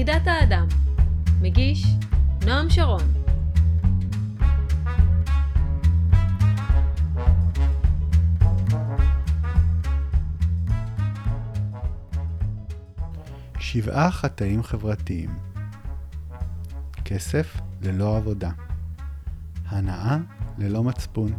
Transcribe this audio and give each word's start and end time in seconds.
יחידת 0.00 0.26
האדם. 0.26 0.66
מגיש 1.40 1.86
נועם 2.46 2.70
שרון. 2.70 3.02
שבעה 13.58 14.10
חטאים 14.10 14.62
חברתיים. 14.62 15.30
כסף 17.04 17.60
ללא 17.82 18.16
עבודה, 18.16 18.50
הנאה 19.66 20.16
ללא 20.58 20.84
מצפון, 20.84 21.32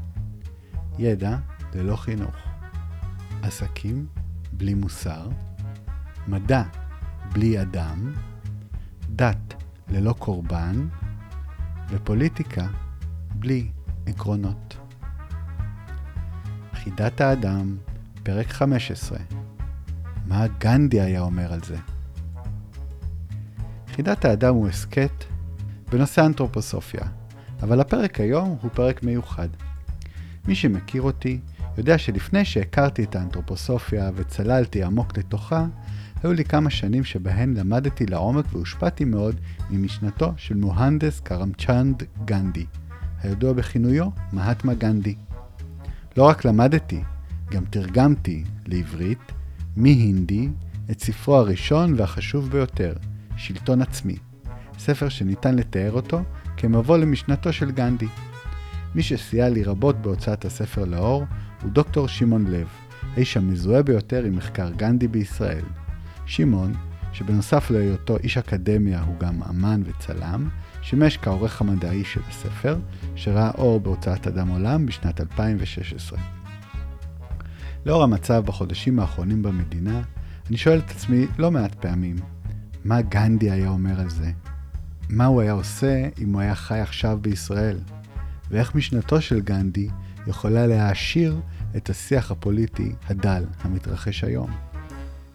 ידע 1.00 1.38
ללא 1.74 1.96
חינוך, 1.96 2.36
עסקים 3.44 4.08
בלי 4.54 4.74
מוסר, 4.74 5.30
מדע 6.28 6.64
בלי 7.34 7.62
אדם, 7.62 8.14
דת 9.16 9.54
ללא 9.90 10.14
קורבן, 10.20 10.88
ופוליטיקה 11.90 12.68
בלי 13.36 13.68
עקרונות. 14.06 14.78
חידת 16.74 17.22
האדם, 17.22 17.78
פרק 18.24 18.48
15. 18.48 19.18
מה 20.26 20.48
גנדי 20.48 21.02
היה 21.02 21.22
אומר 21.22 21.54
על 21.54 21.60
זה? 21.64 21.78
חידת 23.88 24.26
האדם 24.26 24.56
הוא 24.56 24.68
הסכת 24.68 25.24
בנושא 25.92 26.26
אנתרופוסופיה, 26.26 27.04
אבל 27.64 27.82
הפרק 27.82 28.20
היום 28.20 28.58
הוא 28.62 28.72
פרק 28.74 29.04
מיוחד. 29.04 29.50
מי 30.48 30.56
שמכיר 30.56 31.02
אותי 31.02 31.40
יודע 31.78 31.98
שלפני 31.98 32.46
שהכרתי 32.46 33.04
את 33.04 33.16
האנתרופוסופיה 33.16 34.12
וצללתי 34.16 34.84
עמוק 34.84 35.18
לתוכה, 35.18 35.66
היו 36.24 36.34
לי 36.34 36.46
כמה 36.46 36.70
שנים 36.70 37.04
שבהן 37.04 37.54
למדתי 37.58 38.06
לעומק 38.06 38.46
והושפעתי 38.52 39.06
מאוד 39.06 39.36
ממשנתו 39.70 40.34
של 40.38 40.56
מוהנדס 40.56 41.20
קרמצ'נד 41.20 42.04
גנדי, 42.26 42.66
הידוע 43.24 43.54
בכינויו 43.54 44.10
מהטמה 44.32 44.74
גנדי. 44.74 45.16
לא 46.18 46.24
רק 46.24 46.46
למדתי, 46.46 47.04
גם 47.52 47.66
תרגמתי 47.66 48.44
לעברית, 48.66 49.32
מהינדי, 49.76 50.50
את 50.92 51.00
ספרו 51.00 51.36
הראשון 51.36 51.94
והחשוב 51.98 52.50
ביותר, 52.50 52.94
שלטון 53.38 53.82
עצמי, 53.82 54.16
ספר 54.80 55.10
שניתן 55.10 55.56
לתאר 55.56 55.92
אותו 55.92 56.22
כמבוא 56.58 56.98
למשנתו 56.98 57.54
של 57.54 57.72
גנדי. 57.72 58.08
מי 58.96 59.04
שסייע 59.04 59.50
לי 59.50 59.64
רבות 59.64 60.02
בהוצאת 60.02 60.46
הספר 60.46 60.86
לאור 60.86 61.26
הוא 61.62 61.72
דוקטור 61.72 62.08
שמעון 62.08 62.48
לב, 62.48 62.68
האיש 63.14 63.38
המזוהה 63.38 63.84
ביותר 63.84 64.24
עם 64.24 64.36
מחקר 64.36 64.70
גנדי 64.70 65.08
בישראל. 65.08 65.64
שמעון, 66.32 66.74
שבנוסף 67.14 67.72
להיותו 67.72 68.18
איש 68.18 68.38
אקדמיה 68.38 69.02
הוא 69.02 69.20
גם 69.20 69.44
אמן 69.44 69.82
וצלם, 69.86 70.50
שימש 70.82 71.18
כעורך 71.18 71.62
המדעי 71.62 72.04
של 72.04 72.22
הספר, 72.30 72.80
שראה 73.16 73.52
אור 73.58 73.80
בהוצאת 73.80 74.28
אדם 74.28 74.48
עולם 74.48 74.86
בשנת 74.86 75.22
2016. 75.22 76.20
לאור 77.86 78.04
המצב 78.04 78.44
בחודשים 78.46 79.00
האחרונים 79.00 79.44
במדינה, 79.44 80.02
אני 80.50 80.58
שואל 80.58 80.80
את 80.80 80.90
עצמי 80.92 81.26
לא 81.38 81.52
מעט 81.52 81.76
פעמים, 81.76 82.16
מה 82.84 83.02
גנדי 83.02 83.52
היה 83.52 83.70
אומר 83.70 84.00
על 84.02 84.10
זה? 84.10 84.32
מה 85.10 85.26
הוא 85.26 85.42
היה 85.42 85.52
עושה 85.52 86.08
אם 86.22 86.34
הוא 86.34 86.42
היה 86.42 86.56
חי 86.56 86.80
עכשיו 86.80 87.20
בישראל? 87.22 87.80
ואיך 88.50 88.76
משנתו 88.76 89.22
של 89.22 89.42
גנדי 89.42 89.90
יכולה 90.28 90.68
להעשיר 90.68 91.42
את 91.78 91.90
השיח 91.90 92.32
הפוליטי 92.32 92.96
הדל 93.10 93.44
המתרחש 93.64 94.24
היום? 94.24 94.71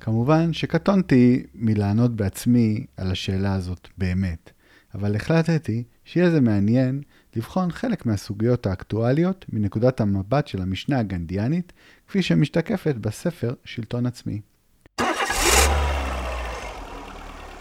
כמובן 0.07 0.53
שקטונתי 0.53 1.43
מלענות 1.55 2.17
בעצמי 2.17 2.87
על 2.97 3.11
השאלה 3.11 3.55
הזאת 3.55 3.89
באמת, 3.99 4.51
אבל 4.95 5.17
החלטתי 5.17 5.85
שיהיה 6.05 6.31
זה 6.31 6.41
מעניין 6.41 7.03
לבחון 7.37 7.73
חלק 7.73 8.07
מהסוגיות 8.07 8.67
האקטואליות 8.67 9.45
מנקודת 9.49 10.01
המבט 10.01 10.47
של 10.47 10.63
המשנה 10.63 10.99
הגנדיאנית, 10.99 11.73
כפי 12.09 12.23
שמשתקפת 12.23 12.95
בספר 12.95 13.55
שלטון 13.65 14.07
עצמי. 14.07 14.41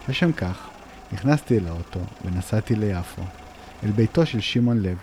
לשם 0.10 0.32
כך, 0.32 0.70
נכנסתי 1.14 1.58
אל 1.58 1.68
האוטו 1.68 2.02
ונסעתי 2.26 2.76
ליפו, 2.76 3.22
אל 3.84 3.92
ביתו 3.92 4.26
של 4.26 4.40
שמעון 4.40 4.82
לב, 4.82 4.98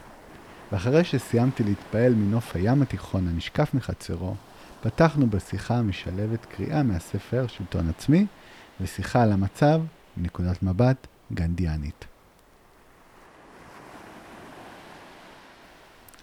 ואחרי 0.73 1.05
שסיימתי 1.05 1.65
להתפעל 1.65 2.15
מנוף 2.15 2.57
הים 2.57 2.83
התיכון 2.83 3.29
הנשקף 3.29 3.75
מחצרו, 3.75 4.35
פתחנו 4.83 5.27
בשיחה 5.31 5.75
המשלבת 5.75 6.45
קריאה 6.45 6.83
מהספר 6.83 7.47
שלטון 7.47 7.89
עצמי, 7.89 8.27
ושיחה 8.81 9.23
על 9.23 9.33
המצב 9.33 9.81
מנקודת 10.17 10.63
מבט 10.63 11.07
גנדיאנית. 11.35 12.05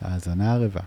האזנה 0.02 0.53
ערבה. 0.53 0.81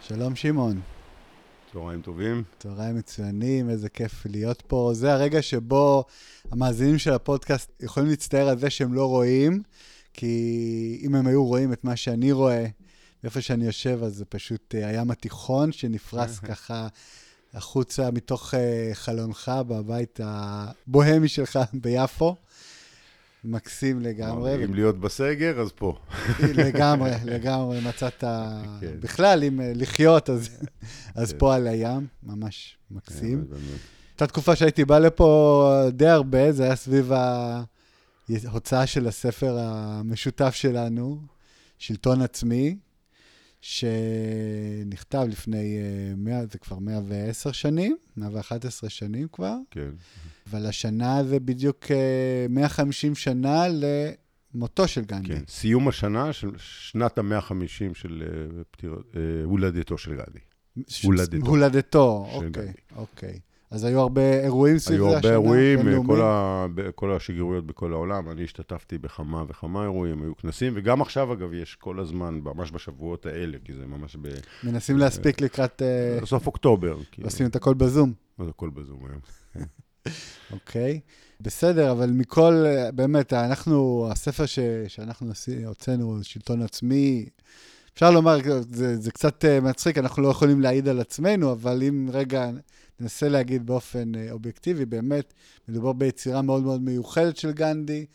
שלום 0.00 0.36
שמעון. 0.36 0.80
צהריים 1.72 2.02
טובים. 2.02 2.42
צהריים 2.58 2.96
מצוינים, 2.96 3.70
איזה 3.70 3.88
כיף 3.88 4.26
להיות 4.26 4.62
פה. 4.66 4.90
זה 4.94 5.12
הרגע 5.12 5.42
שבו 5.42 6.04
המאזינים 6.50 6.98
של 6.98 7.12
הפודקאסט 7.12 7.82
יכולים 7.82 8.08
להצטער 8.08 8.48
על 8.48 8.58
זה 8.58 8.70
שהם 8.70 8.94
לא 8.94 9.06
רואים, 9.06 9.62
כי 10.14 11.00
אם 11.02 11.14
הם 11.14 11.26
היו 11.26 11.44
רואים 11.44 11.72
את 11.72 11.84
מה 11.84 11.96
שאני 11.96 12.32
רואה, 12.32 12.66
איפה 13.24 13.40
שאני 13.40 13.64
יושב, 13.64 13.98
אז 14.02 14.14
זה 14.14 14.24
פשוט 14.24 14.74
אה, 14.74 14.88
הים 14.88 15.10
התיכון 15.10 15.72
שנפרס 15.72 16.38
ככה 16.38 16.88
החוצה 17.54 18.10
מתוך 18.10 18.54
אה, 18.54 18.90
חלונך 18.92 19.52
בבית 19.66 20.20
הבוהמי 20.22 21.28
שלך 21.28 21.58
ביפו. 21.82 22.36
מקסים 23.44 24.00
לגמרי. 24.00 24.64
אם 24.64 24.74
להיות 24.74 25.00
בסגר, 25.00 25.60
אז 25.60 25.72
פה. 25.72 25.98
לגמרי, 26.64 27.10
לגמרי, 27.24 27.80
מצאת... 27.80 28.24
כן. 28.80 29.00
בכלל, 29.00 29.44
אם 29.44 29.60
אה, 29.60 29.72
לחיות, 29.74 30.30
אז 30.30 30.48
כן. 31.32 31.38
פה 31.38 31.54
על 31.54 31.66
הים, 31.66 32.06
ממש 32.22 32.76
מקסים. 32.90 33.44
הייתה 34.10 34.26
תקופה 34.26 34.56
שהייתי 34.56 34.84
בא 34.84 34.98
לפה 34.98 35.88
די 35.92 36.06
הרבה, 36.06 36.52
זה 36.52 36.64
היה 36.64 36.76
סביב 36.76 37.12
ההוצאה 38.46 38.86
של 38.86 39.06
הספר 39.06 39.58
המשותף 39.58 40.54
שלנו, 40.54 41.20
שלטון 41.78 42.22
עצמי, 42.22 42.76
שנכתב 43.60 45.26
לפני 45.28 45.78
100, 46.16 46.46
זה 46.46 46.58
כבר 46.58 46.78
110 46.78 47.52
שנים, 47.52 47.96
111 48.16 48.90
שנים 48.90 49.28
כבר. 49.32 49.54
כן. 49.70 49.90
אבל 50.50 50.66
השנה 50.66 51.24
זה 51.24 51.40
בדיוק 51.40 51.86
150 52.48 53.10
אה, 53.12 53.16
שנה 53.16 53.64
למותו 54.54 54.88
של 54.88 55.04
גנדי. 55.04 55.28
כן, 55.28 55.42
סיום 55.48 55.88
השנה 55.88 56.32
של 56.32 56.50
שנת 56.56 57.18
ה-150 57.18 57.94
של 57.94 58.22
אה, 58.22 58.62
פתיר, 58.70 58.96
אה, 59.16 59.20
הולדתו 59.44 59.98
של 59.98 60.10
גנדי. 60.10 60.38
ש... 60.88 61.04
הולדתו. 61.04 61.46
הולדתו, 61.46 62.26
אוקיי, 62.32 62.50
גנדי. 62.50 62.72
אוקיי. 62.96 63.38
אז 63.70 63.84
היו 63.84 64.00
הרבה 64.00 64.40
אירועים 64.40 64.78
סביב 64.78 65.00
זה 65.00 65.06
השנה? 65.06 65.16
היו 65.16 65.16
הרבה 65.16 65.30
אירועים, 65.30 66.06
כל, 66.06 66.22
ה... 66.22 66.66
כל 66.94 67.16
השגרירויות 67.16 67.66
בכל 67.66 67.92
העולם. 67.92 68.30
אני 68.30 68.44
השתתפתי 68.44 68.98
בכמה 68.98 69.44
וכמה 69.48 69.82
אירועים, 69.82 70.22
היו 70.22 70.36
כנסים, 70.36 70.72
וגם 70.76 71.02
עכשיו, 71.02 71.32
אגב, 71.32 71.52
יש 71.52 71.74
כל 71.74 72.00
הזמן, 72.00 72.40
ממש 72.44 72.72
בשבועות 72.72 73.26
האלה, 73.26 73.58
כי 73.64 73.72
זה 73.72 73.86
ממש 73.86 74.16
ב... 74.22 74.28
מנסים 74.64 74.98
להספיק 74.98 75.40
לקראת... 75.40 75.82
סוף 76.24 76.46
אוקטובר. 76.46 76.96
עושים 77.24 77.46
את 77.46 77.56
הכל 77.56 77.74
בזום. 77.74 78.12
זה 78.38 78.50
הכל 78.50 78.70
בזום 78.70 79.00
היום? 79.06 79.66
אוקיי, 80.52 81.00
בסדר, 81.40 81.92
אבל 81.92 82.10
מכל, 82.10 82.64
באמת, 82.94 83.32
אנחנו, 83.32 84.08
הספר 84.10 84.46
ש, 84.46 84.58
שאנחנו 84.88 85.32
הוצאנו, 85.66 86.18
שלטון 86.22 86.62
עצמי, 86.62 87.26
אפשר 87.94 88.10
לומר, 88.10 88.38
זה, 88.70 88.96
זה 88.96 89.10
קצת 89.10 89.44
אה, 89.44 89.60
מצחיק, 89.60 89.98
אנחנו 89.98 90.22
לא 90.22 90.28
יכולים 90.28 90.60
להעיד 90.60 90.88
על 90.88 91.00
עצמנו, 91.00 91.52
אבל 91.52 91.82
אם 91.82 92.08
רגע 92.12 92.50
ננסה 93.00 93.28
להגיד 93.28 93.66
באופן 93.66 94.14
אה, 94.14 94.30
אובייקטיבי, 94.30 94.84
באמת, 94.84 95.34
מדובר 95.68 95.92
ביצירה 95.92 96.42
מאוד 96.42 96.62
מאוד 96.62 96.82
מיוחדת 96.82 97.36
של 97.36 97.52
גנדי, 97.52 98.06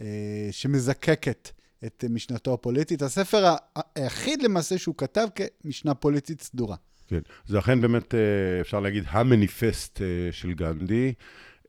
אה, 0.00 0.48
שמזקקת 0.50 1.50
את 1.86 2.04
משנתו 2.10 2.54
הפוליטית. 2.54 3.02
הספר 3.02 3.54
היחיד 3.96 4.42
למעשה 4.42 4.78
שהוא 4.78 4.94
כתב 4.98 5.28
כמשנה 5.34 5.94
פוליטית 5.94 6.40
סדורה. 6.40 6.76
כן, 7.06 7.20
זה 7.46 7.58
אכן 7.58 7.80
באמת, 7.80 8.14
אפשר 8.60 8.80
להגיד, 8.80 9.04
המניפסט 9.08 10.00
של 10.30 10.52
גנדי. 10.52 11.12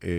אה, 0.03 0.09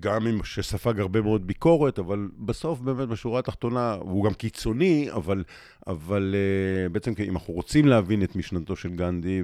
גם 0.00 0.26
אם 0.26 0.44
שספג 0.44 1.00
הרבה 1.00 1.20
מאוד 1.20 1.46
ביקורת, 1.46 1.98
אבל 1.98 2.28
בסוף 2.38 2.80
באמת 2.80 3.08
בשורה 3.08 3.38
התחתונה, 3.38 3.92
הוא 3.92 4.24
גם 4.24 4.34
קיצוני, 4.34 5.08
אבל, 5.12 5.44
אבל 5.86 6.34
אה, 6.34 6.88
בעצם 6.88 7.12
אם 7.28 7.36
אנחנו 7.36 7.54
רוצים 7.54 7.86
להבין 7.86 8.22
את 8.22 8.36
משנתו 8.36 8.76
של 8.76 8.88
גנדי, 8.88 9.42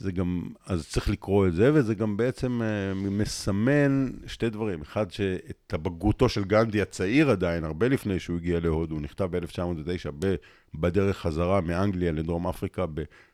וזה 0.00 0.12
גם, 0.12 0.42
אז 0.66 0.88
צריך 0.88 1.08
לקרוא 1.08 1.46
את 1.46 1.54
זה, 1.54 1.70
וזה 1.74 1.94
גם 1.94 2.16
בעצם 2.16 2.62
אה, 2.62 2.94
מסמן 2.94 4.10
שתי 4.26 4.50
דברים. 4.50 4.80
אחד, 4.82 5.10
שאת 5.10 5.72
הבגרותו 5.74 6.28
של 6.28 6.44
גנדי 6.44 6.82
הצעיר 6.82 7.30
עדיין, 7.30 7.64
הרבה 7.64 7.88
לפני 7.88 8.20
שהוא 8.20 8.36
הגיע 8.36 8.60
להודו, 8.60 8.94
הוא 8.94 9.02
נכתב 9.02 9.36
ב-1909 9.36 10.26
בדרך 10.74 11.18
חזרה 11.18 11.60
מאנגליה 11.60 12.12
לדרום 12.12 12.46
אפריקה, 12.48 12.84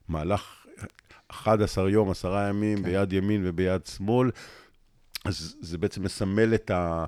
במהלך 0.08 0.66
11 1.28 1.90
יום, 1.90 2.10
עשרה 2.10 2.48
ימים, 2.48 2.78
כן. 2.78 2.84
ביד 2.84 3.12
ימין 3.12 3.42
וביד 3.44 3.86
שמאל. 3.86 4.30
אז 5.24 5.56
זה 5.60 5.78
בעצם 5.78 6.02
מסמל 6.02 6.54
את 6.54 6.70
ה... 6.70 7.04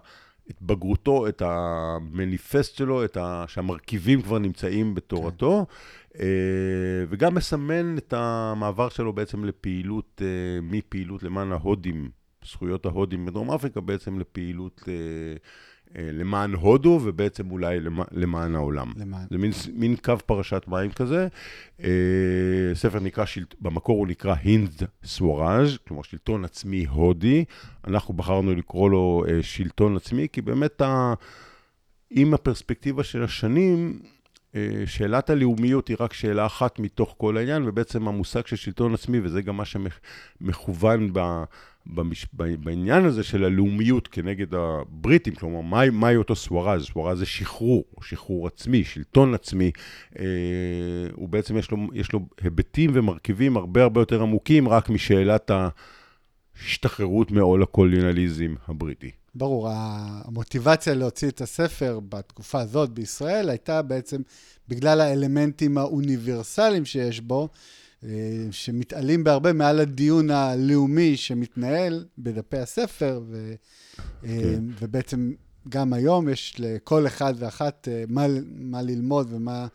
את 0.50 0.62
בגרותו, 0.62 1.28
את 1.28 1.42
המניפסט 1.44 2.76
שלו, 2.76 3.04
את 3.04 3.16
ה... 3.16 3.44
שהמרכיבים 3.48 4.22
כבר 4.22 4.38
נמצאים 4.38 4.94
בתורתו, 4.94 5.66
כן. 5.68 5.74
וגם 7.08 7.34
מסמן 7.34 7.98
את 7.98 8.12
המעבר 8.12 8.88
שלו 8.88 9.12
בעצם 9.12 9.44
לפעילות, 9.44 10.22
אה, 10.24 10.60
מפעילות 10.62 11.22
למען 11.22 11.52
ההודים, 11.52 12.10
זכויות 12.44 12.86
ההודים 12.86 13.26
בדרום 13.26 13.50
אפריקה, 13.50 13.80
בעצם 13.80 14.18
לפעילות 14.18 14.84
אה, 14.88 14.92
אה, 15.96 16.12
למען 16.12 16.52
הודו, 16.52 17.00
ובעצם 17.02 17.50
אולי 17.50 17.78
למען 18.12 18.54
העולם. 18.54 18.92
למען. 18.96 19.26
זה 19.30 19.38
מין, 19.38 19.50
מין 19.72 19.96
קו 19.96 20.14
פרשת 20.26 20.62
מים 20.68 20.90
כזה. 20.90 21.28
אה, 21.82 21.90
ספר 22.74 23.00
נקרא, 23.00 23.24
במקור 23.60 23.98
הוא 23.98 24.06
נקרא 24.06 24.34
הינד 24.42 24.82
סווראז', 25.04 25.78
כלומר 25.88 26.02
שלטון 26.02 26.44
עצמי 26.44 26.86
הודי. 26.86 27.44
אנחנו 27.86 28.14
בחרנו 28.14 28.54
לקרוא 28.54 28.90
לו 28.90 29.24
אה, 29.28 29.42
שלטון 29.42 29.96
עצמי, 29.96 30.26
כי 30.32 30.42
באמת 30.42 30.80
ה... 30.80 31.14
עם 32.10 32.34
הפרספקטיבה 32.34 33.04
של 33.04 33.22
השנים, 33.22 33.98
שאלת 34.86 35.30
הלאומיות 35.30 35.88
היא 35.88 35.96
רק 36.00 36.12
שאלה 36.12 36.46
אחת 36.46 36.78
מתוך 36.78 37.14
כל 37.18 37.36
העניין, 37.36 37.68
ובעצם 37.68 38.08
המושג 38.08 38.46
של 38.46 38.56
שלטון 38.56 38.94
עצמי, 38.94 39.20
וזה 39.20 39.42
גם 39.42 39.56
מה 39.56 39.64
שמכוון 39.64 41.10
ב... 41.12 41.20
במש... 41.86 42.26
בעניין 42.32 43.04
הזה 43.04 43.22
של 43.22 43.44
הלאומיות 43.44 44.08
כנגד 44.08 44.54
הבריטים, 44.54 45.34
כלומר, 45.34 45.60
מהי 45.60 45.90
מה 45.90 46.16
אותו 46.16 46.36
סווארז? 46.36 46.84
סווארז 46.84 47.18
זה 47.18 47.26
שחרור, 47.26 47.84
שחרור 48.02 48.46
עצמי, 48.46 48.84
שלטון 48.84 49.34
עצמי. 49.34 49.70
אה, 50.18 50.24
הוא 51.12 51.28
בעצם, 51.28 51.56
יש 51.56 51.70
לו, 51.70 51.78
יש 51.92 52.12
לו 52.12 52.20
היבטים 52.40 52.90
ומרכיבים 52.94 53.56
הרבה 53.56 53.82
הרבה 53.82 54.00
יותר 54.00 54.22
עמוקים 54.22 54.68
רק 54.68 54.90
משאלת 54.90 55.50
ההשתחררות 56.56 57.30
מעול 57.30 57.62
הקולוניאליזם 57.62 58.54
הבריטי. 58.68 59.19
ברור, 59.34 59.68
המוטיבציה 59.72 60.94
להוציא 60.94 61.28
את 61.28 61.40
הספר 61.40 62.00
בתקופה 62.08 62.60
הזאת 62.60 62.90
בישראל 62.90 63.48
הייתה 63.48 63.82
בעצם 63.82 64.22
בגלל 64.68 65.00
האלמנטים 65.00 65.78
האוניברסליים 65.78 66.84
שיש 66.84 67.20
בו, 67.20 67.48
אה, 68.04 68.08
שמתעלים 68.50 69.24
בהרבה 69.24 69.52
מעל 69.52 69.80
הדיון 69.80 70.30
הלאומי 70.30 71.16
שמתנהל 71.16 72.04
בדפי 72.18 72.58
הספר, 72.58 73.20
ו, 73.28 73.54
אה, 73.98 74.40
כן. 74.42 74.64
ובעצם 74.80 75.32
גם 75.68 75.92
היום 75.92 76.28
יש 76.28 76.54
לכל 76.58 77.06
אחד 77.06 77.34
ואחת 77.36 77.88
אה, 77.90 78.04
מה, 78.08 78.26
מה 78.50 78.82
ללמוד 78.82 79.28
ומה 79.30 79.66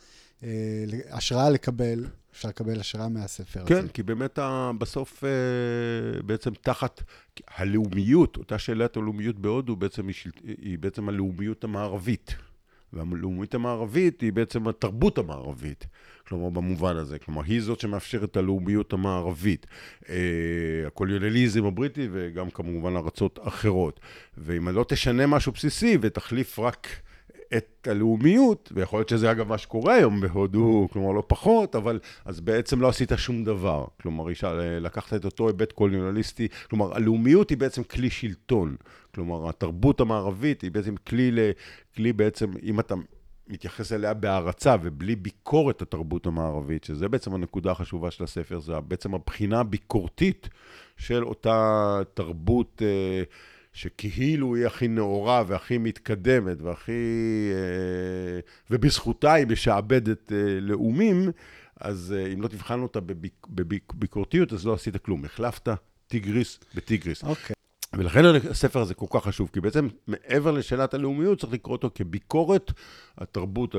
השראה 1.09 1.49
לקבל. 1.49 2.05
אפשר 2.35 2.49
לקבל 2.49 2.79
השראה 2.79 3.09
מהספר 3.09 3.65
כן, 3.65 3.73
הזה. 3.73 3.81
כן, 3.81 3.87
כי 3.87 4.03
באמת 4.03 4.39
בסוף 4.77 5.23
בעצם 6.25 6.51
תחת 6.61 7.03
הלאומיות, 7.55 8.37
אותה 8.37 8.59
שאלת 8.59 8.97
הלאומיות 8.97 9.39
בהודו 9.39 9.75
בעצם 9.75 10.07
היא, 10.07 10.15
היא 10.61 10.79
בעצם 10.79 11.09
הלאומיות 11.09 11.63
המערבית. 11.63 12.35
והלאומיות 12.93 13.55
המערבית 13.55 14.21
היא 14.21 14.33
בעצם 14.33 14.67
התרבות 14.67 15.17
המערבית. 15.17 15.87
כלומר, 16.27 16.49
במובן 16.49 16.95
הזה. 16.95 17.19
כלומר, 17.19 17.41
היא 17.43 17.61
זאת 17.61 17.79
שמאפשרת 17.79 18.23
את 18.23 18.37
הלאומיות 18.37 18.93
המערבית. 18.93 19.65
אה, 20.09 20.15
הקולוניאליזם 20.87 21.65
הבריטי 21.65 22.07
וגם 22.11 22.49
כמובן 22.49 22.95
ארצות 22.95 23.39
אחרות. 23.43 23.99
ואם 24.37 24.69
לא 24.69 24.85
תשנה 24.87 25.27
משהו 25.27 25.51
בסיסי 25.51 25.97
ותחליף 26.01 26.59
רק... 26.59 26.87
את 27.57 27.87
הלאומיות, 27.91 28.71
ויכול 28.75 28.99
להיות 28.99 29.09
שזה 29.09 29.31
אגב 29.31 29.47
מה 29.47 29.57
שקורה 29.57 29.93
היום 29.93 30.21
בהודו, 30.21 30.87
כלומר 30.91 31.11
לא 31.11 31.23
פחות, 31.27 31.75
אבל 31.75 31.99
אז 32.25 32.39
בעצם 32.39 32.81
לא 32.81 32.87
עשית 32.87 33.11
שום 33.17 33.43
דבר. 33.43 33.85
כלומר, 34.01 34.25
לקחת 34.81 35.13
את 35.13 35.25
אותו 35.25 35.47
היבט 35.47 35.71
קולוניאליסטי, 35.71 36.47
כלומר, 36.69 36.95
הלאומיות 36.95 37.49
היא 37.49 37.57
בעצם 37.57 37.83
כלי 37.83 38.09
שלטון. 38.09 38.75
כלומר, 39.15 39.49
התרבות 39.49 39.99
המערבית 39.99 40.61
היא 40.61 40.71
בעצם 40.71 40.95
כלי, 40.95 41.31
כלי 41.95 42.13
בעצם, 42.13 42.51
אם 42.63 42.79
אתה 42.79 42.95
מתייחס 43.47 43.93
אליה 43.93 44.13
בהערצה 44.13 44.75
ובלי 44.81 45.15
ביקורת 45.15 45.81
התרבות 45.81 46.25
המערבית, 46.25 46.83
שזה 46.83 47.09
בעצם 47.09 47.33
הנקודה 47.33 47.71
החשובה 47.71 48.11
של 48.11 48.23
הספר, 48.23 48.59
זה 48.59 48.79
בעצם 48.79 49.15
הבחינה 49.15 49.59
הביקורתית 49.59 50.49
של 50.97 51.23
אותה 51.23 51.99
תרבות 52.13 52.81
אה, 52.85 53.23
שכאילו 53.75 54.55
היא 54.55 54.65
הכי 54.65 54.87
נאורה 54.87 55.43
והכי 55.47 55.77
מתקדמת 55.77 56.61
והכי... 56.61 56.91
אה, 57.53 58.39
ובזכותה 58.71 59.33
היא 59.33 59.47
משעבדת 59.47 60.31
אה, 60.31 60.59
לאומים, 60.61 61.31
אז 61.79 62.15
אה, 62.17 62.33
אם 62.33 62.41
לא 62.41 62.47
תבחן 62.47 62.79
אותה 62.79 62.99
בביק, 62.99 63.47
בביקורתיות, 63.49 64.53
אז 64.53 64.65
לא 64.65 64.73
עשית 64.73 64.97
כלום. 64.97 65.25
החלפת 65.25 65.69
טיגריס 66.07 66.59
בטיגריס. 66.75 67.23
אוקיי. 67.23 67.54
ולכן 67.97 68.25
הספר 68.49 68.79
הזה 68.79 68.93
כל 68.93 69.05
כך 69.09 69.23
חשוב, 69.23 69.49
כי 69.53 69.61
בעצם 69.61 69.87
מעבר 70.07 70.51
לשאלת 70.51 70.93
הלאומיות, 70.93 71.39
צריך 71.39 71.53
לקרוא 71.53 71.75
אותו 71.75 71.89
כביקורת 71.95 72.71
התרבות 73.17 73.75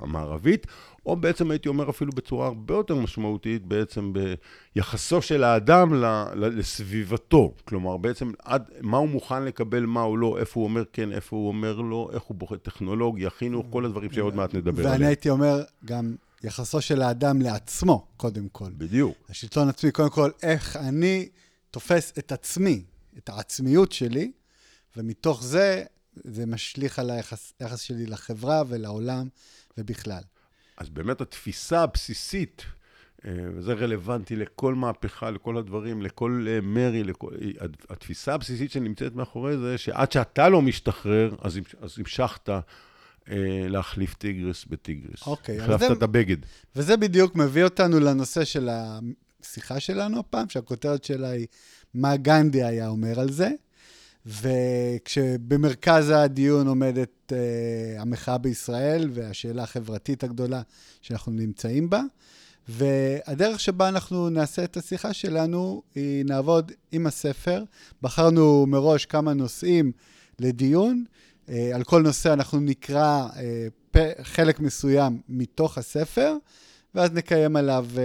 המערבית, 0.00 0.66
או 1.06 1.16
בעצם 1.16 1.50
הייתי 1.50 1.68
אומר 1.68 1.90
אפילו 1.90 2.12
בצורה 2.12 2.46
הרבה 2.46 2.74
יותר 2.74 2.94
משמעותית, 2.94 3.66
בעצם 3.66 4.12
ביחסו 4.76 5.22
של 5.22 5.44
האדם 5.44 5.94
לסביבתו. 6.34 7.54
כלומר, 7.64 7.96
בעצם 7.96 8.32
עד 8.44 8.62
מה 8.80 8.96
הוא 8.96 9.08
מוכן 9.08 9.44
לקבל, 9.44 9.86
מה 9.86 10.00
הוא 10.00 10.18
לא, 10.18 10.38
איפה 10.38 10.60
הוא 10.60 10.64
אומר 10.64 10.82
כן, 10.92 11.12
איפה 11.12 11.36
הוא 11.36 11.48
אומר 11.48 11.80
לא, 11.80 12.10
איך 12.12 12.22
הוא 12.22 12.36
בוחר 12.36 12.56
טכנולוגיה, 12.56 13.30
חינוך, 13.30 13.66
כל 13.70 13.84
הדברים 13.84 14.12
שעוד 14.12 14.34
מעט 14.34 14.54
נדבר 14.54 14.80
עליהם. 14.80 14.92
ואני 14.92 15.06
הייתי 15.06 15.30
אומר 15.30 15.62
גם... 15.84 16.14
יחסו 16.44 16.80
של 16.80 17.02
האדם 17.02 17.42
לעצמו, 17.42 18.06
קודם 18.16 18.48
כל. 18.48 18.70
בדיוק. 18.76 19.16
השלטון 19.28 19.68
עצמי, 19.68 19.90
קודם 19.90 20.10
כל, 20.10 20.30
איך 20.42 20.76
אני 20.76 21.28
תופס 21.70 22.12
את 22.18 22.32
עצמי, 22.32 22.82
את 23.18 23.28
העצמיות 23.28 23.92
שלי, 23.92 24.32
ומתוך 24.96 25.42
זה, 25.42 25.84
זה 26.14 26.46
משליך 26.46 26.98
על 26.98 27.10
היחס, 27.10 27.52
היחס 27.60 27.80
שלי 27.80 28.06
לחברה 28.06 28.62
ולעולם 28.68 29.28
ובכלל. 29.78 30.22
אז 30.76 30.88
באמת 30.88 31.20
התפיסה 31.20 31.82
הבסיסית, 31.82 32.62
אה, 33.24 33.32
וזה 33.54 33.72
רלוונטי 33.72 34.36
לכל 34.36 34.74
מהפכה, 34.74 35.30
לכל 35.30 35.56
הדברים, 35.56 36.02
לכל 36.02 36.46
אה, 36.48 36.60
מרי, 36.60 37.04
לכל... 37.04 37.30
התפיסה 37.90 38.34
הבסיסית 38.34 38.70
שנמצאת 38.70 39.14
מאחורי 39.14 39.58
זה, 39.58 39.78
שעד 39.78 40.12
שאתה 40.12 40.48
לא 40.48 40.62
משתחרר, 40.62 41.34
אז, 41.40 41.58
אז 41.80 41.98
המשכת 41.98 42.48
אה, 42.48 42.56
להחליף 43.68 44.14
טיגריס 44.14 44.64
בטיגריס. 44.64 45.26
אוקיי. 45.26 45.60
החלפת 45.60 45.90
את 45.92 46.02
הבגד. 46.02 46.36
וזה 46.76 46.96
בדיוק 46.96 47.36
מביא 47.36 47.64
אותנו 47.64 48.00
לנושא 48.00 48.44
של 48.44 48.68
השיחה 49.42 49.80
שלנו 49.80 50.18
הפעם, 50.18 50.48
שהכותרת 50.48 51.04
שלה 51.04 51.28
היא 51.30 51.46
מה 51.94 52.16
גנדי 52.16 52.62
היה 52.62 52.88
אומר 52.88 53.20
על 53.20 53.32
זה. 53.32 53.50
וכשבמרכז 54.26 56.10
הדיון 56.10 56.66
עומדת 56.66 57.32
uh, 57.32 57.34
המחאה 58.00 58.38
בישראל 58.38 59.10
והשאלה 59.12 59.62
החברתית 59.62 60.24
הגדולה 60.24 60.62
שאנחנו 61.00 61.32
נמצאים 61.32 61.90
בה. 61.90 62.02
והדרך 62.68 63.60
שבה 63.60 63.88
אנחנו 63.88 64.30
נעשה 64.30 64.64
את 64.64 64.76
השיחה 64.76 65.12
שלנו 65.12 65.82
היא 65.94 66.24
נעבוד 66.24 66.72
עם 66.92 67.06
הספר. 67.06 67.64
בחרנו 68.02 68.66
מראש 68.66 69.06
כמה 69.06 69.34
נושאים 69.34 69.92
לדיון. 70.38 71.04
Uh, 71.46 71.50
על 71.74 71.84
כל 71.84 72.02
נושא 72.02 72.32
אנחנו 72.32 72.60
נקרא 72.60 73.28
uh, 73.28 73.36
פ- 73.90 74.22
חלק 74.22 74.60
מסוים 74.60 75.20
מתוך 75.28 75.78
הספר. 75.78 76.36
ואז 76.94 77.12
נקיים 77.12 77.56
עליו 77.56 77.86
אה, 77.98 78.02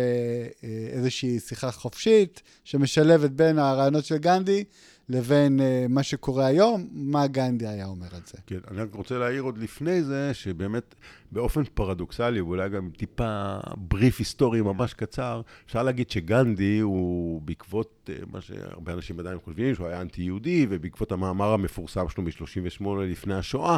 אה, 0.64 0.88
איזושהי 0.90 1.40
שיחה 1.40 1.72
חופשית, 1.72 2.42
שמשלבת 2.64 3.32
בין 3.32 3.60
הרעיונות 3.60 4.06
של 4.06 4.18
גנדי 4.18 4.64
לבין 5.10 5.62
אה, 5.62 5.86
מה 5.90 6.04
שקורה 6.04 6.46
היום, 6.46 6.88
מה 6.92 7.28
גנדי 7.28 7.68
היה 7.68 7.86
אומר 7.86 8.08
על 8.12 8.22
זה. 8.26 8.38
כן, 8.46 8.60
אני 8.72 8.82
רק 8.82 8.94
רוצה 8.94 9.18
להעיר 9.18 9.42
עוד 9.42 9.58
לפני 9.58 10.04
זה, 10.04 10.34
שבאמת 10.34 10.96
באופן 11.32 11.64
פרדוקסלי, 11.74 12.42
ואולי 12.42 12.70
גם 12.70 12.90
טיפה 12.98 13.58
בריף 13.78 14.20
היסטורי 14.20 14.62
ממש 14.62 14.94
קצר, 14.94 15.42
אפשר 15.66 15.84
להגיד 15.84 16.10
שגנדי 16.10 16.80
הוא 16.80 17.42
בעקבות 17.42 18.10
מה 18.32 18.42
שהרבה 18.42 18.94
אנשים 18.94 19.20
עדיין 19.20 19.38
חושבים, 19.44 19.76
שהוא 19.76 19.88
היה 19.88 20.02
אנטי-יהודי, 20.02 20.68
ובעקבות 20.70 21.12
המאמר 21.12 21.54
המפורסם 21.54 22.10
שלו 22.10 22.24
מ-38 22.24 22.86
לפני 23.02 23.34
השואה, 23.34 23.78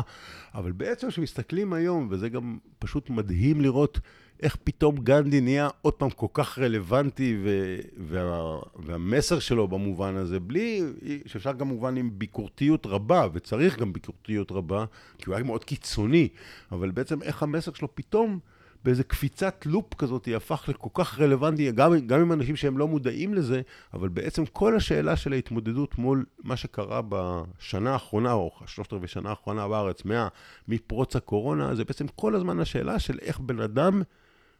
אבל 0.54 0.72
בעצם 0.72 1.10
כשמסתכלים 1.10 1.74
היום, 1.74 2.08
וזה 2.12 2.30
גם 2.30 2.58
פשוט 2.80 3.10
מדהים 3.10 3.62
לראות 3.62 4.00
איך 4.44 4.58
פתאום 4.64 4.98
גנדי 4.98 5.42
נהיה 5.42 5.70
עוד 5.82 5.94
פעם 5.94 6.10
כל 6.10 6.28
כך 6.34 6.60
רלוונטי, 6.60 7.38
ו- 7.44 7.76
וה- 7.98 8.60
והמסר 8.76 9.40
שלו 9.40 9.68
במובן 9.68 10.16
הזה, 10.16 10.40
בלי, 10.40 10.82
שאפשר 11.26 11.54
כמובן 11.54 11.98
עם 11.98 12.10
ביקורתיות 12.14 12.86
רבה, 12.86 13.28
וצריך 13.34 13.80
גם 13.80 13.94
ביקורתיות 13.94 14.52
רבה, 14.52 14.86
כי 15.18 15.24
הוא 15.28 15.36
היה 15.36 15.44
מאוד 15.44 15.64
קיצוני, 15.64 16.28
אבל 16.72 16.92
בעצם 16.92 17.22
איך 17.22 17.44
המסר 17.44 17.74
שלו 17.74 17.96
פתאום, 17.96 18.40
באיזה 18.84 19.04
קפיצת 19.04 19.66
לופ 19.66 19.94
כזאת, 19.94 20.28
הפך 20.36 20.66
לכל 20.68 20.90
כך 20.94 21.20
רלוונטי, 21.20 21.72
גם, 21.72 22.08
גם 22.08 22.20
עם 22.20 22.32
אנשים 22.32 22.56
שהם 22.56 22.78
לא 22.78 22.88
מודעים 22.88 23.34
לזה, 23.34 23.62
אבל 23.94 24.10
בעצם 24.10 24.46
כל 24.46 24.76
השאלה 24.76 25.16
של 25.16 25.34
ההתמודדות 25.34 25.98
מול 25.98 26.26
מה 26.44 26.56
שקרה 26.56 27.02
בשנה 27.10 27.94
האחרונה, 27.94 28.34
או 28.34 28.52
שלושת 28.66 28.94
רבעי 28.94 29.08
שנה 29.08 29.30
האחרונה 29.30 29.68
בארץ, 29.68 30.06
מה, 30.06 30.28
מפרוץ 30.68 31.16
הקורונה, 31.16 31.76
זה 31.76 31.86
בעצם 31.86 32.06
כל 32.16 32.36
הזמן 32.36 32.60
השאלה 32.60 33.00
של 33.00 33.18
איך 33.22 33.40
בן 33.40 33.60
אדם 33.60 34.02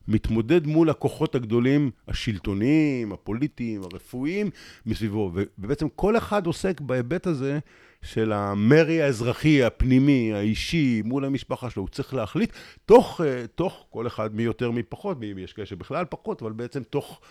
מתמודד 0.10 0.68
מול 0.68 0.90
הכוחות 0.90 1.36
הגדולים, 1.36 1.92
השלטוניים, 2.08 3.14
הפוליטיים, 3.14 3.82
הרפואיים, 3.84 4.50
מסביבו. 4.86 5.32
ובעצם 5.34 5.88
כל 5.96 6.18
אחד 6.18 6.46
עוסק 6.46 6.82
בהיבט 6.82 7.28
הזה 7.28 7.60
של 8.02 8.32
המרי 8.32 9.02
האזרחי, 9.02 9.64
הפנימי, 9.64 10.34
האישי, 10.34 11.02
מול 11.06 11.26
המשפחה 11.26 11.70
שלו. 11.70 11.84
הוא 11.84 11.90
צריך 11.90 12.14
להחליט, 12.14 12.54
תוך, 12.86 13.22
אה, 13.22 13.48
תוך 13.56 13.86
כל 13.90 14.08
אחד 14.08 14.36
מי 14.36 14.44
יותר 14.44 14.72
מי 14.72 14.84
פחות, 14.84 15.18
יש 15.38 15.54
כאלה 15.54 15.66
שבכלל 15.66 16.06
פחות, 16.06 16.42
אבל 16.42 16.52
בעצם 16.52 16.84
תוך... 16.84 17.22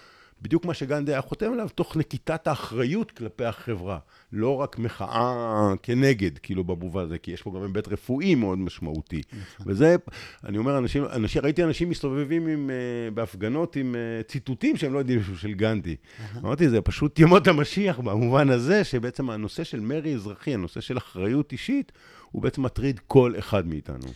בדיוק 0.43 0.65
מה 0.65 0.75
שגנדי 0.75 1.13
היה 1.13 1.21
חותם 1.21 1.53
עליו, 1.53 1.69
תוך 1.75 1.97
נקיטת 1.97 2.47
האחריות 2.47 3.11
כלפי 3.11 3.45
החברה. 3.45 3.99
לא 4.33 4.57
רק 4.57 4.79
מחאה 4.79 5.73
כנגד, 5.83 6.39
כאילו 6.39 6.65
במובן 6.65 7.03
הזה, 7.03 7.19
כי 7.19 7.31
יש 7.31 7.43
פה 7.43 7.53
גם 7.57 7.63
היבט 7.63 7.89
רפואי 7.89 8.35
מאוד 8.35 8.59
משמעותי. 8.59 9.23
נכון. 9.33 9.73
וזה, 9.73 9.97
אני 10.45 10.59
אומר, 10.59 10.79
אנשים, 10.79 11.05
אנשים, 11.05 11.43
ראיתי 11.43 11.65
אנשים 11.65 11.91
מסתובבים 11.91 12.47
עם, 12.47 12.71
uh, 12.71 13.15
בהפגנות 13.15 13.77
עם 13.77 13.95
uh, 13.95 14.31
ציטוטים 14.31 14.77
שהם 14.77 14.93
לא 14.95 14.99
יודעים 14.99 15.21
של 15.37 15.53
גנדי. 15.53 15.97
אמרתי, 16.37 16.69
זה 16.69 16.81
פשוט 16.81 17.19
ימות 17.19 17.47
המשיח 17.47 17.99
במובן 17.99 18.51
הזה, 18.51 18.85
שבעצם 18.85 19.31
הנושא 19.31 19.65
של 19.65 19.81
מרי 19.81 20.15
אזרחי, 20.15 20.55
הנושא 20.55 20.81
של 20.81 20.99
אחריות 20.99 21.53
אישית, 21.53 21.93
הוא 22.31 22.43
בעצם 22.43 22.63
מטריד 22.63 23.01
כל 23.07 23.35
אחד 23.39 23.67
מאיתנו. 23.67 24.09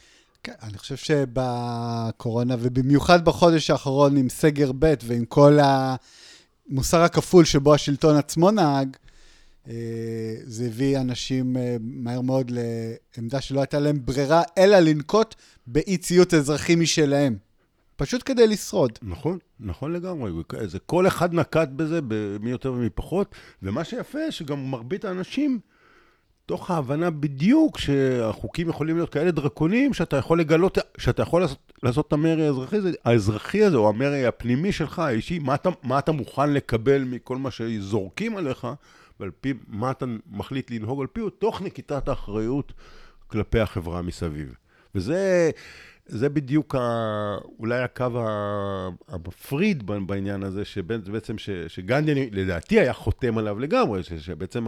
כן, 0.45 0.53
אני 0.63 0.79
חושב 0.79 0.97
שבקורונה, 0.97 2.57
ובמיוחד 2.59 3.25
בחודש 3.25 3.71
האחרון 3.71 4.17
עם 4.17 4.29
סגר 4.29 4.73
ב' 4.79 4.95
ועם 5.05 5.25
כל 5.25 5.59
המוסר 5.63 7.03
הכפול 7.03 7.45
שבו 7.45 7.75
השלטון 7.75 8.17
עצמו 8.17 8.51
נהג, 8.51 8.97
אה, 9.69 9.75
זה 10.45 10.67
הביא 10.67 10.99
אנשים 10.99 11.57
אה, 11.57 11.77
מהר 11.81 12.21
מאוד 12.21 12.53
לעמדה 13.17 13.41
שלא 13.41 13.61
הייתה 13.61 13.79
להם 13.81 13.99
ברירה, 14.05 14.43
אלא 14.59 14.79
לנקוט 14.79 15.35
באי 15.67 15.97
ציות 15.97 16.35
אזרחי 16.35 16.75
משלהם. 16.75 17.37
פשוט 17.97 18.23
כדי 18.25 18.47
לשרוד. 18.47 18.99
נכון, 19.03 19.39
נכון 19.61 19.93
לגמרי. 19.93 20.33
זה, 20.67 20.79
כל 20.79 21.07
אחד 21.07 21.35
נקט 21.35 21.69
בזה, 21.69 22.01
מי 22.41 22.51
יותר 22.51 22.73
ומי 22.73 22.91
פחות, 22.91 23.35
ומה 23.63 23.85
שיפה, 23.85 24.31
שגם 24.31 24.71
מרבית 24.71 25.05
האנשים 25.05 25.61
תוך 26.47 26.71
ההבנה 26.71 27.11
בדיוק 27.11 27.79
שהחוקים 27.79 28.69
יכולים 28.69 28.97
להיות 28.97 29.11
כאלה 29.11 29.31
דרקוניים, 29.31 29.95
שאתה 29.95 30.17
יכול 30.17 30.41
לגלות, 30.41 30.79
שאתה 30.99 31.23
יכול 31.23 31.41
לעשות, 31.41 31.73
לעשות 31.83 32.09
את 32.09 32.13
המרי 32.13 32.47
האזרחי, 32.47 32.77
האזרחי 33.05 33.65
הזה, 33.65 33.77
או 33.77 33.89
המרי 33.89 34.27
הפנימי 34.27 34.73
שלך, 34.73 34.99
האישי, 34.99 35.39
מה 35.39 35.55
אתה, 35.55 35.71
מה 35.83 35.99
אתה 35.99 36.13
מוכן 36.13 36.53
לקבל 36.53 37.05
מכל 37.05 37.37
מה 37.37 37.51
שזורקים 37.51 38.37
עליך, 38.37 38.67
ועל 39.21 39.31
פי 39.41 39.55
מה 39.69 39.91
אתה 39.91 40.07
מחליט 40.31 40.71
לנהוג 40.71 41.01
על 41.01 41.07
פיו, 41.07 41.31
תוך 41.31 41.63
נקיטת 41.63 42.09
האחריות 42.09 42.73
כלפי 43.27 43.61
החברה 43.61 44.03
מסביב. 44.03 44.55
וזה... 44.95 45.51
זה 46.07 46.29
בדיוק 46.29 46.75
ה, 46.75 46.81
אולי 47.59 47.83
הקו 47.83 48.07
המפריד 49.09 49.87
בעניין 49.87 50.43
הזה, 50.43 50.65
שבעצם 50.65 51.39
שגנדי, 51.69 52.31
לדעתי, 52.31 52.81
היה 52.81 52.93
חותם 52.93 53.39
עליו 53.39 53.59
לגמרי, 53.59 54.03
שבעצם 54.03 54.67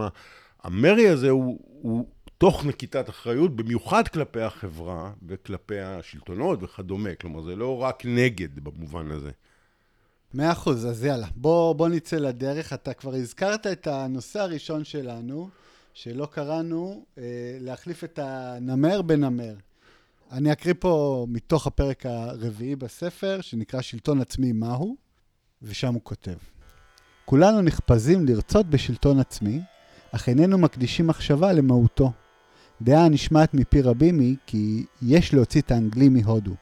המרי 0.65 1.07
הזה 1.07 1.29
הוא, 1.29 1.59
הוא 1.81 2.05
תוך 2.37 2.65
נקיטת 2.65 3.09
אחריות, 3.09 3.55
במיוחד 3.55 4.07
כלפי 4.07 4.41
החברה 4.41 5.11
וכלפי 5.27 5.79
השלטונות 5.79 6.63
וכדומה. 6.63 7.15
כלומר, 7.21 7.41
זה 7.41 7.55
לא 7.55 7.77
רק 7.77 8.03
נגד 8.05 8.59
במובן 8.59 9.11
הזה. 9.11 9.31
מאה 10.33 10.51
אחוז, 10.51 10.85
אז 10.85 11.05
יאללה, 11.05 11.27
בוא, 11.35 11.73
בוא 11.73 11.89
נצא 11.89 12.15
לדרך. 12.15 12.73
אתה 12.73 12.93
כבר 12.93 13.13
הזכרת 13.13 13.67
את 13.67 13.87
הנושא 13.87 14.39
הראשון 14.39 14.83
שלנו, 14.83 15.49
שלא 15.93 16.25
קראנו, 16.25 17.05
אה, 17.17 17.23
להחליף 17.59 18.03
את 18.03 18.19
הנמר 18.19 19.01
בנמר. 19.01 19.55
אני 20.31 20.51
אקריא 20.51 20.75
פה 20.79 21.25
מתוך 21.29 21.67
הפרק 21.67 22.05
הרביעי 22.05 22.75
בספר, 22.75 23.41
שנקרא 23.41 23.81
שלטון 23.81 24.21
עצמי 24.21 24.51
מהו, 24.51 24.95
ושם 25.61 25.93
הוא 25.93 26.01
כותב: 26.03 26.37
כולנו 27.25 27.61
נחפזים 27.61 28.25
לרצות 28.25 28.65
בשלטון 28.65 29.19
עצמי, 29.19 29.61
אך 30.15 30.29
איננו 30.29 30.57
מקדישים 30.57 31.07
מחשבה 31.07 31.53
למהותו. 31.53 32.11
דעה 32.81 33.05
הנשמעת 33.05 33.53
מפי 33.53 33.81
רבים 33.81 34.19
היא 34.19 34.35
כי 34.45 34.85
יש 35.01 35.33
להוציא 35.33 35.61
את 35.61 35.71
האנגלים 35.71 36.13
מהודו, 36.13 36.55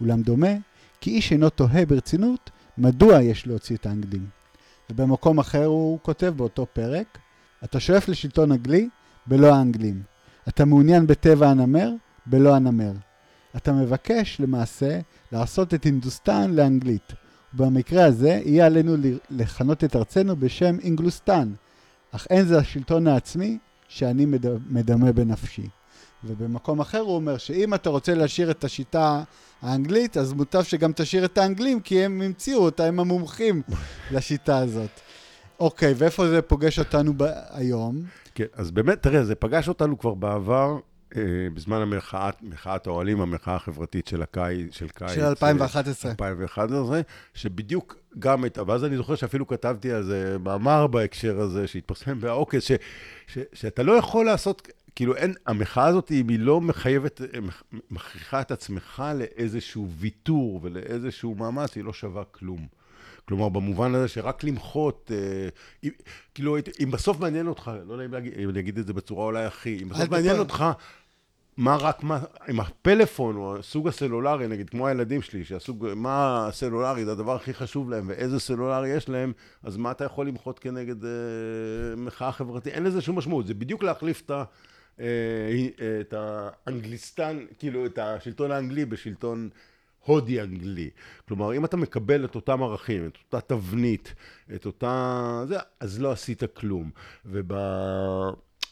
אולם 0.00 0.22
דומה 0.22 0.52
כי 1.00 1.10
איש 1.10 1.32
אינו 1.32 1.50
תוהה 1.50 1.86
ברצינות 1.86 2.50
מדוע 2.78 3.22
יש 3.22 3.46
להוציא 3.46 3.76
את 3.76 3.86
האנגלים. 3.86 4.26
ובמקום 4.90 5.38
אחר 5.38 5.64
הוא 5.64 5.98
כותב 6.02 6.32
באותו 6.36 6.66
פרק, 6.72 7.18
אתה 7.64 7.80
שואף 7.80 8.08
לשלטון 8.08 8.52
אנגלי 8.52 8.88
בלא 9.26 9.54
האנגלים. 9.54 10.02
אתה 10.48 10.64
מעוניין 10.64 11.06
בטבע 11.06 11.48
הנמר 11.48 11.90
בלא 12.26 12.54
הנמר. 12.54 12.92
אתה 13.56 13.72
מבקש 13.72 14.40
למעשה 14.40 15.00
לעשות 15.32 15.74
את 15.74 15.84
הינדוסטן 15.84 16.50
לאנגלית. 16.50 17.12
ובמקרה 17.54 18.04
הזה 18.04 18.40
יהיה 18.44 18.66
עלינו 18.66 18.96
לכנות 19.30 19.84
את 19.84 19.96
ארצנו 19.96 20.36
בשם 20.36 20.78
אינגלוסטן, 20.78 21.52
אך 22.12 22.26
אין 22.30 22.44
זה 22.44 22.58
השלטון 22.58 23.06
העצמי 23.06 23.58
שאני 23.88 24.26
מדמה 24.70 25.12
בנפשי. 25.12 25.68
ובמקום 26.24 26.80
אחר 26.80 26.98
הוא 26.98 27.14
אומר 27.14 27.38
שאם 27.38 27.74
אתה 27.74 27.90
רוצה 27.90 28.14
להשאיר 28.14 28.50
את 28.50 28.64
השיטה 28.64 29.22
האנגלית, 29.62 30.16
אז 30.16 30.32
מוטב 30.32 30.62
שגם 30.62 30.92
תשאיר 30.96 31.24
את 31.24 31.38
האנגלים, 31.38 31.80
כי 31.80 32.04
הם 32.04 32.22
המציאו 32.22 32.60
אותה, 32.60 32.84
הם 32.84 33.00
המומחים 33.00 33.62
לשיטה 34.12 34.58
הזאת. 34.58 35.00
אוקיי, 35.60 35.94
ואיפה 35.96 36.28
זה 36.28 36.42
פוגש 36.42 36.78
אותנו 36.78 37.12
היום? 37.50 38.02
כן, 38.34 38.44
אז 38.52 38.70
באמת, 38.70 39.02
תראה, 39.02 39.24
זה 39.24 39.34
פגש 39.34 39.68
אותנו 39.68 39.98
כבר 39.98 40.14
בעבר, 40.14 40.78
אה, 41.16 41.22
בזמן 41.54 41.80
המחאת, 41.80 42.42
מחאת 42.42 42.86
האוהלים, 42.86 43.20
המחאה 43.20 43.54
החברתית 43.54 44.06
של 44.06 44.22
הקיץ, 44.22 44.74
של 44.74 44.88
קיץ. 44.88 45.10
של 45.10 45.24
2011. 45.24 46.10
2011, 46.10 47.00
שבדיוק 47.34 47.96
גם 48.18 48.44
הייתה, 48.44 48.62
ואז 48.66 48.84
אני 48.84 48.96
זוכר 48.96 49.14
שאפילו 49.14 49.46
כתבתי 49.46 49.92
על 49.92 50.02
זה 50.02 50.36
מאמר 50.40 50.86
בהקשר 50.86 51.40
הזה, 51.40 51.66
שהתפרסם 51.66 52.20
בעוקץ, 52.20 52.62
ש, 52.62 52.72
ש, 53.26 53.38
שאתה 53.52 53.82
לא 53.82 53.92
יכול 53.92 54.26
לעשות, 54.26 54.68
כאילו 54.96 55.16
אין, 55.16 55.34
המחאה 55.46 55.86
הזאת, 55.86 56.12
אם 56.12 56.28
היא 56.28 56.38
לא 56.38 56.60
מחייבת, 56.60 57.20
מכריחה 57.90 58.40
את 58.40 58.50
עצמך 58.50 59.02
לאיזשהו 59.14 59.88
ויתור 59.90 60.60
ולאיזשהו 60.62 61.34
מאמץ, 61.34 61.76
היא 61.76 61.84
לא 61.84 61.92
שווה 61.92 62.24
כלום. 62.24 62.66
כלומר, 63.24 63.48
במובן 63.48 63.94
הזה 63.94 64.08
שרק 64.08 64.44
למחות, 64.44 65.10
אה, 65.14 65.48
אם, 65.84 65.90
כאילו, 66.34 66.56
אם 66.82 66.90
בסוף 66.90 67.20
מעניין 67.20 67.46
אותך, 67.46 67.70
לא 67.86 67.92
יודע 67.92 68.04
אם 68.38 68.48
אני 68.48 68.60
אגיד 68.60 68.78
את 68.78 68.86
זה 68.86 68.92
בצורה 68.92 69.24
אולי 69.24 69.44
הכי, 69.44 69.78
אם 69.82 69.88
בסוף 69.88 70.08
מעניין 70.08 70.38
אותך 70.38 70.64
מה 71.60 71.76
רק, 71.76 72.02
מה, 72.02 72.20
עם 72.48 72.60
הפלאפון 72.60 73.36
או 73.36 73.56
הסוג 73.56 73.88
הסלולרי, 73.88 74.48
נגיד, 74.48 74.70
כמו 74.70 74.86
הילדים 74.86 75.22
שלי, 75.22 75.44
שהסוג, 75.44 75.86
מה 75.96 76.46
הסלולרי 76.46 77.04
זה 77.04 77.12
הדבר 77.12 77.36
הכי 77.36 77.54
חשוב 77.54 77.90
להם, 77.90 78.04
ואיזה 78.08 78.40
סלולרי 78.40 78.88
יש 78.88 79.08
להם, 79.08 79.32
אז 79.62 79.76
מה 79.76 79.90
אתה 79.90 80.04
יכול 80.04 80.28
למחות 80.28 80.58
כנגד 80.58 81.04
אה, 81.04 81.10
מחאה 81.96 82.32
חברתית? 82.32 82.72
אין 82.72 82.82
לזה 82.82 83.00
שום 83.00 83.18
משמעות, 83.18 83.46
זה 83.46 83.54
בדיוק 83.54 83.82
להחליף 83.82 84.22
את, 84.26 84.30
ה, 84.30 84.44
אה, 85.00 85.06
את 86.00 86.14
האנגליסטן, 86.16 87.44
כאילו, 87.58 87.86
את 87.86 87.98
השלטון 87.98 88.50
האנגלי 88.50 88.84
בשלטון 88.84 89.48
הודי 90.04 90.40
אנגלי. 90.40 90.90
כלומר, 91.28 91.56
אם 91.56 91.64
אתה 91.64 91.76
מקבל 91.76 92.24
את 92.24 92.34
אותם 92.34 92.62
ערכים, 92.62 93.06
את 93.06 93.16
אותה 93.24 93.54
תבנית, 93.54 94.14
את 94.54 94.66
אותה... 94.66 95.44
זה, 95.48 95.56
אז 95.80 96.00
לא 96.00 96.12
עשית 96.12 96.42
כלום. 96.54 96.90
וב... 97.26 97.52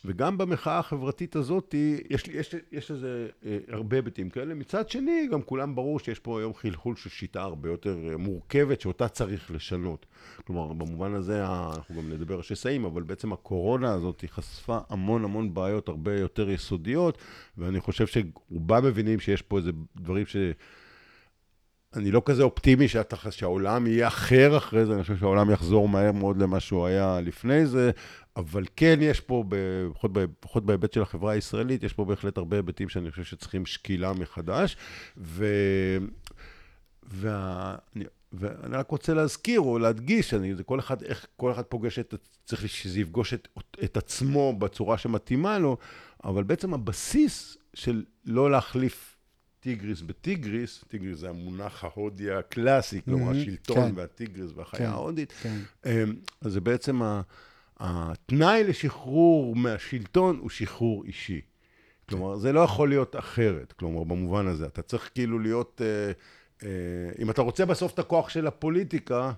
וגם 0.04 0.38
במחאה 0.38 0.78
החברתית 0.78 1.36
הזאת, 1.36 1.74
יש, 2.10 2.28
יש, 2.28 2.54
יש 2.72 2.90
לזה 2.90 3.28
אה, 3.46 3.58
הרבה 3.68 3.96
היבטים 3.96 4.30
כאלה. 4.30 4.54
מצד 4.54 4.88
שני, 4.88 5.28
גם 5.32 5.42
כולם 5.42 5.74
ברור 5.74 5.98
שיש 5.98 6.18
פה 6.18 6.40
היום 6.40 6.54
חלחול 6.54 6.96
של 6.96 7.10
שיטה 7.10 7.42
הרבה 7.42 7.68
יותר 7.68 8.08
אה, 8.08 8.16
מורכבת, 8.16 8.80
שאותה 8.80 9.08
צריך 9.08 9.50
לשנות. 9.50 10.06
כלומר, 10.46 10.72
במובן 10.72 11.14
הזה, 11.14 11.44
אנחנו 11.46 11.94
גם 11.94 12.12
נדבר 12.12 12.34
על 12.34 12.42
שסעים, 12.42 12.84
אבל 12.84 13.02
בעצם 13.02 13.32
הקורונה 13.32 13.92
הזאת 13.92 14.24
חשפה 14.28 14.78
המון 14.88 15.24
המון 15.24 15.54
בעיות 15.54 15.88
הרבה 15.88 16.18
יותר 16.18 16.50
יסודיות, 16.50 17.18
ואני 17.58 17.80
חושב 17.80 18.06
שרובם 18.06 18.84
מבינים 18.84 19.20
שיש 19.20 19.42
פה 19.42 19.58
איזה 19.58 19.70
דברים 19.96 20.26
ש... 20.26 20.36
אני 21.96 22.10
לא 22.10 22.22
כזה 22.24 22.42
אופטימי 22.42 22.88
שאתה, 22.88 23.30
שהעולם 23.30 23.86
יהיה 23.86 24.08
אחר 24.08 24.56
אחרי 24.56 24.86
זה, 24.86 24.94
אני 24.94 25.02
חושב 25.02 25.16
שהעולם 25.16 25.50
יחזור 25.50 25.88
מהר 25.88 26.12
מאוד 26.12 26.42
למה 26.42 26.60
שהוא 26.60 26.86
היה 26.86 27.20
לפני 27.20 27.66
זה, 27.66 27.90
אבל 28.36 28.64
כן 28.76 28.98
יש 29.00 29.20
פה, 29.20 29.44
לפחות 30.40 30.66
בהיבט 30.66 30.92
של 30.92 31.02
החברה 31.02 31.32
הישראלית, 31.32 31.82
יש 31.82 31.92
פה 31.92 32.04
בהחלט 32.04 32.38
הרבה 32.38 32.56
היבטים 32.56 32.88
שאני 32.88 33.10
חושב 33.10 33.24
שצריכים 33.24 33.66
שקילה 33.66 34.12
מחדש. 34.12 34.76
ו... 35.16 35.46
וה... 37.02 37.76
ואני 38.32 38.76
רק 38.76 38.90
רוצה 38.90 39.14
להזכיר 39.14 39.60
או 39.60 39.78
להדגיש, 39.78 40.34
אני, 40.34 40.54
זה 40.54 40.64
כל 40.64 40.78
אחד, 40.78 41.02
איך 41.02 41.26
כל 41.36 41.52
אחד 41.52 41.62
פוגש 41.62 41.98
את, 41.98 42.14
צריך 42.44 42.68
שזה 42.68 43.00
יפגוש 43.00 43.34
את, 43.34 43.48
את 43.84 43.96
עצמו 43.96 44.52
בצורה 44.58 44.98
שמתאימה 44.98 45.58
לו, 45.58 45.76
אבל 46.24 46.42
בעצם 46.42 46.74
הבסיס 46.74 47.58
של 47.74 48.04
לא 48.24 48.50
להחליף 48.50 49.07
טיגריס 49.60 50.00
בטיגריס, 50.00 50.84
טיגריס 50.88 51.18
זה 51.18 51.28
המונח 51.28 51.84
ההודי 51.84 52.30
הקלאסי, 52.32 53.00
כלומר 53.04 53.32
mm-hmm, 53.32 53.36
השלטון 53.36 53.88
כן. 53.88 53.92
והטיגריס 53.94 54.50
והחיה 54.54 54.78
כן, 54.78 54.86
ההודית, 54.86 55.32
כן. 55.42 55.58
אמ, 55.86 56.14
אז 56.40 56.52
זה 56.52 56.60
בעצם 56.60 57.00
התנאי 57.80 58.64
לשחרור 58.64 59.56
מהשלטון 59.56 60.38
הוא 60.38 60.50
שחרור 60.50 61.04
אישי. 61.04 61.40
כלומר, 62.08 62.36
זה 62.36 62.52
לא 62.52 62.60
יכול 62.60 62.88
להיות 62.88 63.16
אחרת, 63.16 63.72
כלומר, 63.72 64.04
במובן 64.04 64.46
הזה. 64.46 64.66
אתה 64.66 64.82
צריך 64.82 65.10
כאילו 65.14 65.38
להיות, 65.38 65.82
אה, 65.84 66.12
אה, 66.68 67.12
אם 67.18 67.30
אתה 67.30 67.42
רוצה 67.42 67.66
בסוף 67.66 67.94
את 67.94 67.98
הכוח 67.98 68.28
של 68.28 68.46
הפוליטיקה, 68.46 69.32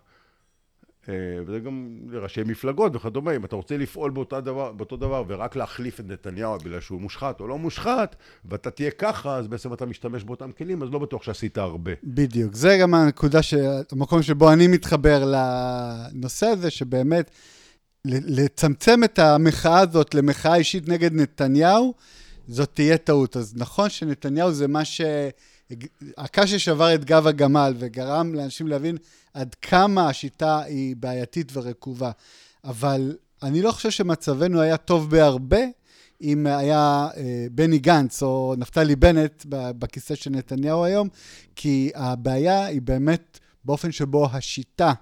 וזה 1.08 1.58
גם 1.64 1.98
לראשי 2.08 2.42
מפלגות 2.46 2.96
וכדומה, 2.96 3.36
אם 3.36 3.44
אתה 3.44 3.56
רוצה 3.56 3.76
לפעול 3.76 4.10
באותה 4.10 4.40
דבר, 4.40 4.72
באותו 4.72 4.96
דבר 4.96 5.24
ורק 5.28 5.56
להחליף 5.56 6.00
את 6.00 6.04
נתניהו 6.08 6.58
בגלל 6.58 6.80
שהוא 6.80 7.00
מושחת 7.00 7.40
או 7.40 7.48
לא 7.48 7.58
מושחת, 7.58 8.16
ואתה 8.44 8.70
תהיה 8.70 8.90
ככה, 8.90 9.36
אז 9.36 9.48
בעצם 9.48 9.72
אתה 9.72 9.86
משתמש 9.86 10.24
באותם 10.24 10.52
כלים, 10.52 10.82
אז 10.82 10.88
לא 10.92 10.98
בטוח 10.98 11.22
שעשית 11.22 11.58
הרבה. 11.58 11.92
בדיוק. 12.04 12.54
זה 12.54 12.78
גם 12.80 12.94
הנקודה, 12.94 13.42
ש... 13.42 13.54
המקום 13.92 14.22
שבו 14.22 14.52
אני 14.52 14.66
מתחבר 14.66 15.24
לנושא 15.24 16.46
הזה, 16.46 16.70
שבאמת 16.70 17.30
לצמצם 18.04 19.04
את 19.04 19.18
המחאה 19.18 19.78
הזאת 19.78 20.14
למחאה 20.14 20.54
אישית 20.54 20.88
נגד 20.88 21.14
נתניהו, 21.14 21.94
זאת 22.48 22.70
תהיה 22.74 22.98
טעות. 22.98 23.36
אז 23.36 23.54
נכון 23.56 23.90
שנתניהו 23.90 24.52
זה 24.52 24.68
מה 24.68 24.84
ש... 24.84 25.00
הקש 26.18 26.50
ששבר 26.50 26.94
את 26.94 27.04
גב 27.04 27.26
הגמל 27.26 27.74
וגרם 27.78 28.34
לאנשים 28.34 28.68
להבין 28.68 28.96
עד 29.34 29.54
כמה 29.54 30.08
השיטה 30.08 30.62
היא 30.62 30.96
בעייתית 30.96 31.52
ורקובה. 31.52 32.10
אבל 32.64 33.16
אני 33.42 33.62
לא 33.62 33.72
חושב 33.72 33.90
שמצבנו 33.90 34.60
היה 34.60 34.76
טוב 34.76 35.10
בהרבה 35.10 35.60
אם 36.22 36.46
היה 36.46 37.08
אה, 37.16 37.46
בני 37.52 37.78
גנץ 37.78 38.22
או 38.22 38.54
נפתלי 38.58 38.96
בנט 38.96 39.44
בכיסא 39.48 40.14
של 40.14 40.30
נתניהו 40.30 40.84
היום, 40.84 41.08
כי 41.56 41.90
הבעיה 41.94 42.64
היא 42.64 42.82
באמת 42.82 43.38
באופן 43.64 43.92
שבו 43.92 44.28
השיטה 44.32 44.92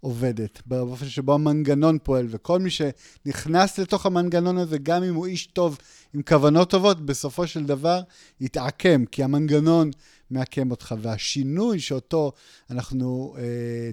עובדת, 0.00 0.62
באופן 0.66 1.08
שבו 1.08 1.34
המנגנון 1.34 1.98
פועל, 2.02 2.26
וכל 2.30 2.58
מי 2.58 2.70
שנכנס 2.70 3.78
לתוך 3.78 4.06
המנגנון 4.06 4.58
הזה, 4.58 4.78
גם 4.78 5.02
אם 5.02 5.14
הוא 5.14 5.26
איש 5.26 5.46
טוב 5.46 5.78
עם 6.14 6.22
כוונות 6.22 6.70
טובות, 6.70 7.06
בסופו 7.06 7.46
של 7.46 7.64
דבר 7.64 8.00
יתעקם, 8.40 9.04
כי 9.04 9.22
המנגנון 9.22 9.90
מעקם 10.30 10.70
אותך. 10.70 10.94
והשינוי 11.02 11.80
שאותו 11.80 12.32
אנחנו 12.70 13.34
אה, 13.38 13.42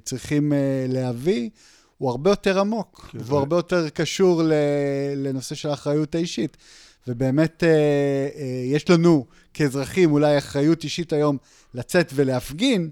צריכים 0.04 0.54
אה, 0.54 0.86
להביא, 0.90 1.50
הוא 1.98 2.10
הרבה 2.10 2.30
יותר 2.30 2.60
עמוק, 2.60 3.10
כן. 3.12 3.18
והוא 3.22 3.40
הרבה 3.40 3.56
יותר 3.56 3.90
קשור 3.90 4.42
לנושא 5.16 5.56
של 5.56 5.70
האחריות 5.70 6.16
האישית. 6.16 6.58
ובאמת 7.08 7.64
אה, 7.64 7.70
אה, 7.70 8.62
יש 8.66 8.90
לנו 8.90 9.26
כאזרחים 9.54 10.12
אולי 10.12 10.38
אחריות 10.38 10.84
אישית 10.84 11.14
היום 11.14 11.38
לצאת 11.74 12.12
ולהפגין, 12.16 12.90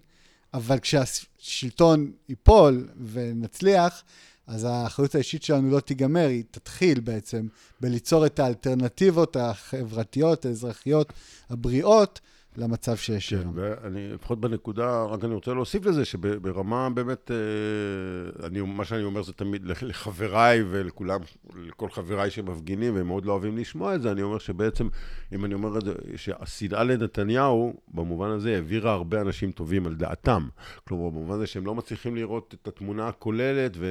אבל 0.53 0.79
כשהשלטון 0.79 2.11
ייפול 2.29 2.87
ונצליח, 3.11 4.03
אז 4.47 4.63
האחריות 4.63 5.15
האישית 5.15 5.43
שלנו 5.43 5.69
לא 5.69 5.79
תיגמר, 5.79 6.27
היא 6.27 6.43
תתחיל 6.51 6.99
בעצם 6.99 7.47
בליצור 7.81 8.25
את 8.25 8.39
האלטרנטיבות 8.39 9.35
החברתיות, 9.35 10.45
האזרחיות, 10.45 11.13
הבריאות, 11.49 12.19
למצב 12.57 12.95
שיש 12.95 13.29
כן, 13.33 13.39
היום. 13.39 13.51
ואני, 13.55 14.09
לפחות 14.13 14.39
בנקודה, 14.39 15.03
רק 15.03 15.23
אני 15.23 15.33
רוצה 15.33 15.53
להוסיף 15.53 15.85
לזה, 15.85 16.05
שברמה 16.05 16.89
באמת, 16.89 17.31
אה, 17.31 18.47
אני, 18.47 18.61
מה 18.61 18.85
שאני 18.85 19.03
אומר 19.03 19.23
זה 19.23 19.33
תמיד 19.33 19.65
לחבריי 19.81 20.63
ולכולם, 20.69 21.19
לכל 21.55 21.89
חבריי 21.89 22.29
שמפגינים, 22.29 22.95
והם 22.95 23.07
מאוד 23.07 23.25
לא 23.25 23.31
אוהבים 23.31 23.57
לשמוע 23.57 23.95
את 23.95 24.01
זה, 24.01 24.11
אני 24.11 24.21
אומר 24.21 24.37
שבעצם, 24.37 24.87
אם 25.33 25.45
אני 25.45 25.53
אומר 25.53 25.77
את 25.77 25.85
זה, 25.85 25.93
שהשנאה 26.15 26.83
לנתניהו, 26.83 27.73
במובן 27.93 28.29
הזה, 28.29 28.55
העבירה 28.55 28.93
הרבה 28.93 29.21
אנשים 29.21 29.51
טובים 29.51 29.87
על 29.87 29.95
דעתם. 29.95 30.47
כלומר, 30.87 31.09
במובן 31.09 31.35
הזה 31.35 31.47
שהם 31.47 31.65
לא 31.65 31.75
מצליחים 31.75 32.15
לראות 32.15 32.55
את 32.61 32.67
התמונה 32.67 33.07
הכוללת, 33.07 33.71
ו, 33.77 33.85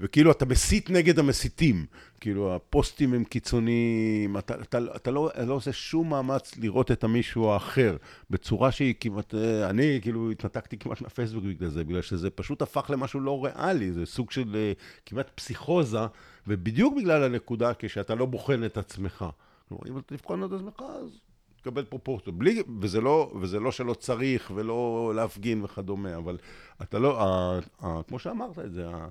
וכאילו 0.00 0.30
אתה 0.30 0.46
מסית 0.46 0.90
נגד 0.90 1.18
המסיתים. 1.18 1.86
כאילו, 2.20 2.54
הפוסטים 2.54 3.14
הם 3.14 3.24
קיצוניים, 3.24 4.38
אתה, 4.38 4.54
אתה, 4.54 4.78
אתה 4.96 5.10
לא, 5.10 5.30
לא 5.46 5.54
עושה 5.54 5.72
שום 5.72 6.10
מאמץ 6.10 6.56
לראות 6.56 6.90
את 6.90 7.04
המישהו 7.04 7.50
האחר, 7.50 7.96
בצורה 8.30 8.72
שהיא 8.72 8.94
כמעט, 9.00 9.34
אה, 9.34 9.70
אני 9.70 9.98
כאילו 10.02 10.30
התנתקתי 10.30 10.78
כמעט 10.78 11.00
מהפייסבוק 11.00 11.44
בגלל 11.44 11.68
זה, 11.68 11.84
בגלל 11.84 12.02
שזה 12.02 12.30
פשוט 12.30 12.62
הפך 12.62 12.90
למשהו 12.90 13.20
לא 13.20 13.44
ריאלי, 13.44 13.92
זה 13.92 14.06
סוג 14.06 14.30
של 14.30 14.56
אה, 14.56 14.72
כמעט 15.06 15.30
פסיכוזה, 15.34 16.06
ובדיוק 16.46 16.94
בגלל 16.96 17.22
הנקודה 17.22 17.72
כשאתה 17.78 18.14
לא 18.14 18.26
בוחן 18.26 18.64
את 18.64 18.78
עצמך. 18.78 19.24
כלומר, 19.68 19.82
אם 19.88 19.98
אתה 19.98 20.16
תבחן 20.16 20.44
את 20.44 20.52
עצמך, 20.52 20.82
אז 21.02 21.20
תקבל 21.64 21.84
פרופורציות. 21.84 22.38
בלי, 22.38 22.62
וזה 22.80 23.00
לא, 23.00 23.32
וזה 23.40 23.60
לא 23.60 23.72
שלא 23.72 23.94
צריך 23.94 24.52
ולא 24.54 25.12
להפגין 25.16 25.64
וכדומה, 25.64 26.16
אבל 26.16 26.36
אתה 26.82 26.98
לא, 26.98 27.22
ה, 27.22 27.58
ה, 27.82 28.02
כמו 28.08 28.18
שאמרת 28.18 28.58
את 28.58 28.72
זה, 28.72 28.88
ה, 28.88 29.08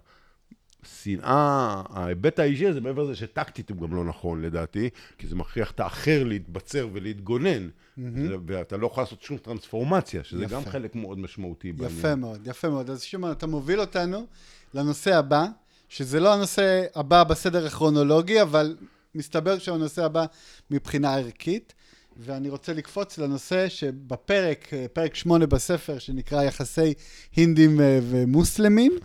שנאה, 0.85 1.81
ההיבט 1.89 2.39
האישי 2.39 2.67
הזה, 2.67 2.81
מעבר 2.81 3.03
לזה 3.03 3.15
שטקטית 3.15 3.69
הוא 3.69 3.77
גם 3.77 3.95
לא 3.95 4.05
נכון 4.05 4.41
לדעתי, 4.41 4.89
כי 5.17 5.27
זה 5.27 5.35
מכריח 5.35 5.71
את 5.71 5.79
האחר 5.79 6.23
להתבצר 6.23 6.87
ולהתגונן, 6.93 7.67
mm-hmm. 7.67 8.01
ואתה 8.45 8.77
לא 8.77 8.87
יכול 8.87 9.03
לעשות 9.03 9.21
שום 9.21 9.37
טרנספורמציה, 9.37 10.23
שזה 10.23 10.43
יפה. 10.43 10.55
גם 10.55 10.65
חלק 10.65 10.95
מאוד 10.95 11.19
משמעותי 11.19 11.67
יפה 11.67 11.77
בעניין. 11.77 11.99
יפה 11.99 12.15
מאוד, 12.15 12.47
יפה 12.47 12.69
מאוד. 12.69 12.89
אז 12.89 13.01
שמעון, 13.01 13.31
אתה 13.31 13.47
מוביל 13.47 13.79
אותנו 13.79 14.25
לנושא 14.73 15.15
הבא, 15.15 15.45
שזה 15.89 16.19
לא 16.19 16.33
הנושא 16.33 16.85
הבא 16.95 17.23
בסדר 17.23 17.65
הכרונולוגי, 17.65 18.41
אבל 18.41 18.77
מסתבר 19.15 19.59
שהוא 19.59 19.75
הנושא 19.75 20.05
הבא 20.05 20.25
מבחינה 20.71 21.15
ערכית. 21.15 21.73
ואני 22.17 22.49
רוצה 22.49 22.73
לקפוץ 22.73 23.17
לנושא 23.17 23.69
שבפרק, 23.69 24.71
פרק 24.93 25.15
שמונה 25.15 25.45
בספר, 25.45 25.99
שנקרא 25.99 26.43
יחסי 26.43 26.93
הינדים 27.35 27.79
ומוסלמים, 27.79 28.91
אמ, 28.91 28.97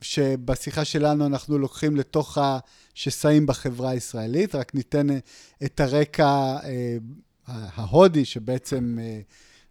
שבשיחה 0.00 0.84
שלנו 0.84 1.26
אנחנו 1.26 1.58
לוקחים 1.58 1.96
לתוך 1.96 2.38
השסעים 2.40 3.46
בחברה 3.46 3.90
הישראלית, 3.90 4.54
רק 4.54 4.74
ניתן 4.74 5.10
אה, 5.10 5.18
את 5.64 5.80
הרקע 5.80 6.56
אה, 6.64 6.96
ההודי, 7.46 8.24
שבעצם 8.24 8.98
אה, 9.00 9.20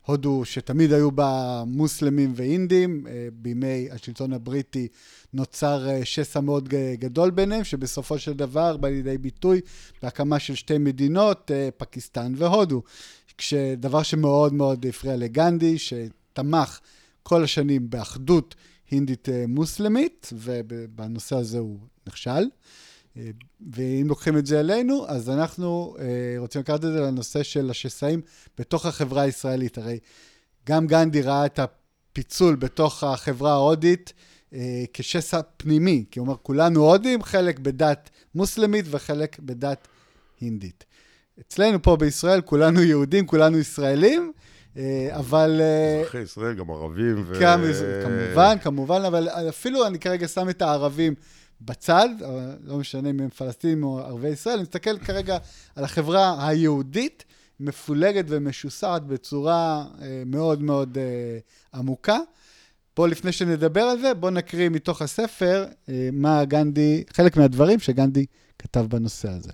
הודו, 0.06 0.46
שתמיד 0.46 0.94
היו 0.94 1.12
בה 1.12 1.64
מוסלמים 1.68 2.34
ואינדים, 2.36 3.06
בימי 3.34 3.88
השלטון 3.92 4.34
הבריטי 4.34 4.88
נוצר 5.34 5.88
שסע 6.04 6.40
מאוד 6.40 6.70
גדול 7.00 7.30
ביניהם, 7.32 7.64
שבסופו 7.64 8.20
של 8.20 8.34
דבר 8.34 8.78
בא 8.78 8.88
לידי 8.88 9.18
ביטוי 9.18 9.62
בהקמה 10.02 10.40
של 10.40 10.56
שתי 10.56 10.78
מדינות, 10.78 11.52
פקיסטן 11.78 12.34
והודו. 12.36 12.82
כשדבר 13.38 14.04
שמאוד 14.04 14.54
מאוד 14.54 14.86
הפריע 14.86 15.16
לגנדי, 15.16 15.78
שתמך 15.78 16.80
כל 17.24 17.44
השנים 17.44 17.90
באחדות 17.90 18.56
הינדית 18.92 19.30
אה, 19.30 19.46
מוסלמית, 19.48 20.30
ובנושא 20.34 21.36
הזה 21.36 21.58
הוא 21.58 21.80
נכשל. 22.08 22.50
אה, 23.18 23.30
ואם 23.74 24.06
לוקחים 24.08 24.38
את 24.38 24.46
זה 24.46 24.60
אלינו, 24.60 25.06
אז 25.08 25.30
אנחנו 25.30 25.96
אה, 26.00 26.06
רוצים 26.38 26.62
לקחת 26.62 26.76
את 26.76 26.82
זה 26.94 27.00
לנושא 27.00 27.44
של 27.44 27.70
השסעים 27.70 28.22
בתוך 28.58 28.86
החברה 28.86 29.22
הישראלית. 29.22 29.78
הרי 29.78 30.00
גם 30.68 30.88
גנדי 30.88 31.22
ראה 31.22 31.46
את 31.46 31.60
הפיצול 31.60 32.56
בתוך 32.56 33.04
החברה 33.04 33.52
ההודית 33.52 34.14
כשסע 34.94 35.42
פנימי, 35.58 36.06
כי 36.12 36.20
הוא 36.20 36.28
אומר, 36.28 36.38
כולנו 36.44 36.92
הודים, 36.92 37.24
חלק 37.24 37.60
בדת 37.60 38.10
מוסלמית 38.36 38.86
וחלק 38.90 39.40
בדת 39.40 39.88
הינדית. 40.40 40.86
אצלנו 41.40 41.82
פה 41.82 41.98
בישראל 41.98 42.42
כולנו 42.42 42.82
יהודים, 42.82 43.28
כולנו 43.28 43.58
ישראלים, 43.58 44.32
אבל... 45.12 45.62
אה, 45.62 46.00
אזרחי 46.00 46.18
ישראל, 46.18 46.54
גם 46.54 46.72
ערבים 46.72 47.24
ו... 47.28 47.40
כמובן, 48.04 48.56
כמובן, 48.62 49.02
אבל 49.08 49.30
אפילו 49.50 49.88
אני 49.88 50.00
כרגע 50.00 50.28
שם 50.28 50.50
את 50.50 50.62
הערבים 50.62 51.14
בצד, 51.62 52.10
אה, 52.22 52.54
לא 52.64 52.78
משנה 52.78 53.10
אם 53.10 53.20
הם 53.20 53.30
פלסטינים 53.30 53.84
או 53.84 54.00
ערבי 54.00 54.28
ישראל, 54.28 54.54
אני 54.54 54.64
מסתכל 54.64 54.98
כרגע 54.98 55.38
על 55.76 55.84
החברה 55.84 56.48
היהודית, 56.48 57.26
מפולגת 57.60 58.26
ומשוסעת 58.28 59.04
בצורה 59.04 59.86
מאוד 60.26 60.64
מאוד 60.64 60.98
עמוקה. 61.74 62.18
בואו, 62.96 63.08
לפני 63.08 63.32
שנדבר 63.32 63.82
על 63.82 64.02
זה, 64.02 64.14
בואו 64.14 64.32
נקריא 64.32 64.70
מתוך 64.70 65.02
הספר 65.02 65.66
מה 66.14 66.46
גנדי, 66.46 67.04
חלק 67.14 67.38
מהדברים 67.38 67.80
שגנדי 67.80 68.26
כתב 68.60 68.86
בנושא 68.90 69.30
הזה. 69.30 69.52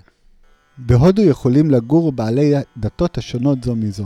בהודו 0.77 1.21
יכולים 1.21 1.71
לגור 1.71 2.11
בעלי 2.11 2.53
דתות 2.77 3.17
השונות 3.17 3.63
זו 3.63 3.75
מזו. 3.75 4.05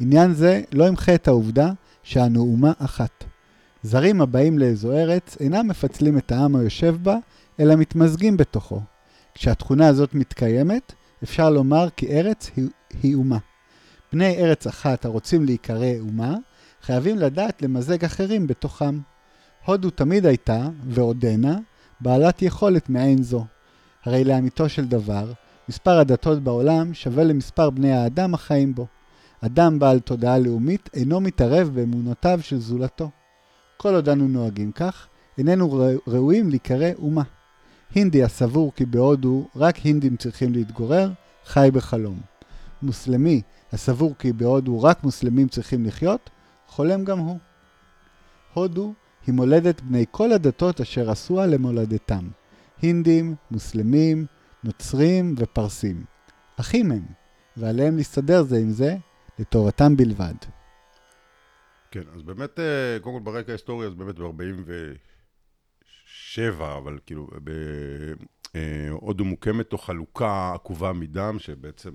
עניין 0.00 0.34
זה 0.34 0.62
לא 0.72 0.84
ימחה 0.84 1.14
את 1.14 1.28
העובדה 1.28 1.72
שאנו 2.02 2.40
אומה 2.40 2.72
אחת. 2.78 3.24
זרים 3.82 4.20
הבאים 4.20 4.58
לאיזו 4.58 4.92
ארץ 4.92 5.36
אינם 5.40 5.68
מפצלים 5.68 6.18
את 6.18 6.32
העם 6.32 6.56
היושב 6.56 6.96
בה, 7.02 7.16
אלא 7.60 7.76
מתמזגים 7.76 8.36
בתוכו. 8.36 8.80
כשהתכונה 9.34 9.88
הזאת 9.88 10.14
מתקיימת, 10.14 10.92
אפשר 11.22 11.50
לומר 11.50 11.88
כי 11.96 12.18
ארץ 12.18 12.50
היא, 12.56 12.68
היא 13.02 13.14
אומה. 13.14 13.38
בני 14.12 14.36
ארץ 14.36 14.66
אחת 14.66 15.04
הרוצים 15.04 15.44
להיקרא 15.44 15.92
אומה, 16.00 16.34
חייבים 16.82 17.18
לדעת 17.18 17.62
למזג 17.62 18.04
אחרים 18.04 18.46
בתוכם. 18.46 18.98
הודו 19.64 19.90
תמיד 19.90 20.26
הייתה, 20.26 20.68
ועודנה, 20.88 21.58
בעלת 22.00 22.42
יכולת 22.42 22.88
מעין 22.88 23.22
זו. 23.22 23.44
הרי 24.04 24.24
לאמיתו 24.24 24.68
של 24.68 24.84
דבר, 24.84 25.32
מספר 25.68 25.98
הדתות 25.98 26.42
בעולם 26.42 26.94
שווה 26.94 27.24
למספר 27.24 27.70
בני 27.70 27.92
האדם 27.92 28.34
החיים 28.34 28.74
בו. 28.74 28.86
אדם 29.40 29.78
בעל 29.78 30.00
תודעה 30.00 30.38
לאומית 30.38 30.90
אינו 30.94 31.20
מתערב 31.20 31.70
באמונותיו 31.74 32.40
של 32.42 32.58
זולתו. 32.58 33.10
כל 33.76 33.94
עוד 33.94 34.08
אנו 34.08 34.28
נוהגים 34.28 34.72
כך, 34.72 35.06
איננו 35.38 35.80
ראויים 36.06 36.50
להיקרא 36.50 36.90
אומה. 36.98 37.22
הינדי 37.94 38.22
הסבור 38.22 38.72
כי 38.76 38.86
בהודו 38.86 39.48
רק 39.56 39.76
הינדים 39.76 40.16
צריכים 40.16 40.52
להתגורר, 40.52 41.10
חי 41.44 41.68
בחלום. 41.72 42.20
מוסלמי 42.82 43.42
הסבור 43.72 44.14
כי 44.18 44.32
בהודו 44.32 44.82
רק 44.82 45.04
מוסלמים 45.04 45.48
צריכים 45.48 45.84
לחיות, 45.84 46.30
חולם 46.68 47.04
גם 47.04 47.18
הוא. 47.18 47.38
הודו 48.54 48.94
היא 49.26 49.34
מולדת 49.34 49.80
בני 49.80 50.04
כל 50.10 50.32
הדתות 50.32 50.80
אשר 50.80 51.10
עשוה 51.10 51.46
למולדתם. 51.46 52.28
הינדים, 52.82 53.34
מוסלמים, 53.50 54.26
נוצרים 54.64 55.34
ופרסים. 55.38 56.04
אחים 56.56 56.90
הם, 56.90 57.02
ועליהם 57.56 57.96
להסתדר 57.96 58.42
זה 58.42 58.56
עם 58.56 58.70
זה, 58.70 58.96
לטובתם 59.38 59.96
בלבד. 59.96 60.34
כן, 61.90 62.02
אז 62.14 62.22
באמת, 62.22 62.58
אה, 62.58 62.98
קודם 63.00 63.18
כל 63.18 63.24
ברקע 63.24 63.52
ההיסטורי, 63.52 63.86
אז 63.86 63.94
באמת 63.94 64.18
ב-47, 64.18 66.62
אבל 66.78 66.98
כאילו, 67.06 67.28
בהודו 68.52 69.24
מוקמת 69.24 69.70
תוך 69.70 69.86
חלוקה 69.86 70.52
עקובה 70.54 70.92
מדם, 70.92 71.38
שבעצם 71.38 71.92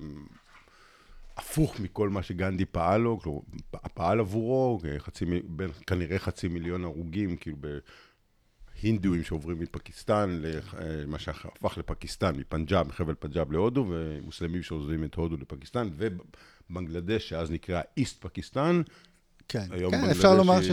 הפוך 1.37 1.79
מכל 1.79 2.09
מה 2.09 2.23
שגנדי 2.23 2.65
פעל 2.65 3.01
לו, 3.01 3.19
כלומר, 3.19 3.39
פעל 3.93 4.19
עבורו, 4.19 4.79
חצי, 4.97 5.25
בין, 5.43 5.69
כנראה 5.87 6.19
חצי 6.19 6.47
מיליון 6.47 6.83
הרוגים, 6.83 7.37
כאילו 7.37 7.57
בהינדואים 8.81 9.23
שעוברים 9.23 9.59
מפקיסטן, 9.59 10.41
למה 10.43 11.19
שהפך 11.19 11.77
לפקיסטן, 11.77 12.35
מפנג'אב, 12.35 12.87
מחבל 12.87 13.13
פנג'אב 13.19 13.51
להודו, 13.51 13.85
ומוסלמים 13.89 14.63
שעוזבים 14.63 15.03
את 15.03 15.15
הודו 15.15 15.37
לפקיסטן, 15.37 15.89
ובנגלדש, 15.97 17.29
שאז 17.29 17.51
נקרא 17.51 17.81
איסט 17.97 18.21
פקיסטן, 18.21 18.81
כן, 19.47 19.65
כן, 19.91 20.09
אפשר 20.11 20.35
לומר 20.35 20.61
ש... 20.61 20.69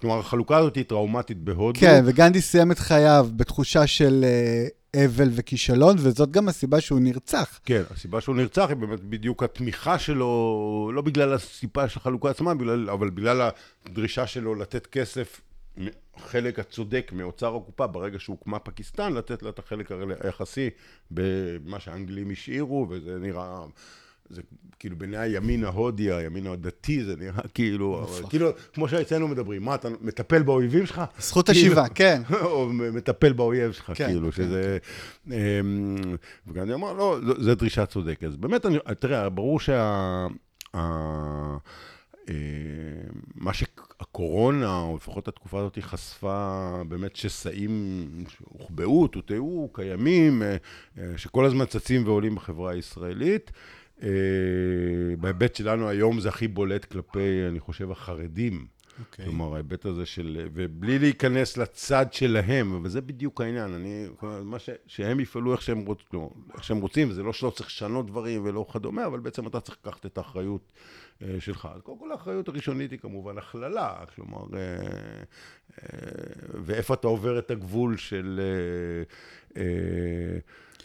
כלומר, 0.00 0.18
החלוקה 0.18 0.56
הזאת 0.56 0.76
היא 0.76 0.84
טראומטית 0.84 1.38
בהודו. 1.38 1.80
כן, 1.80 2.02
וגנדי 2.06 2.40
סיים 2.40 2.72
את 2.72 2.78
חייו 2.78 3.28
בתחושה 3.36 3.86
של 3.86 4.24
אה, 4.24 5.04
אבל 5.04 5.28
וכישלון, 5.32 5.96
וזאת 5.98 6.30
גם 6.30 6.48
הסיבה 6.48 6.80
שהוא 6.80 7.00
נרצח. 7.00 7.60
כן, 7.64 7.82
הסיבה 7.90 8.20
שהוא 8.20 8.36
נרצח 8.36 8.66
היא 8.68 8.76
באמת 8.76 9.00
בדיוק 9.00 9.42
התמיכה 9.42 9.98
שלו, 9.98 10.90
לא 10.94 11.02
בגלל 11.02 11.32
הסיבה 11.32 11.88
של 11.88 12.00
החלוקה 12.00 12.30
עצמה, 12.30 12.54
בגלל, 12.54 12.90
אבל 12.90 13.10
בגלל 13.10 13.50
הדרישה 13.86 14.26
שלו 14.26 14.54
לתת 14.54 14.86
כסף, 14.86 15.40
חלק 16.18 16.58
הצודק 16.58 17.10
מאוצר 17.14 17.56
הקופה, 17.56 17.86
ברגע 17.86 18.18
שהוקמה 18.18 18.58
פקיסטן, 18.58 19.12
לתת 19.12 19.42
לה 19.42 19.50
את 19.50 19.58
החלק 19.58 19.92
היחסי 20.20 20.70
במה 21.10 21.80
שהאנגלים 21.80 22.30
השאירו, 22.30 22.86
וזה 22.90 23.18
נראה... 23.18 23.64
זה 24.30 24.42
כאילו 24.78 24.96
בעיני 24.96 25.16
הימין 25.16 25.64
ההודי, 25.64 26.12
הימין 26.12 26.46
הדתי, 26.46 27.04
זה 27.04 27.16
נראה 27.16 27.42
כאילו, 27.54 28.02
אבל, 28.02 28.28
כאילו, 28.28 28.50
כמו 28.74 28.88
שאצלנו 28.88 29.28
מדברים, 29.28 29.62
מה, 29.62 29.74
אתה 29.74 29.88
מטפל 30.00 30.42
באויבים 30.42 30.86
שלך? 30.86 31.02
זכות 31.18 31.48
השיבה, 31.48 31.88
כן. 31.88 32.22
או 32.44 32.68
מטפל 32.72 33.32
באויב 33.32 33.72
שלך, 33.72 33.92
כן, 33.94 34.06
כאילו, 34.06 34.32
כן, 34.32 34.36
שזה... 34.36 34.78
כן. 35.28 35.66
וגם 36.46 36.62
אני 36.62 36.72
אומר, 36.72 36.92
לא, 36.92 37.18
זו 37.38 37.54
דרישה 37.54 37.86
צודקת. 37.86 38.24
אז 38.24 38.36
באמת, 38.36 38.66
אני, 38.66 38.78
תראה, 39.00 39.28
ברור 39.28 39.60
שה... 39.60 40.26
מה 43.34 43.54
שהקורונה, 43.54 44.80
או 44.80 44.96
לפחות 44.96 45.28
התקופה 45.28 45.58
הזאת, 45.58 45.78
חשפה 45.80 46.82
באמת 46.88 47.16
שסעים 47.16 48.06
שהוחבאו, 48.28 49.08
טוטאו, 49.08 49.68
קיימים, 49.72 50.42
שכל 51.16 51.44
הזמן 51.44 51.64
צצים 51.64 52.06
ועולים 52.06 52.34
בחברה 52.34 52.72
הישראלית. 52.72 53.50
אה, 54.02 54.08
בהיבט 55.20 55.54
שלנו 55.54 55.88
היום 55.88 56.20
זה 56.20 56.28
הכי 56.28 56.48
בולט 56.48 56.84
כלפי, 56.84 57.46
אני 57.48 57.60
חושב, 57.60 57.90
החרדים. 57.90 58.66
Okay. 58.66 59.00
אוקיי. 59.00 59.24
כלומר, 59.24 59.54
ההיבט 59.54 59.84
הזה 59.84 60.06
של... 60.06 60.48
ובלי 60.54 60.98
להיכנס 60.98 61.56
לצד 61.56 62.06
שלהם, 62.12 62.84
וזה 62.84 63.00
בדיוק 63.00 63.40
העניין. 63.40 63.74
אני... 63.74 64.06
מה 64.22 64.58
ש... 64.58 64.70
שהם 64.86 65.20
יפעלו 65.20 65.52
איך 65.52 65.62
שהם, 65.62 65.86
רוצ... 65.86 65.98
לא, 66.12 66.30
איך 66.54 66.64
שהם 66.64 66.80
רוצים, 66.80 67.10
וזה 67.10 67.22
לא 67.22 67.32
שלא 67.32 67.50
צריך 67.50 67.68
לשנות 67.68 68.06
דברים 68.06 68.44
ולא 68.44 68.66
כדומה, 68.72 69.06
אבל 69.06 69.20
בעצם 69.20 69.46
אתה 69.46 69.60
צריך 69.60 69.78
לקחת 69.84 70.06
את 70.06 70.18
האחריות 70.18 70.60
אה, 70.72 71.05
שלך. 71.38 71.68
אז 71.74 71.80
קודם 71.80 71.98
כל 71.98 72.12
האחריות 72.12 72.48
הראשונית 72.48 72.90
היא 72.90 72.98
כמובן 72.98 73.38
הכללה, 73.38 73.94
כלומר, 74.14 74.44
אה, 74.54 74.60
אה, 75.82 75.88
ואיפה 76.64 76.94
אתה 76.94 77.06
עובר 77.06 77.38
את 77.38 77.50
הגבול 77.50 77.96
של... 77.96 78.40
אה, 78.42 79.62
אה, 79.62 80.38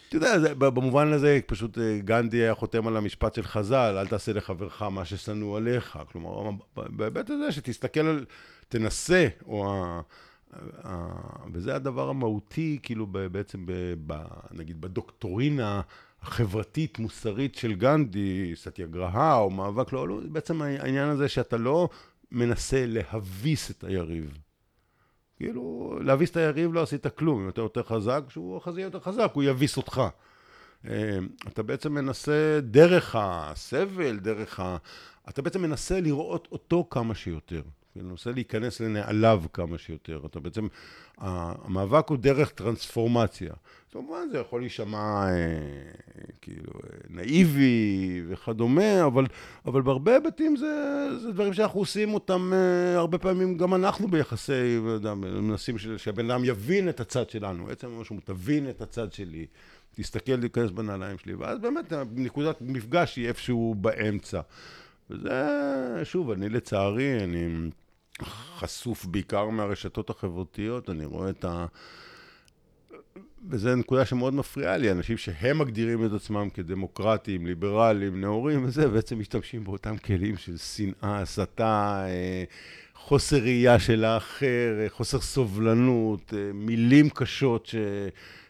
אתה 0.08 0.16
יודע, 0.16 0.54
במובן 0.54 1.12
הזה, 1.12 1.40
פשוט 1.46 1.78
אה, 1.78 1.98
גנדי 1.98 2.36
היה 2.36 2.54
חותם 2.54 2.86
על 2.86 2.96
המשפט 2.96 3.34
של 3.34 3.42
חז"ל, 3.42 3.96
אל 3.98 4.06
תעשה 4.06 4.32
לחברך 4.32 4.82
מה 4.82 5.04
ששנוא 5.04 5.56
עליך. 5.56 5.98
כלומר, 6.12 6.50
בהיבט 6.76 7.30
הזה 7.30 7.52
שתסתכל 7.52 8.00
על, 8.00 8.24
תנסה, 8.68 9.28
או 9.46 9.74
ה... 9.74 10.00
וזה 11.52 11.74
הדבר 11.74 12.08
המהותי, 12.08 12.78
כאילו, 12.82 13.06
בעצם, 13.06 13.66
ב, 14.06 14.14
נגיד, 14.50 14.80
בדוקטורינה 14.80 15.80
החברתית, 16.22 16.98
מוסרית 16.98 17.54
של 17.54 17.72
גנדי, 17.72 18.52
סטיאגרהה 18.54 19.36
או 19.36 19.50
מאבק, 19.50 19.92
לא, 19.92 20.08
לא, 20.08 20.20
בעצם 20.28 20.62
העניין 20.62 21.08
הזה 21.08 21.28
שאתה 21.28 21.56
לא 21.56 21.88
מנסה 22.30 22.84
להביס 22.86 23.70
את 23.70 23.84
היריב. 23.84 24.38
כאילו, 25.36 25.98
להביס 26.02 26.30
את 26.30 26.36
היריב 26.36 26.74
לא 26.74 26.82
עשית 26.82 27.06
כלום, 27.06 27.42
אם 27.42 27.48
אתה 27.48 27.60
יותר 27.60 27.82
חזק, 27.82 28.22
כשהוא 28.28 28.60
חזייה 28.60 28.84
יותר 28.84 29.00
חזק, 29.00 29.30
הוא 29.32 29.42
יביס 29.42 29.76
אותך. 29.76 30.02
אה, 30.88 31.18
אתה 31.48 31.62
בעצם 31.62 31.92
מנסה 31.92 32.60
דרך 32.62 33.16
הסבל, 33.18 34.18
דרך 34.18 34.60
ה... 34.60 34.76
אתה 35.28 35.42
בעצם 35.42 35.62
מנסה 35.62 36.00
לראות 36.00 36.48
אותו 36.52 36.86
כמה 36.90 37.14
שיותר. 37.14 37.62
מנסה 37.96 38.30
להיכנס 38.30 38.80
לנעליו 38.80 39.42
כמה 39.52 39.78
שיותר. 39.78 40.20
אתה 40.26 40.40
בעצם, 40.40 40.66
המאבק 41.18 42.08
הוא 42.08 42.18
דרך 42.18 42.50
טרנספורמציה. 42.50 43.52
כמובן 43.92 44.28
זה 44.32 44.38
יכול 44.38 44.60
להישמע 44.60 45.26
אה, 45.28 45.32
כאילו 46.40 46.72
אה, 46.84 46.98
נאיבי 47.10 48.22
וכדומה, 48.28 49.04
אבל, 49.04 49.26
אבל 49.66 49.82
בהרבה 49.82 50.12
היבטים 50.14 50.56
זה, 50.56 51.08
זה 51.18 51.32
דברים 51.32 51.52
שאנחנו 51.52 51.80
עושים 51.80 52.14
אותם 52.14 52.52
אה, 52.54 52.98
הרבה 52.98 53.18
פעמים, 53.18 53.56
גם 53.56 53.74
אנחנו 53.74 54.08
ביחסי, 54.08 54.78
יודע, 54.86 55.14
מנסים 55.14 55.78
שהבן 55.96 56.30
אדם 56.30 56.44
יבין 56.44 56.88
את 56.88 57.00
הצד 57.00 57.30
שלנו, 57.30 57.68
עצם 57.70 58.00
משהו, 58.00 58.16
תבין 58.24 58.70
את 58.70 58.80
הצד 58.80 59.12
שלי, 59.12 59.46
תסתכל 59.94 60.32
להיכנס 60.32 60.70
בנעליים 60.70 61.18
שלי, 61.18 61.34
ואז 61.34 61.58
באמת 61.58 61.92
נקודת 62.12 62.56
מפגש 62.60 63.16
היא 63.16 63.28
איפשהו 63.28 63.74
באמצע. 63.80 64.40
וזה, 65.10 66.00
שוב, 66.04 66.30
אני 66.30 66.48
לצערי, 66.48 67.24
אני 67.24 67.70
חשוף 68.24 69.04
בעיקר 69.04 69.48
מהרשתות 69.48 70.10
החברתיות, 70.10 70.90
אני 70.90 71.04
רואה 71.04 71.30
את 71.30 71.44
ה... 71.44 71.66
וזו 73.50 73.76
נקודה 73.76 74.04
שמאוד 74.04 74.34
מפריעה 74.34 74.76
לי, 74.76 74.90
אנשים 74.90 75.16
שהם 75.16 75.58
מגדירים 75.58 76.06
את 76.06 76.12
עצמם 76.12 76.48
כדמוקרטים, 76.54 77.46
ליברליים, 77.46 78.20
נאורים 78.20 78.64
וזה, 78.64 78.88
בעצם 78.88 79.18
משתמשים 79.18 79.64
באותם 79.64 79.96
כלים 79.96 80.36
של 80.36 80.56
שנאה, 80.56 81.20
הסתה, 81.20 82.04
אה, 82.06 82.44
חוסר 82.94 83.36
ראייה 83.36 83.78
של 83.78 84.04
האחר, 84.04 84.78
אה, 84.80 84.86
חוסר 84.88 85.20
סובלנות, 85.20 86.34
אה, 86.36 86.50
מילים 86.54 87.10
קשות 87.10 87.66
ש... 87.66 87.74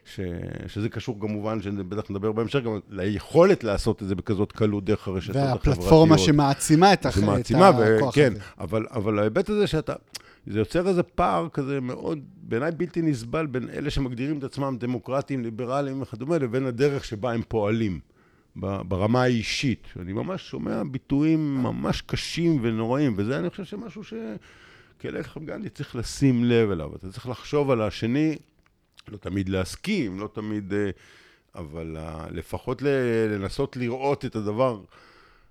ש... 0.05 0.21
שזה 0.67 0.88
קשור 0.88 1.21
כמובן, 1.21 1.62
שבטח 1.62 2.11
נדבר 2.11 2.33
בהמשך, 2.33 2.61
גם 2.61 2.79
ליכולת 2.91 3.65
לעשות 3.65 4.03
את 4.03 4.09
זה 4.09 4.15
בכזאת 4.15 4.53
קלות 4.53 4.85
דרך 4.85 5.09
הרשתות 5.09 5.37
החברתיות. 5.37 5.67
והפלטפורמה 5.67 6.19
שמעצימה 6.19 6.93
את, 6.93 7.07
הח... 7.07 7.21
שמעצימה, 7.21 7.71
את 7.71 7.75
ו... 7.79 7.97
הכוח 7.97 8.15
כן, 8.15 8.33
הזה. 8.33 8.43
אבל, 8.59 8.87
אבל 8.91 9.19
ההיבט 9.19 9.49
הזה 9.49 9.67
שאתה... 9.67 9.93
זה 10.47 10.59
יוצר 10.59 10.88
איזה 10.88 11.03
פער 11.03 11.49
כזה 11.53 11.81
מאוד, 11.81 12.19
בעיניי 12.43 12.71
בלתי 12.71 13.03
נסבל, 13.03 13.47
בין 13.47 13.69
אלה 13.71 13.91
שמגדירים 13.91 14.38
את 14.38 14.45
עצמם 14.45 14.77
דמוקרטיים, 14.81 15.43
ליברליים 15.43 16.03
וכדומה, 16.03 16.38
לבין 16.38 16.67
הדרך 16.67 17.05
שבה 17.05 17.33
הם 17.33 17.43
פועלים, 17.49 18.01
ברמה 18.57 19.23
האישית. 19.23 19.87
אני 20.01 20.12
ממש 20.12 20.51
שומע 20.51 20.83
ביטויים 20.91 21.62
ממש 21.62 22.01
קשים 22.01 22.59
ונוראים, 22.62 23.15
וזה 23.17 23.38
אני 23.38 23.51
חושב 23.51 23.65
שמשהו 23.65 24.03
שכלך 24.05 25.38
גנדי 25.45 25.69
צריך 25.69 25.97
לשים 25.97 26.45
לב 26.45 26.71
אליו. 26.71 26.97
אתה 26.97 27.12
צריך 27.12 27.29
לחשוב 27.29 27.71
על 27.71 27.83
השני, 27.83 28.37
לא 29.09 29.17
תמיד 29.17 29.49
להסכים, 29.49 30.21
לא 30.21 30.29
תמיד... 30.33 30.73
אה, 30.73 30.91
אבל 31.55 31.97
לפחות 32.31 32.83
לנסות 33.29 33.77
לראות 33.77 34.25
את 34.25 34.37
הדבר 34.37 34.81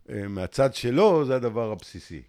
אה, 0.09 0.27
מהצד 0.27 0.75
שלו, 0.75 1.25
זה 1.25 1.35
הדבר 1.35 1.71
הבסיסי. 1.71 2.21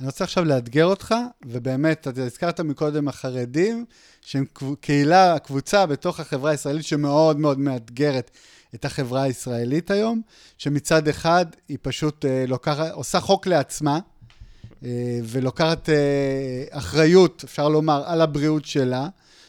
אני 0.00 0.06
רוצה 0.06 0.24
עכשיו 0.24 0.44
לאתגר 0.44 0.84
אותך, 0.84 1.14
ובאמת, 1.46 2.08
אתה 2.08 2.22
הזכרת 2.22 2.60
מקודם 2.60 3.08
החרדים, 3.08 3.84
שהם 4.20 4.44
קהילה, 4.80 5.38
קבוצה 5.38 5.86
בתוך 5.86 6.20
החברה 6.20 6.50
הישראלית 6.50 6.84
שמאוד 6.84 7.38
מאוד 7.38 7.58
מאתגרת 7.58 8.30
את 8.74 8.84
החברה 8.84 9.22
הישראלית 9.22 9.90
היום, 9.90 10.20
שמצד 10.58 11.08
אחד 11.08 11.46
היא 11.68 11.78
פשוט 11.82 12.24
אה, 12.24 12.44
לוקחת, 12.48 12.92
עושה 12.92 13.20
חוק 13.20 13.46
לעצמה, 13.46 13.98
אה, 14.84 15.20
ולוקחת 15.24 15.88
אה, 15.88 16.64
אחריות, 16.70 17.44
אפשר 17.44 17.68
לומר, 17.68 18.02
על 18.06 18.20
הבריאות 18.20 18.64
שלה, 18.64 19.08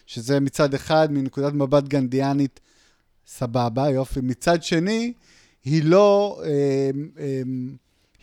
שזה 0.09 0.39
מצד 0.39 0.73
אחד, 0.73 1.11
מנקודת 1.11 1.53
מבט 1.53 1.83
גנדיאנית, 1.83 2.59
סבבה, 3.27 3.89
יופי. 3.89 4.19
מצד 4.23 4.63
שני, 4.63 5.13
היא 5.65 5.83
לא, 5.83 6.41
אה, 6.43 6.89
אה, 7.19 7.41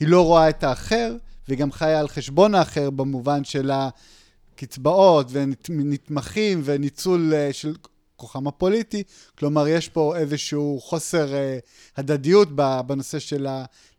היא 0.01 0.09
לא 0.09 0.25
רואה 0.27 0.49
את 0.49 0.65
האחר, 0.65 1.17
והיא 1.49 1.59
גם 1.59 1.73
חיה 1.73 2.01
על 2.01 2.09
חשבון 2.09 2.55
האחר 2.55 2.91
במובן 2.91 3.45
של 3.45 3.71
הקצבאות 3.71 5.27
ונתמכים 5.31 6.61
וניצול 6.65 7.35
אה, 7.35 7.53
של 7.53 7.75
כוחם 8.17 8.47
הפוליטי. 8.47 9.03
כלומר, 9.39 9.69
יש 9.69 9.89
פה 9.89 10.17
איזשהו 10.17 10.81
חוסר 10.83 11.35
אה, 11.35 11.59
הדדיות 11.97 12.49
בנושא 12.87 13.19
של 13.19 13.47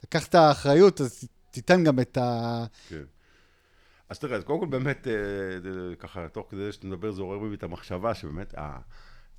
לקחת 0.03 0.35
האחריות, 0.35 1.01
אז 1.01 1.23
תיתן 1.51 1.83
גם 1.83 1.99
את 1.99 2.17
ה... 2.17 2.65
כן. 2.89 3.03
אז 4.09 4.19
תראה, 4.19 4.37
אז 4.37 4.43
קודם 4.43 4.59
כל 4.59 4.65
באמת, 4.65 5.07
אה, 5.07 5.13
ככה, 5.99 6.27
תוך 6.27 6.47
כדי 6.51 6.71
שאתה 6.71 6.87
מדבר, 6.87 7.11
זה 7.11 7.21
עורר 7.21 7.39
בי 7.49 7.55
את 7.55 7.63
המחשבה 7.63 8.13
שבאמת, 8.13 8.53
ה- 8.57 8.79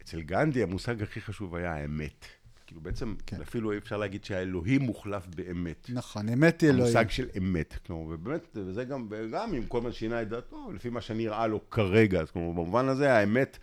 אצל 0.02 0.20
גנדי 0.20 0.62
המושג 0.62 1.02
הכי 1.02 1.20
חשוב 1.20 1.54
היה 1.54 1.74
האמת. 1.74 2.26
כאילו 2.66 2.80
בעצם, 2.80 3.14
כן. 3.26 3.40
אפילו 3.40 3.72
אי 3.72 3.78
אפשר 3.78 3.96
להגיד 3.96 4.24
שהאלוהים 4.24 4.80
מוחלף 4.82 5.26
באמת. 5.36 5.90
נכון, 5.94 6.28
אמת 6.28 6.60
היא 6.60 6.70
אלוהים. 6.70 6.84
המושג 6.84 7.10
של 7.10 7.28
אמת. 7.38 7.74
כלומר, 7.86 8.14
ובאמת, 8.14 8.48
וזה 8.56 8.84
גם, 8.84 9.08
גם 9.32 9.54
אם 9.54 9.66
כל 9.66 9.78
הזמן 9.78 9.92
שינה 9.92 10.22
את 10.22 10.28
דעתו, 10.28 10.70
לפי 10.74 10.88
מה 10.90 11.00
שנראה 11.00 11.46
לו 11.46 11.70
כרגע. 11.70 12.20
אז 12.20 12.30
כלומר, 12.30 12.52
במובן 12.52 12.88
הזה, 12.88 13.12
האמת, 13.12 13.58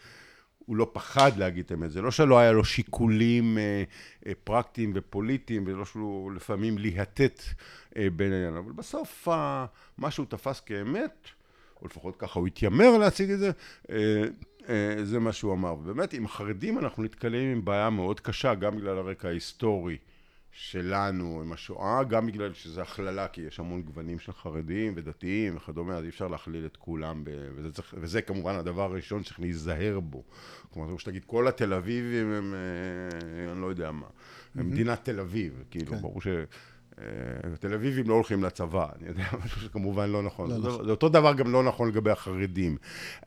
הוא 0.66 0.76
לא 0.76 0.90
פחד 0.94 1.38
להגיד 1.38 1.66
את 1.66 1.72
האמת. 1.72 1.92
זה 1.92 2.02
לא 2.02 2.12
שלא 2.12 2.40
היה 2.40 2.52
לו 2.52 2.66
שיקולים 2.66 3.58
אה, 3.58 3.84
אה, 4.28 4.32
פרקטיים 4.44 4.92
ופוליטיים, 4.96 5.64
ולא 5.68 5.86
שהוא 5.86 6.32
לפעמים 6.32 6.78
להטט 6.78 7.42
אה, 7.98 8.08
בין 8.16 8.34
העניין. 8.34 8.56
אבל 8.56 8.72
בסוף, 8.72 9.28
אה, 9.28 9.66
מה 9.98 10.12
שהוא 10.12 10.26
תפס 10.30 10.60
כאמת, 10.60 11.28
או 11.82 11.88
לפחות 11.88 12.16
ככה 12.18 12.40
הוא 12.40 12.48
התיימר 12.48 12.98
להציג 12.98 13.32
את 13.32 13.40
זה, 13.40 13.52
אה, 13.90 14.24
אה, 14.70 15.06
זה 15.06 15.20
מה 15.20 15.34
שהוא 15.34 15.54
אמר. 15.54 15.74
ובאמת, 15.74 16.14
עם 16.14 16.26
החרדים 16.26 16.80
אנחנו 16.80 17.04
נתקלים 17.04 17.52
עם 17.52 17.66
בעיה 17.66 17.90
מאוד 17.90 18.20
קשה, 18.20 18.56
גם 18.56 18.78
בגלל 18.78 18.98
הרקע 18.98 19.28
ההיסטורי. 19.28 19.98
שלנו 20.58 21.42
עם 21.42 21.52
השואה, 21.52 22.04
גם 22.04 22.28
בגלל 22.28 22.54
שזה 22.54 22.82
הכללה, 22.82 23.28
כי 23.28 23.42
יש 23.42 23.60
המון 23.60 23.82
גוונים 23.82 24.20
של 24.20 24.32
חרדים 24.32 24.94
ודתיים 24.96 25.56
וכדומה, 25.56 25.96
אז 25.96 26.04
אי 26.04 26.10
אפשר 26.10 26.28
להכליל 26.28 26.66
את 26.66 26.78
כולם, 26.78 27.24
ב... 27.24 27.30
וזה, 27.56 27.72
צריך... 27.72 27.96
וזה 27.98 28.22
כמובן 28.22 28.56
הדבר 28.56 28.82
הראשון 28.82 29.24
שצריך 29.24 29.40
להיזהר 29.40 30.00
בו. 30.00 30.24
כלומר, 30.70 30.88
כמו 30.88 31.00
שתגיד, 31.00 31.26
כל 31.26 31.48
התל 31.48 31.74
אביבים 31.74 32.32
הם, 32.32 32.54
אה, 32.54 33.52
אני 33.52 33.62
לא 33.62 33.68
יודע 33.68 33.92
מה, 33.92 34.08
הם 34.56 34.70
מדינת 34.70 35.06
תל 35.06 35.20
אביב, 35.20 35.64
כאילו, 35.72 35.92
כן. 35.92 36.02
ברור 36.02 36.22
ש... 36.22 36.28
אה, 37.02 37.58
תל 37.60 37.74
אביבים 37.74 38.10
לא 38.10 38.14
הולכים 38.14 38.44
לצבא, 38.44 38.88
אני 39.00 39.08
יודע, 39.08 39.24
משהו 39.46 39.62
שכמובן 39.62 40.10
לא 40.10 40.24
נכון. 40.24 40.50
לא 40.50 40.60
זה, 40.60 40.68
נכון. 40.68 40.86
זה 40.86 40.92
אותו 40.92 41.10
דבר 41.10 41.34
גם 41.34 41.52
לא 41.52 41.64
נכון 41.64 41.88
לגבי 41.88 42.12
החרדים. 42.12 42.78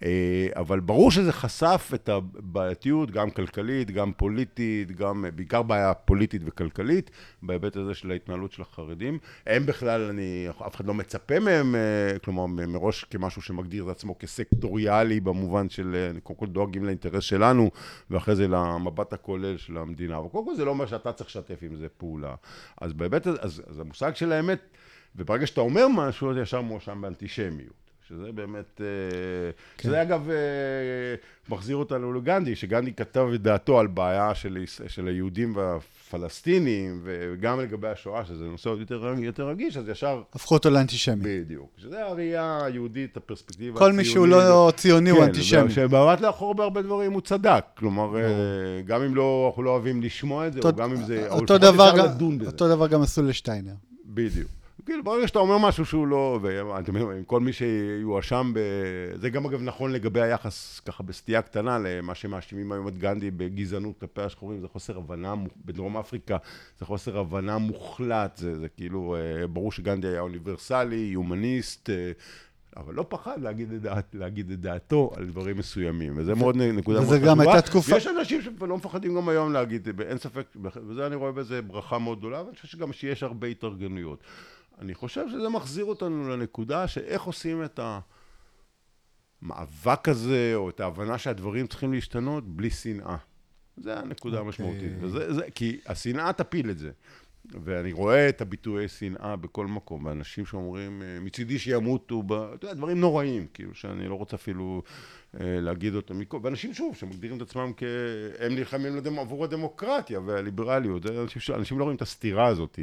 אה, 0.03 0.49
אבל 0.57 0.81
ברור 0.81 1.11
שזה 1.11 1.33
חשף 1.33 1.91
את 1.95 2.09
הבעייתיות, 2.09 3.11
גם 3.11 3.31
כלכלית, 3.31 3.91
גם 3.91 4.13
פוליטית, 4.13 4.93
גם, 4.93 5.25
בעיקר 5.35 5.63
בעיה 5.63 5.95
פוליטית 5.95 6.43
וכלכלית, 6.45 7.11
בהיבט 7.43 7.77
הזה 7.77 7.95
של 7.95 8.11
ההתנהלות 8.11 8.53
של 8.53 8.63
החרדים. 8.63 9.19
הם 9.47 9.67
בכלל, 9.67 10.03
אני, 10.03 10.47
אף 10.67 10.77
אחד 10.77 10.87
לא 10.87 10.95
מצפה 10.95 11.41
מהם, 11.41 11.75
אה, 11.75 12.19
כלומר, 12.19 12.47
מראש 12.47 13.05
כמשהו 13.05 13.43
שמגדיר 13.43 13.85
את 13.85 13.89
עצמו 13.89 14.19
כסקטוריאלי, 14.19 15.21
במובן 15.21 15.69
של, 15.69 15.95
אה, 16.15 16.21
קודם 16.21 16.39
כל 16.39 16.47
דואגים 16.47 16.85
לאינטרס 16.85 17.25
שלנו, 17.25 17.71
ואחרי 18.11 18.37
זה 18.37 18.49
למבט 18.49 19.13
הכולל 19.13 19.57
של 19.57 19.77
המדינה. 19.79 20.19
אבל 20.19 20.29
קודם 20.29 20.45
כל 20.45 20.55
זה 20.57 20.65
לא 20.65 20.71
אומר 20.71 20.87
שאתה 20.87 21.13
צריך 21.13 21.31
לשתף 21.31 21.59
עם 21.63 21.77
זה 21.77 21.89
פעולה. 21.89 22.35
אז 22.81 22.93
בהיבט 22.93 23.27
הזה, 23.27 23.58
אז, 23.59 23.71
אז 23.71 23.81
המושג 23.81 24.15
של 24.15 24.33
האמת, 24.33 24.61
וברגע 25.17 25.47
שאתה 25.47 25.61
אומר 25.61 25.89
משהו, 25.89 26.35
זה 26.35 26.41
ישר 26.41 26.61
מואשם 26.61 27.01
באנטישמיות. 27.01 27.88
שזה 28.09 28.33
באמת, 28.33 28.81
אה, 28.81 28.87
כן. 29.77 29.89
שזה 29.89 30.03
אגב 30.03 30.31
אה, 30.31 30.35
מחזיר 31.49 31.77
אותנו 31.77 32.13
לגנדי, 32.13 32.57
שגנדי 32.57 32.93
כתב 32.93 33.27
את 33.35 33.43
דעתו 33.43 33.79
על 33.81 33.87
בעיה 33.87 34.35
של, 34.35 34.65
של 34.89 35.09
היהודים 35.09 35.57
והפלסטינים, 35.57 37.01
וגם 37.05 37.61
לגבי 37.61 37.89
השואה, 37.89 38.25
שזה 38.25 38.45
נושא 38.45 38.71
עוד 38.71 38.81
יותר, 38.81 39.15
יותר 39.19 39.49
רגיש, 39.49 39.77
אז 39.77 39.89
ישר, 39.89 40.23
הפכו 40.35 40.55
אותו 40.55 40.71
לאנטישמי. 40.71 41.23
בדיוק. 41.23 41.71
שזה 41.77 42.05
הראייה 42.05 42.65
היהודית, 42.65 43.17
הפרספקטיבה 43.17 43.79
כל 43.79 43.93
מי 43.93 44.05
שהוא 44.05 44.27
הציונית. 44.27 44.49
לא 44.49 44.73
ציוני 44.77 45.11
הוא 45.11 45.19
כן, 45.19 45.25
אנטישמי. 45.25 45.71
שבמבט 45.71 46.21
לאחור 46.21 46.55
בהרבה 46.55 46.83
דברים 46.83 47.13
הוא 47.13 47.21
צדק. 47.21 47.65
כלומר, 47.75 48.17
אה, 48.17 48.23
גם 48.85 49.03
אם 49.03 49.15
לא, 49.15 49.47
אנחנו 49.49 49.63
לא 49.63 49.71
אוהבים 49.71 50.03
לשמוע 50.03 50.47
את 50.47 50.53
זה, 50.53 50.61
או 50.61 50.67
אותו- 50.67 50.77
גם 50.79 50.91
אם 50.91 51.05
זה... 51.05 51.27
או 51.31 51.39
אותו 51.41 51.59
דבר 51.59 51.93
גם-. 51.99 52.47
אותו 52.47 52.69
דבר 52.69 52.87
גם 52.87 53.03
עשו 53.03 53.23
לשטיינר. 53.23 53.75
בדיוק. 54.05 54.58
כאילו, 54.89 55.05
ברגע 55.05 55.29
שאתה 55.29 55.39
אומר 55.39 55.59
משהו 55.59 55.85
שהוא 55.85 56.07
לא... 56.07 56.39
ואתם 56.43 56.97
יודעים, 56.97 57.25
כל 57.25 57.41
מי 57.41 57.53
שיואשם 57.53 58.51
ב... 58.55 58.59
זה 59.21 59.31
גם 59.31 59.47
אגב 59.47 59.63
נכון 59.63 59.93
לגבי 59.93 60.21
היחס, 60.23 60.81
ככה 60.81 61.03
בסטייה 61.03 61.43
קטנה, 61.43 61.79
למה 61.79 62.15
שמאשימים 62.15 62.73
היום 62.73 62.89
את 62.89 62.99
גנדי 62.99 63.31
בגזענות 63.31 64.01
כלפי 64.01 64.23
השחורים, 64.23 64.61
זה 64.61 64.69
חוסר 64.69 64.99
הבנה, 64.99 65.35
בדרום 65.65 65.97
אפריקה, 65.97 66.37
זה 66.79 66.85
חוסר 66.87 67.19
הבנה 67.19 67.59
מוחלט, 67.59 68.37
זה, 68.37 68.59
זה 68.59 68.69
כאילו, 68.69 69.17
אה, 69.17 69.47
ברור 69.47 69.73
שגנדי 69.73 70.09
היה 70.09 70.21
אוניברסלי, 70.21 71.13
הומניסט, 71.13 71.91
אה, 71.91 72.13
אבל 72.77 72.95
לא 72.95 73.05
פחד 73.09 73.43
להגיד 73.43 73.73
את, 73.73 73.83
דעת, 73.83 74.15
להגיד 74.15 74.51
את 74.51 74.61
דעתו 74.61 75.11
על 75.17 75.27
דברים 75.27 75.57
מסוימים, 75.57 76.13
וזה 76.17 76.35
מאוד 76.35 76.57
נקודה 76.57 76.99
מאוד 76.99 77.09
וזה 77.09 77.17
חשובה. 77.17 77.31
גם 77.31 77.41
הייתה 77.41 77.63
תקופה- 77.63 77.95
ויש 77.95 78.07
אנשים 78.07 78.43
שלא 78.43 78.77
מפחדים 78.77 79.15
גם 79.17 79.29
היום 79.29 79.53
להגיד, 79.53 79.89
אין 80.01 80.19
ספק, 80.19 80.47
וזה 80.89 81.07
אני 81.07 81.15
רואה 81.17 81.33
בזה 81.33 81.63
ברכה 81.63 81.99
מאוד 81.99 82.19
גדולה, 82.19 82.43
ואני 82.43 82.57
חושב 82.57 82.69
שגם 82.69 82.93
שיש 82.93 83.23
הרבה 83.23 83.47
התארגנויות. 83.47 84.23
אני 84.81 84.95
חושב 84.95 85.29
שזה 85.29 85.49
מחזיר 85.49 85.85
אותנו 85.85 86.29
לנקודה 86.29 86.89
שאיך 86.89 87.23
עושים 87.23 87.65
את 87.65 87.81
המאבק 89.43 90.09
הזה, 90.09 90.53
או 90.55 90.71
את 90.71 90.81
ההבנה 90.81 91.19
שהדברים 91.19 91.67
צריכים 91.67 91.93
להשתנות 91.93 92.49
בלי 92.57 92.71
שנאה. 92.71 93.17
זה 93.77 93.99
הנקודה 93.99 94.41
המשמעותית. 94.41 94.93
וזה, 95.01 95.35
זה, 95.35 95.51
כי 95.55 95.81
השנאה 95.87 96.33
תפיל 96.33 96.71
את 96.71 96.79
זה. 96.79 96.91
ואני 97.65 97.93
רואה 97.93 98.29
את 98.29 98.41
הביטויי 98.41 98.89
שנאה 98.89 99.37
בכל 99.37 99.67
מקום, 99.67 100.05
ואנשים 100.05 100.47
שאומרים, 100.47 101.03
אה, 101.03 101.21
מצידי 101.21 101.59
שימותו, 101.59 102.23
ב... 102.23 102.33
אתה 102.33 102.65
יודע, 102.65 102.75
דברים 102.75 103.01
נוראים, 103.01 103.47
כאילו, 103.55 103.75
שאני 103.75 104.09
לא 104.09 104.15
רוצה 104.15 104.37
אפילו 104.37 104.83
להגיד 105.35 105.95
אותם. 105.95 106.19
מכל- 106.19 106.41
ואנשים, 106.43 106.75
שוב, 106.75 106.97
שמגדירים 106.97 107.37
את 107.37 107.43
עצמם 107.43 107.73
כ... 107.77 107.83
הם 108.39 108.55
נלחמים 108.55 108.97
לדמ... 108.97 109.19
עבור 109.19 109.45
הדמוקרטיה 109.45 110.21
והליברליות. 110.21 111.07
אנשים, 111.07 111.43
ש... 111.43 111.51
אנשים 111.51 111.79
לא 111.79 111.85
רואים 111.85 111.97
את 111.97 112.03
הסתירה 112.03 112.47
הזאת. 112.47 112.79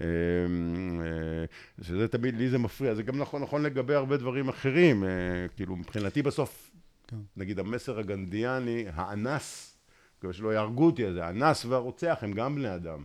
אה, 0.00 0.06
אה, 0.06 1.44
שזה 1.84 2.08
תמיד, 2.08 2.36
לי 2.36 2.48
זה 2.48 2.58
מפריע. 2.58 2.94
זה 2.94 3.02
גם 3.02 3.18
נכון, 3.18 3.42
נכון 3.42 3.62
לגבי 3.62 3.94
הרבה 3.94 4.16
דברים 4.16 4.48
אחרים. 4.48 5.04
אה, 5.04 5.08
כאילו, 5.56 5.76
מבחינתי 5.76 6.22
בסוף, 6.22 6.70
כן. 7.08 7.16
נגיד 7.36 7.58
המסר 7.58 7.98
הגנדיאני, 7.98 8.84
האנס, 8.92 9.76
כאילו 10.20 10.32
שלא 10.32 10.54
יהרגו 10.54 10.86
אותי, 10.86 11.06
אז 11.06 11.16
האנס 11.16 11.64
והרוצח 11.64 12.18
הם 12.22 12.32
גם 12.32 12.54
בני 12.54 12.74
אדם. 12.74 13.04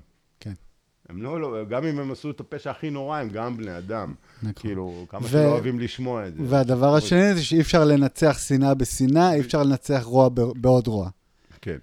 הם 1.09 1.21
לא, 1.21 1.41
לא, 1.41 1.65
גם 1.69 1.85
אם 1.85 1.99
הם 1.99 2.11
עשו 2.11 2.29
את 2.31 2.39
הפשע 2.39 2.71
הכי 2.71 2.89
נורא, 2.89 3.17
הם 3.17 3.29
גם 3.29 3.57
בני 3.57 3.77
אדם. 3.77 4.13
נכון. 4.39 4.53
כאילו, 4.55 5.05
כמה 5.09 5.21
ו- 5.25 5.27
שלא 5.29 5.45
אוהבים 5.45 5.79
לשמוע 5.79 6.27
את 6.27 6.35
זה. 6.35 6.43
והדבר 6.45 6.95
השני 6.95 7.33
זה 7.33 7.43
שאי 7.43 7.61
אפשר 7.61 7.85
לנצח 7.85 8.37
שנאה 8.47 8.73
בשנאה, 8.73 9.33
אי 9.33 9.39
אפשר 9.39 9.63
לנצח 9.63 10.01
רוע 10.03 10.29
ב- 10.29 10.41
בעוד 10.55 10.87
רוע. 10.87 11.09
כן. 11.61 11.77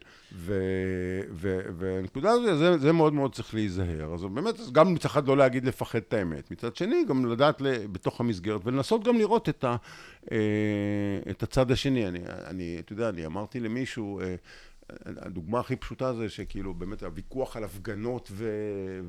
והנקודה 1.78 2.30
הזאת, 2.30 2.58
זה, 2.58 2.78
זה 2.78 2.92
מאוד 2.92 3.12
מאוד 3.12 3.34
צריך 3.34 3.54
להיזהר. 3.54 4.14
אז 4.14 4.22
באמת, 4.24 4.54
גם 4.72 4.94
מצד 4.94 5.04
אחד 5.08 5.26
לא 5.28 5.36
להגיד 5.36 5.64
לפחד 5.64 5.98
את 6.08 6.12
האמת. 6.14 6.50
מצד 6.50 6.76
שני, 6.76 7.04
גם 7.08 7.26
לדעת 7.26 7.60
ל- 7.60 7.86
בתוך 7.92 8.20
המסגרת, 8.20 8.60
ולנסות 8.64 9.04
גם 9.04 9.18
לראות 9.18 9.48
את, 9.48 9.64
ה, 9.64 9.76
אה, 10.32 10.36
את 11.30 11.42
הצד 11.42 11.70
השני. 11.70 12.08
אני, 12.08 12.18
אני, 12.46 12.76
אתה 12.80 12.92
יודע, 12.92 13.08
אני 13.08 13.26
אמרתי 13.26 13.60
למישהו, 13.60 14.20
אה, 14.20 14.34
הדוגמה 15.06 15.60
הכי 15.60 15.76
פשוטה 15.76 16.14
זה 16.14 16.28
שכאילו 16.28 16.74
באמת 16.74 17.02
הוויכוח 17.02 17.56
על 17.56 17.64
הפגנות 17.64 18.28
ו... 18.32 18.50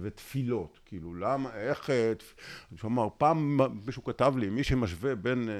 ותפילות, 0.02 0.80
כאילו 0.86 1.16
למה, 1.16 1.56
איך, 1.56 1.90
אה, 1.90 2.14
הוא 2.70 2.80
אמר, 2.92 3.08
פעם 3.18 3.60
מישהו 3.86 4.04
כתב 4.04 4.34
לי, 4.38 4.50
מי 4.50 4.64
שמשווה 4.64 5.16
בין 5.16 5.50
אה, 5.50 5.56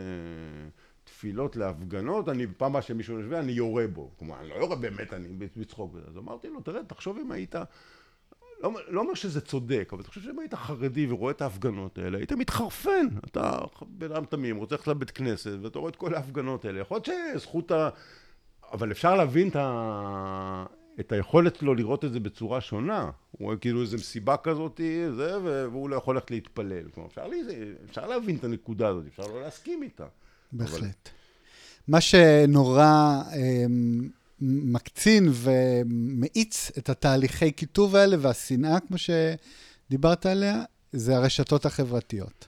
תפילות 1.04 1.56
להפגנות, 1.56 2.30
אני, 2.30 2.48
פעם 2.58 2.72
הבאה 2.72 2.82
שמישהו 2.82 3.18
משווה, 3.18 3.40
אני 3.40 3.52
יורה 3.52 3.88
בו. 3.88 4.12
כלומר, 4.20 4.40
אני 4.40 4.50
לא 4.50 4.56
יורה 4.56 4.76
באמת, 4.76 5.14
אני 5.14 5.28
בצחוק. 5.58 5.96
אז 6.08 6.18
אמרתי 6.18 6.48
לו, 6.50 6.62
תראה, 6.62 6.84
תחשוב 6.84 7.18
אם 7.18 7.32
היית, 7.32 7.56
לא, 8.64 8.72
לא 8.88 9.02
אומר 9.02 9.14
שזה 9.14 9.42
צודק, 9.42 9.90
אבל 9.94 10.04
תחשוב 10.04 10.24
שאם 10.24 10.40
היית 10.40 10.54
חרדי 10.54 11.08
ורואה 11.12 11.32
את 11.32 11.42
ההפגנות 11.42 11.98
האלה, 11.98 12.18
היית 12.18 12.32
מתחרפן. 12.32 13.08
אתה 13.26 13.60
בן 13.88 14.12
אדם 14.12 14.26
תמים, 14.26 14.58
רוצה 14.58 14.76
ללכת 14.76 14.88
לבית 14.88 15.12
כנסת, 15.12 15.58
ואתה 15.62 15.80
רואה 15.80 15.90
את 15.90 15.96
כל 15.96 16.14
ההפגנות 16.14 16.66
האלה. 16.66 16.80
יכול 16.80 16.96
להיות 16.96 17.10
שזכות 17.36 17.72
ה... 17.72 17.90
אבל 18.74 18.92
אפשר 18.92 19.16
להבין 19.16 19.48
את, 19.48 19.56
ה... 19.56 20.66
את 21.00 21.12
היכולת 21.12 21.56
שלו 21.56 21.76
לראות 21.76 22.06
את 22.06 22.12
זה 22.12 22.20
בצורה 22.20 22.62
שונה. 22.62 23.02
הוא 23.32 23.46
רואה 23.46 23.58
כאילו 23.58 23.82
איזו 23.82 23.98
מסיבה 23.98 24.38
כזאת, 24.38 24.82
זה, 25.16 25.38
והוא 25.44 25.90
לא 25.90 25.96
יכול 25.96 26.16
ללכת 26.16 26.32
להתפלל. 26.32 26.90
כלומר, 26.94 27.10
אפשר, 27.10 27.28
לי, 27.28 27.42
אפשר 27.90 28.08
להבין 28.08 28.36
את 28.36 28.44
הנקודה 28.44 28.88
הזאת, 28.88 29.04
אפשר 29.08 29.24
לא 29.34 29.42
להסכים 29.42 29.84
איתה. 29.84 30.06
בהחלט. 30.52 31.10
מה 31.88 32.02
שנורא 32.02 33.22
אמ, 33.36 34.10
מקצין 34.42 35.30
ומאיץ 35.32 36.72
את 36.78 36.90
התהליכי 36.90 37.54
כיתוב 37.54 37.96
האלה 37.96 38.18
והשנאה, 38.20 38.80
כמו 38.80 38.98
שדיברת 38.98 40.26
עליה, 40.26 40.64
זה 40.94 41.16
הרשתות 41.16 41.66
החברתיות. 41.66 42.48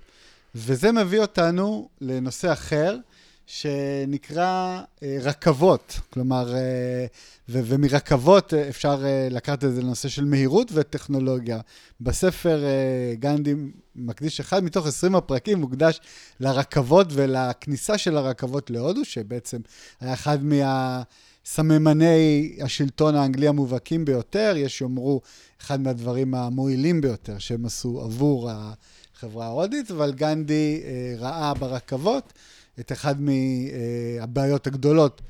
וזה 0.55 0.91
מביא 0.91 1.19
אותנו 1.19 1.89
לנושא 2.01 2.53
אחר, 2.53 2.97
שנקרא 3.45 4.81
אה, 5.03 5.17
רכבות. 5.21 5.99
כלומר, 6.09 6.55
אה, 6.55 7.05
ו- 7.49 7.61
ומרכבות 7.65 8.53
אה, 8.53 8.69
אפשר 8.69 9.05
אה, 9.05 9.27
לקחת 9.31 9.63
את 9.63 9.73
זה 9.73 9.81
לנושא 9.81 10.09
של 10.09 10.25
מהירות 10.25 10.71
וטכנולוגיה. 10.73 11.59
בספר 12.01 12.63
אה, 12.63 13.15
גנדי 13.15 13.53
מקדיש 13.95 14.39
אחד 14.39 14.63
מתוך 14.63 14.87
20 14.87 15.15
הפרקים, 15.15 15.61
מוקדש 15.61 15.99
לרכבות 16.39 17.07
ולכניסה 17.11 17.97
של 17.97 18.17
הרכבות 18.17 18.69
להודו, 18.69 19.05
שבעצם 19.05 19.57
היה 20.01 20.13
אחד 20.13 20.37
מהסממני 20.43 22.55
השלטון 22.61 23.15
האנגלי 23.15 23.47
המובהקים 23.47 24.05
ביותר, 24.05 24.53
יש 24.57 24.77
שיאמרו 24.77 25.21
אחד 25.61 25.81
מהדברים 25.81 26.35
המועילים 26.35 27.01
ביותר 27.01 27.37
שהם 27.37 27.65
עשו 27.65 28.01
עבור 28.01 28.49
החברה 28.51 29.45
ההודית, 29.45 29.91
אבל 29.91 30.13
גנדי 30.13 30.81
אה, 30.85 31.15
ראה 31.17 31.53
ברכבות 31.53 32.33
את 32.79 32.91
אחת 32.91 33.15
מהבעיות 33.19 34.67
הגדולות 34.67 35.21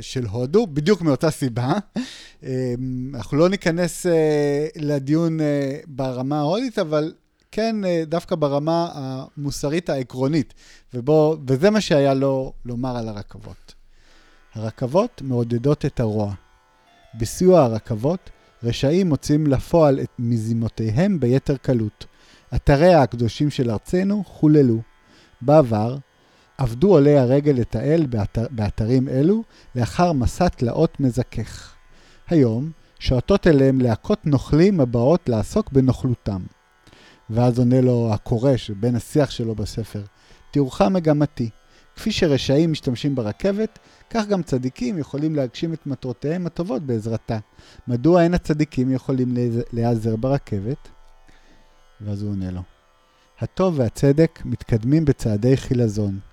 של 0.00 0.26
הודו, 0.26 0.66
בדיוק 0.66 1.02
מאותה 1.02 1.30
סיבה. 1.30 1.72
אה, 2.44 2.74
אנחנו 3.14 3.36
לא 3.36 3.48
ניכנס 3.48 4.06
אה, 4.06 4.66
לדיון 4.76 5.40
אה, 5.40 5.78
ברמה 5.86 6.38
ההודית, 6.38 6.78
אבל 6.78 7.12
כן 7.52 7.76
דווקא 8.06 8.36
ברמה 8.36 8.88
המוסרית 8.94 9.90
העקרונית, 9.90 10.54
ובו, 10.94 11.36
וזה 11.48 11.70
מה 11.70 11.80
שהיה 11.80 12.14
לו 12.14 12.52
לומר 12.64 12.96
על 12.96 13.08
הרכבות. 13.08 13.74
הרכבות 14.54 15.22
מעודדות 15.24 15.84
את 15.84 16.00
הרוע. 16.00 16.34
בסיוע 17.14 17.62
הרכבות, 17.62 18.30
רשעים 18.62 19.08
מוצאים 19.08 19.46
לפועל 19.46 20.00
את 20.00 20.10
מזימותיהם 20.18 21.20
ביתר 21.20 21.56
קלות. 21.56 22.06
אתריה 22.54 23.02
הקדושים 23.02 23.50
של 23.50 23.70
ארצנו 23.70 24.24
חוללו. 24.24 24.80
בעבר, 25.42 25.96
עבדו 26.60 26.94
עולי 26.94 27.18
הרגל 27.18 27.60
את 27.60 27.76
האל 27.76 28.06
באתר, 28.06 28.46
באתרים 28.50 29.08
אלו 29.08 29.42
לאחר 29.74 30.12
מסע 30.12 30.48
תלאות 30.48 31.00
מזכך. 31.00 31.74
היום 32.28 32.70
שועטות 32.98 33.46
אליהם 33.46 33.80
להכות 33.80 34.26
נוכלים 34.26 34.80
הבאות 34.80 35.28
לעסוק 35.28 35.72
בנוכלותם. 35.72 36.42
ואז 37.30 37.58
עונה 37.58 37.80
לו 37.80 38.10
הקורא 38.14 38.56
שבין 38.56 38.96
השיח 38.96 39.30
שלו 39.30 39.54
בספר, 39.54 40.02
תיאורך 40.50 40.82
מגמתי. 40.82 41.50
כפי 41.96 42.12
שרשעים 42.12 42.72
משתמשים 42.72 43.14
ברכבת, 43.14 43.78
כך 44.10 44.26
גם 44.26 44.42
צדיקים 44.42 44.98
יכולים 44.98 45.36
להגשים 45.36 45.72
את 45.72 45.86
מטרותיהם 45.86 46.46
הטובות 46.46 46.82
בעזרתה. 46.82 47.38
מדוע 47.88 48.22
אין 48.22 48.34
הצדיקים 48.34 48.92
יכולים 48.92 49.34
להיעזר 49.72 50.16
ברכבת? 50.16 50.88
ואז 52.00 52.22
הוא 52.22 52.30
עונה 52.30 52.50
לו, 52.50 52.62
הטוב 53.38 53.78
והצדק 53.78 54.40
מתקדמים 54.44 55.04
בצעדי 55.04 55.56
חילזון. 55.56 56.29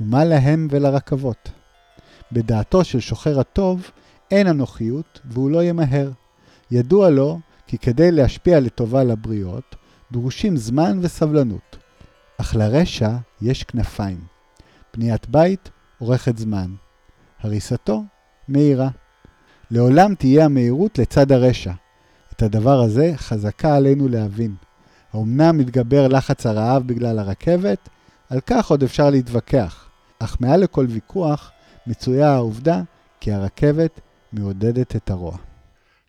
ומה 0.00 0.24
להם 0.24 0.68
ולרכבות? 0.70 1.50
בדעתו 2.32 2.84
של 2.84 3.00
שוחר 3.00 3.40
הטוב 3.40 3.90
אין 4.30 4.46
אנוכיות 4.46 5.20
והוא 5.24 5.50
לא 5.50 5.62
ימהר. 5.62 6.10
ידוע 6.70 7.10
לו 7.10 7.40
כי 7.66 7.78
כדי 7.78 8.10
להשפיע 8.10 8.60
לטובה 8.60 9.04
לבריות, 9.04 9.76
דרושים 10.12 10.56
זמן 10.56 10.98
וסבלנות. 11.02 11.76
אך 12.40 12.56
לרשע 12.56 13.10
יש 13.42 13.62
כנפיים. 13.62 14.20
בניית 14.96 15.28
בית 15.28 15.70
אורכת 16.00 16.38
זמן. 16.38 16.74
הריסתו 17.40 18.04
מהירה. 18.48 18.88
לעולם 19.70 20.14
תהיה 20.14 20.44
המהירות 20.44 20.98
לצד 20.98 21.32
הרשע. 21.32 21.72
את 22.32 22.42
הדבר 22.42 22.80
הזה 22.80 23.12
חזקה 23.16 23.76
עלינו 23.76 24.08
להבין. 24.08 24.54
האומנם 25.12 25.58
מתגבר 25.58 26.08
לחץ 26.08 26.46
הרעב 26.46 26.86
בגלל 26.86 27.18
הרכבת? 27.18 27.88
על 28.30 28.40
כך 28.40 28.70
עוד 28.70 28.82
אפשר 28.82 29.10
להתווכח. 29.10 29.83
אך 30.24 30.40
מעל 30.40 30.60
לכל 30.60 30.86
ויכוח 30.88 31.52
מצויה 31.86 32.32
העובדה 32.32 32.82
כי 33.20 33.32
הרכבת 33.32 34.00
מעודדת 34.32 34.96
את 34.96 35.10
הרוע. 35.10 35.36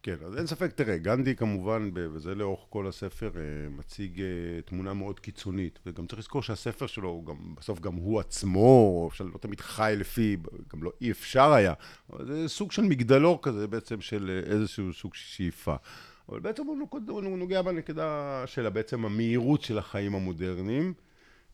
כן, 0.04 0.16
אז 0.26 0.38
אין 0.38 0.48
ספק, 0.48 0.72
תראה, 0.72 0.98
גנדי 0.98 1.36
כמובן, 1.36 1.90
וזה 1.94 2.36
לאורך 2.36 2.60
כל 2.70 2.88
הספר, 2.88 3.32
אה, 3.36 3.70
מציג 3.70 4.22
אה, 4.22 4.62
תמונה 4.66 4.94
מאוד 4.94 5.20
קיצונית, 5.20 5.80
וגם 5.86 6.08
צריך 6.08 6.20
לזכור 6.20 6.44
שהספר 6.44 6.88
שלו, 6.88 7.24
גם, 7.28 7.56
בסוף 7.56 7.80
גם 7.80 7.96
הוא 7.96 8.20
עצמו, 8.20 9.10
אפשר 9.12 9.24
לא 9.24 9.38
תמיד 9.38 9.62
חי 9.62 9.94
לפי, 9.98 10.38
גם 10.74 10.84
לא 10.84 10.92
אי 11.02 11.12
אפשר 11.12 11.54
היה, 11.54 11.74
זה 12.26 12.48
סוג 12.48 12.72
של 12.72 12.82
מגדלור 12.82 13.40
כזה 13.42 13.68
בעצם 13.68 14.02
של 14.02 14.30
אה, 14.30 14.52
איזשהו 14.54 14.94
סוג 14.94 15.14
של 15.14 15.36
שאיפה. 15.36 15.76
אבל 16.30 16.40
בעצם 16.40 16.64
הוא 17.08 17.38
נוגע 17.38 17.62
בנקודה 17.62 18.44
של 18.46 18.70
בעצם 18.70 19.06
המהירות 19.06 19.62
של 19.62 19.78
החיים 19.78 20.16
המודרניים. 20.16 20.94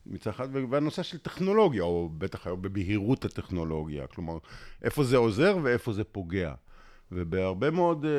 מצד 0.06 0.30
אחד, 0.30 0.48
והנושא 0.70 1.02
של 1.02 1.18
טכנולוגיה, 1.18 1.82
או 1.82 2.10
בטח 2.18 2.46
היום 2.46 2.62
בבהירות 2.62 3.24
הטכנולוגיה, 3.24 4.06
כלומר, 4.06 4.38
איפה 4.82 5.04
זה 5.04 5.16
עוזר 5.16 5.58
ואיפה 5.62 5.92
זה 5.92 6.04
פוגע. 6.04 6.54
ובהרבה 7.14 7.70
מאוד, 7.70 8.04
אה, 8.04 8.10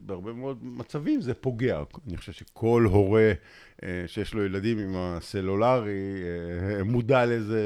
בהרבה 0.00 0.32
מאוד 0.32 0.58
מצבים 0.62 1.20
זה 1.20 1.34
פוגע. 1.34 1.82
אני 2.08 2.16
חושב 2.16 2.32
שכל 2.32 2.86
הורה 2.90 3.32
אה, 3.82 4.04
שיש 4.06 4.34
לו 4.34 4.44
ילדים 4.44 4.78
עם 4.78 4.96
הסלולרי 4.96 6.14
אה, 6.78 6.84
מודע 6.84 7.26
לזה, 7.26 7.62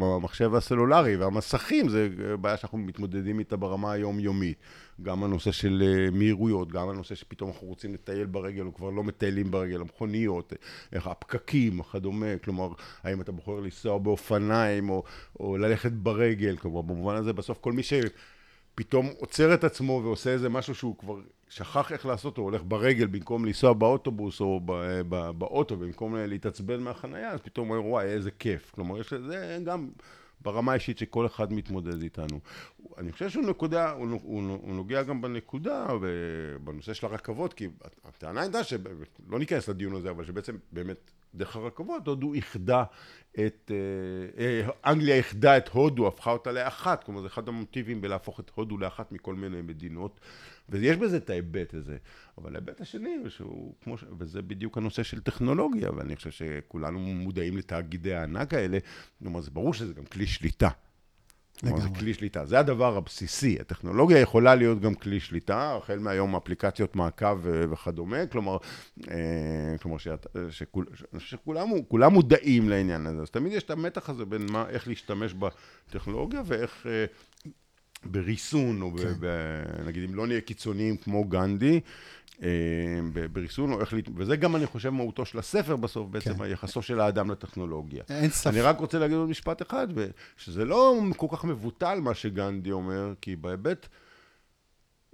המחשב 0.00 0.54
הסלולרי 0.54 1.16
והמסכים, 1.16 1.88
זה 1.88 2.08
בעיה 2.40 2.56
שאנחנו 2.56 2.78
מתמודדים 2.78 3.38
איתה 3.38 3.56
ברמה 3.56 3.92
היומיומית. 3.92 4.58
גם 5.02 5.24
הנושא 5.24 5.52
של 5.52 5.82
מהירויות, 6.12 6.72
גם 6.72 6.88
הנושא 6.88 7.14
שפתאום 7.14 7.50
אנחנו 7.50 7.66
רוצים 7.66 7.94
לטייל 7.94 8.26
ברגל, 8.26 8.66
או 8.66 8.74
כבר 8.74 8.90
לא 8.90 9.04
מטיילים 9.04 9.50
ברגל, 9.50 9.80
המכוניות, 9.80 10.52
הפקקים 10.92 11.80
וכדומה, 11.80 12.38
כלומר, 12.44 12.68
האם 13.02 13.20
אתה 13.20 13.32
בוחר 13.32 13.60
לנסוע 13.60 13.98
באופניים 13.98 14.90
או, 14.90 15.02
או 15.40 15.56
ללכת 15.56 15.92
ברגל, 15.92 16.56
כלומר, 16.56 16.82
במובן 16.82 17.14
הזה 17.14 17.32
בסוף 17.32 17.58
כל 17.58 17.72
מי 17.72 17.82
ש... 17.82 17.92
פתאום 18.74 19.10
עוצר 19.18 19.54
את 19.54 19.64
עצמו 19.64 20.00
ועושה 20.04 20.30
איזה 20.30 20.48
משהו 20.48 20.74
שהוא 20.74 20.98
כבר 20.98 21.20
שכח 21.48 21.92
איך 21.92 22.06
לעשות, 22.06 22.36
הוא 22.36 22.44
הולך 22.44 22.62
ברגל 22.68 23.06
במקום 23.06 23.44
לנסוע 23.44 23.72
באוטובוס 23.72 24.40
או 24.40 24.60
באוטו, 25.38 25.76
במקום 25.76 26.16
להתעצבן 26.16 26.80
מהחנייה, 26.80 27.30
אז 27.30 27.40
פתאום 27.40 27.68
הוא 27.68 27.76
אומר, 27.76 27.88
וואי, 27.88 28.06
איזה 28.06 28.30
כיף. 28.30 28.70
כלומר, 28.74 29.00
יש 29.00 29.12
לזה 29.12 29.58
גם 29.64 29.88
ברמה 30.42 30.72
האישית 30.72 30.98
שכל 30.98 31.26
אחד 31.26 31.52
מתמודד 31.52 32.02
איתנו. 32.02 32.40
אני 32.98 33.12
חושב 33.12 33.28
שהוא 33.28 33.44
נקודה, 33.44 33.90
הוא, 33.90 34.08
הוא, 34.22 34.58
הוא 34.62 34.74
נוגע 34.74 35.02
גם 35.02 35.20
בנקודה, 35.20 35.86
בנושא 36.64 36.94
של 36.94 37.06
הרכבות, 37.06 37.54
כי 37.54 37.68
הטענה 38.04 38.40
הייתה 38.40 38.64
שלא 38.64 39.38
ניכנס 39.38 39.68
לדיון 39.68 39.94
הזה, 39.94 40.10
אבל 40.10 40.24
שבעצם 40.24 40.56
באמת 40.72 41.10
דרך 41.34 41.56
הרכבות 41.56 42.08
הודו 42.08 42.34
איחדה 42.34 42.84
את, 43.32 43.70
אה, 43.70 44.44
אה, 44.44 44.92
אנגליה 44.92 45.16
איחדה 45.16 45.56
את 45.56 45.68
הודו, 45.68 46.06
הפכה 46.06 46.30
אותה 46.30 46.52
לאחת, 46.52 47.04
כלומר 47.04 47.20
זה 47.20 47.26
אחד 47.26 47.48
המוטיבים 47.48 48.00
בלהפוך 48.00 48.40
את 48.40 48.50
הודו 48.54 48.78
לאחת 48.78 49.12
מכל 49.12 49.34
מיני 49.34 49.62
מדינות, 49.62 50.20
ויש 50.72 50.96
בזה 50.96 51.16
את 51.16 51.30
ההיבט 51.30 51.74
הזה. 51.74 51.96
אבל 52.38 52.54
ההיבט 52.54 52.80
השני, 52.80 53.16
שהוא 53.28 53.74
כמו 53.84 53.98
ש... 53.98 54.04
וזה 54.18 54.42
בדיוק 54.42 54.78
הנושא 54.78 55.02
של 55.02 55.20
טכנולוגיה, 55.20 55.90
ואני 55.96 56.16
חושב 56.16 56.30
שכולנו 56.30 56.98
מודעים 56.98 57.56
לתאגידי 57.56 58.14
הענק 58.14 58.54
האלה, 58.54 58.78
כלומר 59.18 59.40
זה 59.40 59.50
ברור 59.50 59.74
שזה 59.74 59.94
גם 59.94 60.04
כלי 60.04 60.26
שליטה. 60.26 60.68
כלומר, 61.60 61.80
זה 61.80 61.88
כלי 61.98 62.14
שליטה. 62.14 62.46
זה 62.46 62.58
הדבר 62.58 62.96
הבסיסי. 62.96 63.56
הטכנולוגיה 63.60 64.18
יכולה 64.18 64.54
להיות 64.54 64.80
גם 64.80 64.94
כלי 64.94 65.20
שליטה, 65.20 65.76
החל 65.76 65.98
מהיום 65.98 66.36
אפליקציות 66.36 66.96
מעקב 66.96 67.38
וכדומה, 67.42 68.26
כלומר, 68.26 68.56
אה, 69.10 69.78
כלומר 69.82 69.98
שאת, 69.98 70.26
שכול, 70.50 70.86
שכולם 71.18 72.12
מודעים 72.12 72.68
לעניין 72.68 73.06
הזה. 73.06 73.22
אז 73.22 73.30
תמיד 73.30 73.52
יש 73.52 73.62
את 73.62 73.70
המתח 73.70 74.10
הזה 74.10 74.24
בין 74.24 74.46
מה, 74.50 74.68
איך 74.68 74.88
להשתמש 74.88 75.34
בטכנולוגיה 75.34 76.42
ואיך... 76.46 76.86
אה, 78.04 78.10
בריסון, 78.10 78.82
או 78.82 78.92
כן. 78.96 79.12
ב, 79.20 79.26
נגיד 79.86 80.04
אם 80.10 80.14
לא 80.14 80.26
נהיה 80.26 80.40
קיצוניים 80.40 80.96
כמו 80.96 81.24
גנדי, 81.24 81.80
אה, 82.42 82.48
בריסון, 83.32 83.72
או 83.72 83.80
איך, 83.80 83.94
וזה 84.16 84.36
גם 84.36 84.56
אני 84.56 84.66
חושב 84.66 84.90
מהותו 84.90 85.24
של 85.24 85.38
הספר 85.38 85.76
בסוף, 85.76 86.08
בעצם 86.10 86.34
כן. 86.34 86.42
היחסו 86.42 86.82
של 86.82 87.00
האדם 87.00 87.30
לטכנולוגיה. 87.30 88.02
אין 88.08 88.30
ספק. 88.30 88.50
אני 88.50 88.60
רק 88.60 88.78
רוצה 88.78 88.98
להגיד 88.98 89.16
עוד 89.16 89.28
משפט 89.28 89.62
אחד, 89.62 89.88
שזה 90.36 90.64
לא 90.64 91.00
כל 91.16 91.26
כך 91.30 91.44
מבוטל 91.44 92.00
מה 92.00 92.14
שגנדי 92.14 92.72
אומר, 92.72 93.14
כי 93.20 93.36
בהיבט, 93.36 93.88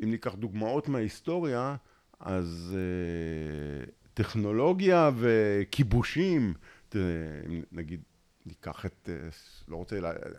אם 0.05 0.11
ניקח 0.11 0.35
דוגמאות 0.35 0.89
מההיסטוריה, 0.89 1.77
אז 2.21 2.77
uh, 2.77 3.91
טכנולוגיה 4.15 5.11
וכיבושים, 5.19 6.55
נגיד, 7.73 8.01
ניקח 8.47 8.87
את, 8.87 9.09
uh, 9.09 9.35
לא 9.69 9.77
רוצה, 9.77 9.99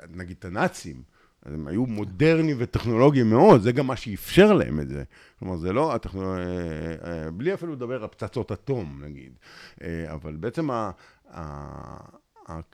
נגיד 0.10 0.36
את 0.40 0.46
הנאצים, 0.46 1.04
אז 1.46 1.54
הם 1.54 1.68
היו 1.68 1.86
מודרניים 1.86 2.58
וטכנולוגיים 2.60 3.30
מאוד, 3.30 3.62
זה 3.62 3.72
גם 3.72 3.88
מה 3.88 3.96
שאפשר 3.96 4.54
להם 4.54 4.80
את 4.80 4.90
זה. 4.90 5.04
כלומר, 5.40 5.58
זה 5.58 5.74
לא 5.74 5.96
הטכנולוגיה, 5.96 6.46
אה, 6.46 7.24
אה, 7.24 7.32
בלי 7.32 7.54
אפילו 7.54 7.74
לדבר 7.74 8.02
על 8.02 8.08
פצצות 8.08 8.52
אטום, 8.52 9.02
נגיד. 9.04 9.34
אה, 9.84 10.14
אבל 10.14 10.36
בעצם 10.36 10.70
ה... 10.72 10.92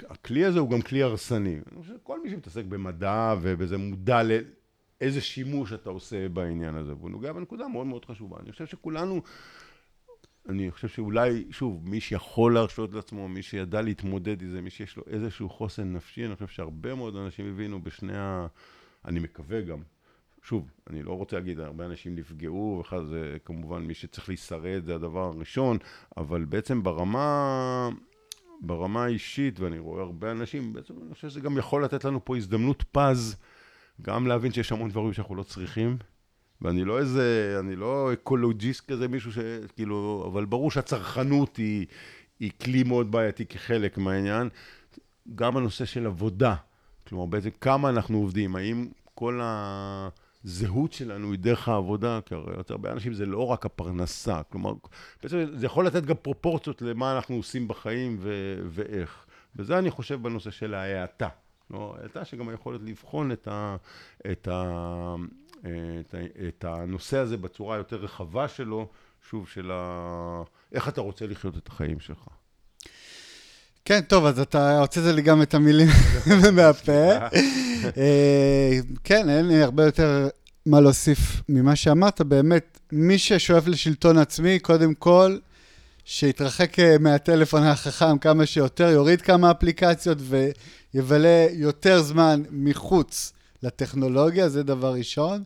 הכלי 0.09 0.45
הזה 0.45 0.59
הוא 0.59 0.70
גם 0.70 0.82
כלי 0.82 1.03
הרסני. 1.03 1.59
שכל 1.82 2.24
מי 2.24 2.30
שמתעסק 2.30 2.66
במדע 2.66 3.36
ובזה 3.41 3.78
מודע 3.78 4.22
לאיזה 4.24 5.22
שימוש 5.22 5.74
אתה 5.74 5.89
עושה 5.89 6.30
בעניין 6.30 6.76
הזה, 6.76 6.93
והוא 6.95 7.09
נוגע 7.09 7.34
בנקודה 7.34 7.68
מאוד 7.68 7.88
מאוד 7.88 8.05
חשובה. 8.05 8.38
אני 8.43 8.51
חושב 8.51 8.66
שכולנו, 8.66 9.22
אני 10.50 10.72
חושב 10.72 10.88
שאולי, 10.88 11.46
שוב, 11.52 11.89
מי 11.89 12.00
שיכול 12.00 12.54
להרשות 12.54 12.93
לעצמו, 12.93 13.28
מי 13.28 13.41
שידע 13.41 13.82
להתמודד 13.82 14.41
עם 14.41 14.50
זה, 14.50 14.62
מי 14.62 14.70
שיש 14.70 14.98
לו 14.98 15.04
איזשהו 15.08 15.50
חוסן 15.50 15.93
נפשי, 15.93 16.26
אני 16.26 16.36
חושב 16.36 16.48
שהרבה 16.48 16.96
מאוד 16.96 17.16
אנשים 17.16 17.50
הבינו 17.50 17.82
בשני 17.84 18.18
ה... 18.18 18.48
אני 19.06 19.20
מקווה 19.20 19.62
גם, 19.62 19.82
שוב, 20.43 20.72
אני 20.89 21.04
לא 21.04 21.14
רוצה 21.14 21.36
להגיד, 21.36 21.60
הרבה 21.60 21.86
אנשים 21.86 22.16
נפגעו, 22.16 22.82
בכלל 22.84 23.06
זה 23.06 23.38
כמובן 23.46 23.82
מי 23.82 23.93
שצריך 23.93 24.30
להישרד 24.30 24.86
זה 24.86 24.96
הדבר 24.96 25.24
הראשון, 25.24 25.78
אבל 26.18 26.46
בעצם 26.46 26.84
ברמה, 26.84 27.89
ברמה 28.62 29.04
האישית, 29.04 29.60
ואני 29.60 29.80
רואה 29.80 30.04
הרבה 30.04 30.32
אנשים, 30.32 30.74
בעצם 30.74 30.93
אני 31.06 31.14
חושב 31.14 31.30
שזה 31.30 31.39
גם 31.39 31.58
יכול 31.58 31.84
לתת 31.84 32.06
לנו 32.06 32.26
פה 32.26 32.38
הזדמנות 32.38 32.84
פז, 32.91 33.36
גם 34.02 34.28
להבין 34.28 34.52
שיש 34.52 34.72
המון 34.72 34.89
דברים 34.89 35.14
שאנחנו 35.14 35.36
לא 35.36 35.43
צריכים. 35.43 35.98
ואני 36.62 36.84
לא 36.86 36.99
איזה, 36.99 37.58
אני 37.60 37.76
לא 37.76 38.14
ecologist 38.14 38.91
כזה, 38.91 39.08
מישהו 39.08 39.32
שכאילו, 39.32 40.26
אבל 40.32 40.45
ברור 40.45 40.72
שהצרכנות 40.72 41.58
היא, 41.58 41.86
היא 42.39 42.51
כלי 42.64 42.84
מאוד 42.84 43.12
בעייתי 43.12 43.45
כחלק 43.45 43.97
מהעניין. 43.97 44.49
גם 45.36 45.58
הנושא 45.58 45.86
של 45.86 46.06
עבודה, 46.06 46.56
כלומר, 47.08 47.26
בעצם 47.26 47.49
כמה 47.62 47.89
אנחנו 47.89 48.18
עובדים, 48.18 48.56
האם 48.56 48.88
כל 49.16 49.39
הזהות 49.43 50.93
שלנו 50.93 51.32
היא 51.32 51.39
דרך 51.39 51.68
העבודה, 51.70 52.20
כי 52.26 52.36
הרי 52.36 52.53
יותר 52.58 52.74
הרבה 52.74 52.91
אנשים 52.91 53.14
זה 53.14 53.26
לא 53.26 53.47
רק 53.47 53.66
הפרנסה, 53.66 54.41
כלומר, 54.43 54.74
בעצם 55.24 55.45
זה 55.53 55.66
יכול 55.66 55.88
לתת 55.88 56.06
גם 56.06 56.16
פרופורציות 56.22 56.82
למה 56.82 57.16
אנחנו 57.16 57.36
עושים 57.36 57.68
בחיים 57.68 58.18
ו- 58.20 58.62
ואיך. 58.66 59.26
וזה 59.56 59.80
אני 59.80 59.91
חושב 59.91 60.22
בנושא 60.22 60.51
של 60.51 60.74
ההאטה. 60.74 61.28
לא, 61.72 61.95
האטה 62.01 62.26
שגם 62.26 62.49
היכולת 62.49 62.82
לבחון 62.84 63.32
את, 63.32 63.47
ה- 63.47 63.76
את, 64.32 64.47
ה- 64.47 65.16
את, 65.66 66.16
את 66.47 66.66
הנושא 66.68 67.18
הזה 67.18 67.38
בצורה 67.38 67.78
יותר 67.78 67.95
רחבה 67.95 68.47
שלו, 68.47 68.88
שוב, 69.30 69.47
של 69.47 69.72
ה... 69.74 70.43
איך 70.72 70.88
אתה 70.88 71.01
רוצה 71.01 71.28
לחיות 71.28 71.57
את 71.57 71.68
החיים 71.68 71.99
שלך. 71.99 72.28
כן, 73.86 74.01
טוב, 74.01 74.26
אז 74.26 74.39
אתה 74.39 74.80
הוצאת 74.80 75.16
לי 75.16 75.22
גם 75.22 75.41
את 75.41 75.53
המילים 75.53 75.88
מהפה. 76.55 77.11
אה, 77.97 78.80
כן, 79.03 79.30
אין 79.30 79.47
לי 79.47 79.63
הרבה 79.63 79.86
יותר 79.86 80.30
מה 80.66 80.82
להוסיף 80.82 81.41
ממה 81.49 81.76
שאמרת. 81.76 82.22
באמת, 82.22 82.80
מי 82.91 83.18
ששואף 83.18 83.68
לשלטון 83.68 84.18
עצמי, 84.18 84.59
קודם 84.59 84.93
כל, 84.93 85.38
שיתרחק 86.05 86.80
אה, 86.80 86.97
מהטלפון 86.99 87.63
החכם 87.63 88.18
כמה 88.18 88.45
שיותר, 88.45 88.89
יוריד 88.89 89.22
כמה 89.22 89.51
אפליקציות 89.51 90.18
ויבלה 90.93 91.47
יותר 91.51 92.01
זמן 92.01 92.43
מחוץ 92.51 93.34
לטכנולוגיה, 93.66 94.49
זה 94.49 94.63
דבר 94.63 94.93
ראשון. 94.93 95.43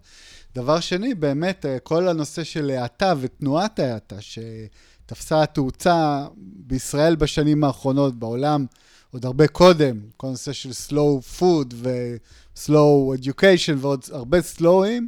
דבר 0.55 0.79
שני, 0.79 1.15
באמת, 1.15 1.65
אה, 1.65 1.79
כל 1.79 2.07
הנושא 2.07 2.43
של 2.43 2.69
האטה 2.69 3.13
ותנועת 3.19 3.79
האטה, 3.79 4.15
שתפסה 4.21 5.45
תאוצה 5.45 6.27
בישראל 6.37 7.15
בשנים 7.15 7.63
האחרונות, 7.63 8.19
בעולם 8.19 8.65
עוד 9.11 9.25
הרבה 9.25 9.47
קודם, 9.47 9.99
כל 10.17 10.27
הנושא 10.27 10.53
של 10.53 10.69
slow 10.69 11.39
food 11.39 11.73
ו-slow 11.73 13.17
education 13.21 13.75
ועוד 13.77 14.05
הרבה 14.11 14.37
slowים, 14.57 15.03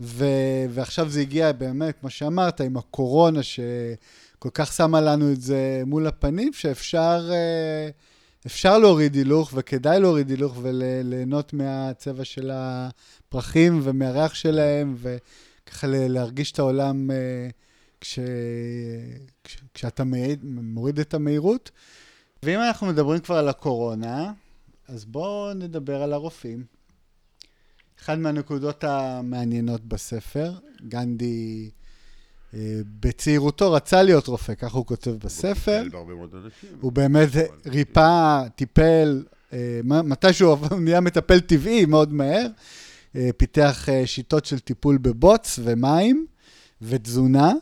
ו- 0.00 0.64
ועכשיו 0.70 1.08
זה 1.08 1.20
הגיע 1.20 1.52
באמת, 1.52 1.94
כמו 2.00 2.10
שאמרת, 2.10 2.60
עם 2.60 2.76
הקורונה, 2.76 3.42
שכל 3.42 4.48
כך 4.54 4.72
שמה 4.72 5.00
לנו 5.00 5.32
את 5.32 5.40
זה 5.40 5.82
מול 5.86 6.06
הפנים, 6.06 6.52
שאפשר... 6.52 7.30
אה, 7.32 7.90
אפשר 8.46 8.78
להוריד 8.78 9.14
הילוך 9.14 9.52
וכדאי 9.54 10.00
להוריד 10.00 10.30
הילוך 10.30 10.58
וליהנות 10.62 11.52
מהצבע 11.52 12.24
של 12.24 12.50
הפרחים 12.52 13.80
ומהריח 13.82 14.34
שלהם, 14.34 14.96
וככה 14.98 15.86
להרגיש 15.90 16.52
את 16.52 16.58
העולם 16.58 17.10
אה, 17.10 17.48
כש, 18.00 18.18
כש, 19.44 19.56
כשאתה 19.74 20.02
מוריד 20.42 20.98
את 20.98 21.14
המהירות. 21.14 21.70
ואם 22.42 22.60
אנחנו 22.60 22.86
מדברים 22.86 23.20
כבר 23.20 23.36
על 23.36 23.48
הקורונה, 23.48 24.32
אז 24.88 25.04
בואו 25.04 25.54
נדבר 25.54 26.02
על 26.02 26.12
הרופאים. 26.12 26.64
אחת 28.00 28.18
מהנקודות 28.18 28.84
המעניינות 28.84 29.84
בספר, 29.84 30.52
גנדי 30.88 31.70
בצעירותו 33.00 33.72
רצה 33.72 34.02
להיות 34.02 34.26
רופא, 34.26 34.54
ככה 34.54 34.78
הוא 34.78 34.86
כותב 34.86 35.10
בספר. 35.10 35.82
הוא 36.80 36.92
באמת 36.92 37.28
ריפא, 37.66 38.48
טיפל, 38.48 39.24
אה, 39.52 39.80
מתישהו 39.84 40.50
הוא 40.50 40.80
נהיה 40.80 41.00
מטפל 41.00 41.40
טבעי 41.40 41.86
מאוד 41.86 42.12
מהר, 42.12 42.46
אה, 43.16 43.30
פיתח 43.36 43.88
שיטות 44.04 44.44
של 44.44 44.58
טיפול 44.58 44.98
בבוץ 44.98 45.58
ומים 45.62 46.26
ותזונה, 46.82 47.52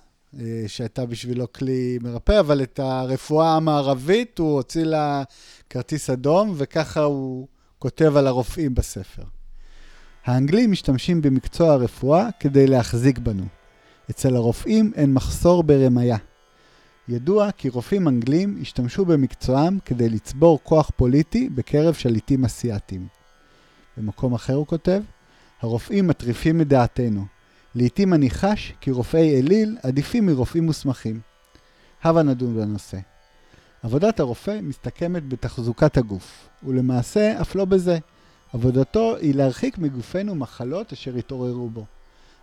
שהייתה 0.67 1.07
בשבילו 1.07 1.53
כלי 1.53 1.99
מרפא, 2.03 2.41
אבל 2.41 2.63
את 2.63 2.79
הרפואה 2.79 3.57
המערבית 3.57 4.39
הוא 4.39 4.55
הוציא 4.55 4.85
לה 4.85 5.23
כרטיס 5.71 6.11
אדום, 6.11 6.55
וככה 6.57 7.03
הוא 7.03 7.49
כותב 7.79 8.17
על 8.17 8.27
הרופאים 8.27 8.75
בספר. 8.75 9.23
האנגלים 10.25 10.71
משתמשים 10.71 11.23
במקצוע 11.23 11.73
הרפואה 11.73 12.29
כדי 12.41 12.67
להחזיק 12.67 13.19
בנו. 13.19 13.45
אצל 14.11 14.37
הרופאים 14.37 14.93
אין 14.95 15.15
מחסור 15.15 15.63
ברמיה. 15.63 16.17
ידוע 17.09 17.51
כי 17.51 17.69
רופאים 17.69 18.09
אנגלים 18.09 18.59
השתמשו 18.61 19.05
במקצועם 19.05 19.79
כדי 19.85 20.09
לצבור 20.09 20.61
כוח 20.63 20.91
פוליטי 20.97 21.49
בקרב 21.49 21.95
שליטים 21.95 22.45
אסיאתיים. 22.45 23.07
במקום 23.97 24.35
אחר 24.35 24.55
הוא 24.55 24.67
כותב, 24.67 25.03
הרופאים 25.61 26.07
מטריפים 26.07 26.59
מדעתנו. 26.59 27.25
לעתים 27.75 28.15
אני 28.15 28.31
חש 28.31 28.73
כי 28.81 28.91
רופאי 28.91 29.41
אליל 29.41 29.79
עדיפים 29.83 30.27
מרופאים 30.27 30.67
מוסמכים. 30.67 31.21
הבה 32.03 32.23
נדון 32.23 32.57
בנושא. 32.57 32.99
עבודת 33.83 34.21
הרופא 34.21 34.59
מסתכמת 34.63 35.29
בתחזוקת 35.29 35.97
הגוף, 35.97 36.49
ולמעשה 36.63 37.41
אף 37.41 37.55
לא 37.55 37.65
בזה. 37.65 37.99
עבודתו 38.53 39.17
היא 39.17 39.35
להרחיק 39.35 39.79
מגופנו 39.79 40.35
מחלות 40.35 40.93
אשר 40.93 41.17
התעוררו 41.17 41.71
בו. 41.71 41.85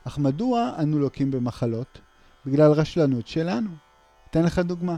אך 0.10 0.18
מדוע 0.18 0.72
אנו 0.80 1.00
לוקים 1.00 1.32
במחלות? 1.32 2.02
בגלל 2.46 2.72
רשלנות 2.72 3.28
שלנו. 3.28 3.70
אתן 4.30 4.44
לך 4.44 4.60
דוגמה. 4.60 4.96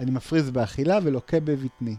אני 0.00 0.10
מפריז 0.10 0.50
באכילה 0.50 0.98
ולוקה 1.02 1.40
בבטני. 1.40 1.96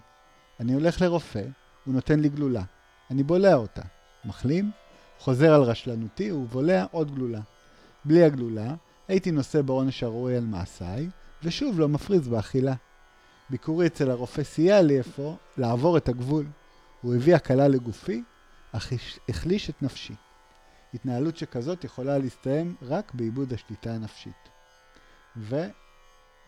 אני 0.59 0.73
הולך 0.73 1.01
לרופא, 1.01 1.43
הוא 1.85 1.93
נותן 1.93 2.19
לי 2.19 2.29
גלולה. 2.29 2.63
אני 3.11 3.23
בולע 3.23 3.55
אותה. 3.55 3.81
מחלים, 4.25 4.71
חוזר 5.19 5.53
על 5.53 5.61
רשלנותי 5.61 6.31
ובולע 6.31 6.85
עוד 6.91 7.15
גלולה. 7.15 7.39
בלי 8.05 8.23
הגלולה, 8.23 8.73
הייתי 9.07 9.31
נושא 9.31 9.61
בעונש 9.61 10.03
הראוי 10.03 10.37
על 10.37 10.45
מעשיי, 10.45 11.09
ושוב 11.43 11.79
לא 11.79 11.89
מפריז 11.89 12.27
באכילה. 12.27 12.73
ביקורי 13.49 13.87
אצל 13.87 14.11
הרופא 14.11 14.43
סייע 14.43 14.81
לי 14.81 14.99
אפוא 14.99 15.35
לעבור 15.57 15.97
את 15.97 16.09
הגבול. 16.09 16.45
הוא 17.01 17.15
הביא 17.15 17.35
הקלה 17.35 17.67
לגופי, 17.67 18.23
אך 18.71 18.93
החליש 19.29 19.69
את 19.69 19.81
נפשי. 19.81 20.13
התנהלות 20.93 21.37
שכזאת 21.37 21.83
יכולה 21.83 22.17
להסתיים 22.17 22.75
רק 22.81 23.11
בעיבוד 23.13 23.53
השליטה 23.53 23.93
הנפשית. 23.93 24.49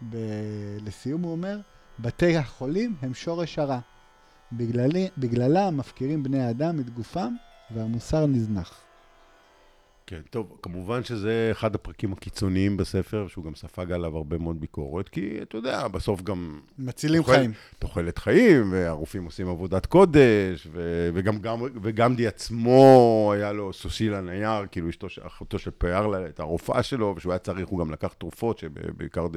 ולסיום 0.02 1.22
הוא 1.22 1.32
אומר, 1.32 1.60
בתי 2.00 2.38
החולים 2.38 2.96
הם 3.02 3.14
שורש 3.14 3.60
הרע. 3.60 3.80
בגללי, 4.52 5.10
בגללם 5.18 5.78
מפקירים 5.78 6.24
בני 6.24 6.44
האדם 6.44 6.80
את 6.80 6.90
גופם 6.90 7.36
והמוסר 7.72 8.26
נזנח. 8.26 8.83
כן, 10.08 10.22
טוב, 10.30 10.58
כמובן 10.62 11.04
שזה 11.04 11.50
אחד 11.52 11.76
הפרקים 11.76 12.14
הקיצוניים 12.14 12.78
בספר, 12.78 13.28
שהוא 13.28 13.46
גם 13.46 13.56
ספג 13.56 13.92
עליו 13.92 14.18
הרבה 14.18 14.38
מאוד 14.38 14.62
ביקורת, 14.62 15.10
כי 15.10 15.40
אתה 15.42 15.58
יודע, 15.58 15.88
בסוף 15.88 16.22
גם... 16.22 16.60
מצילים 16.80 17.22
תוחל, 17.22 17.36
חיים. 17.36 17.52
תוחלת 17.80 18.18
חיים, 18.18 18.72
והרופאים 18.72 19.26
עושים 19.26 19.50
עבודת 19.50 19.86
קודש, 19.86 20.68
ו, 20.72 21.10
וגם 21.14 21.40
גם, 21.40 21.60
וגמדי 21.82 22.28
עצמו, 22.28 23.32
היה 23.36 23.52
לו 23.52 23.74
סוסילה 23.74 24.22
נייר, 24.22 24.66
כאילו 24.72 24.90
אשתו, 24.90 25.08
אחותו 25.28 25.60
של 25.60 25.72
פיאר, 25.78 26.28
את 26.28 26.40
הרופאה 26.40 26.84
שלו, 26.84 27.14
ושהוא 27.18 27.34
היה 27.34 27.40
צריך, 27.40 27.68
הוא 27.68 27.80
גם 27.80 27.92
לקח 27.92 28.14
תרופות, 28.18 28.58
שבעיקר 28.58 29.28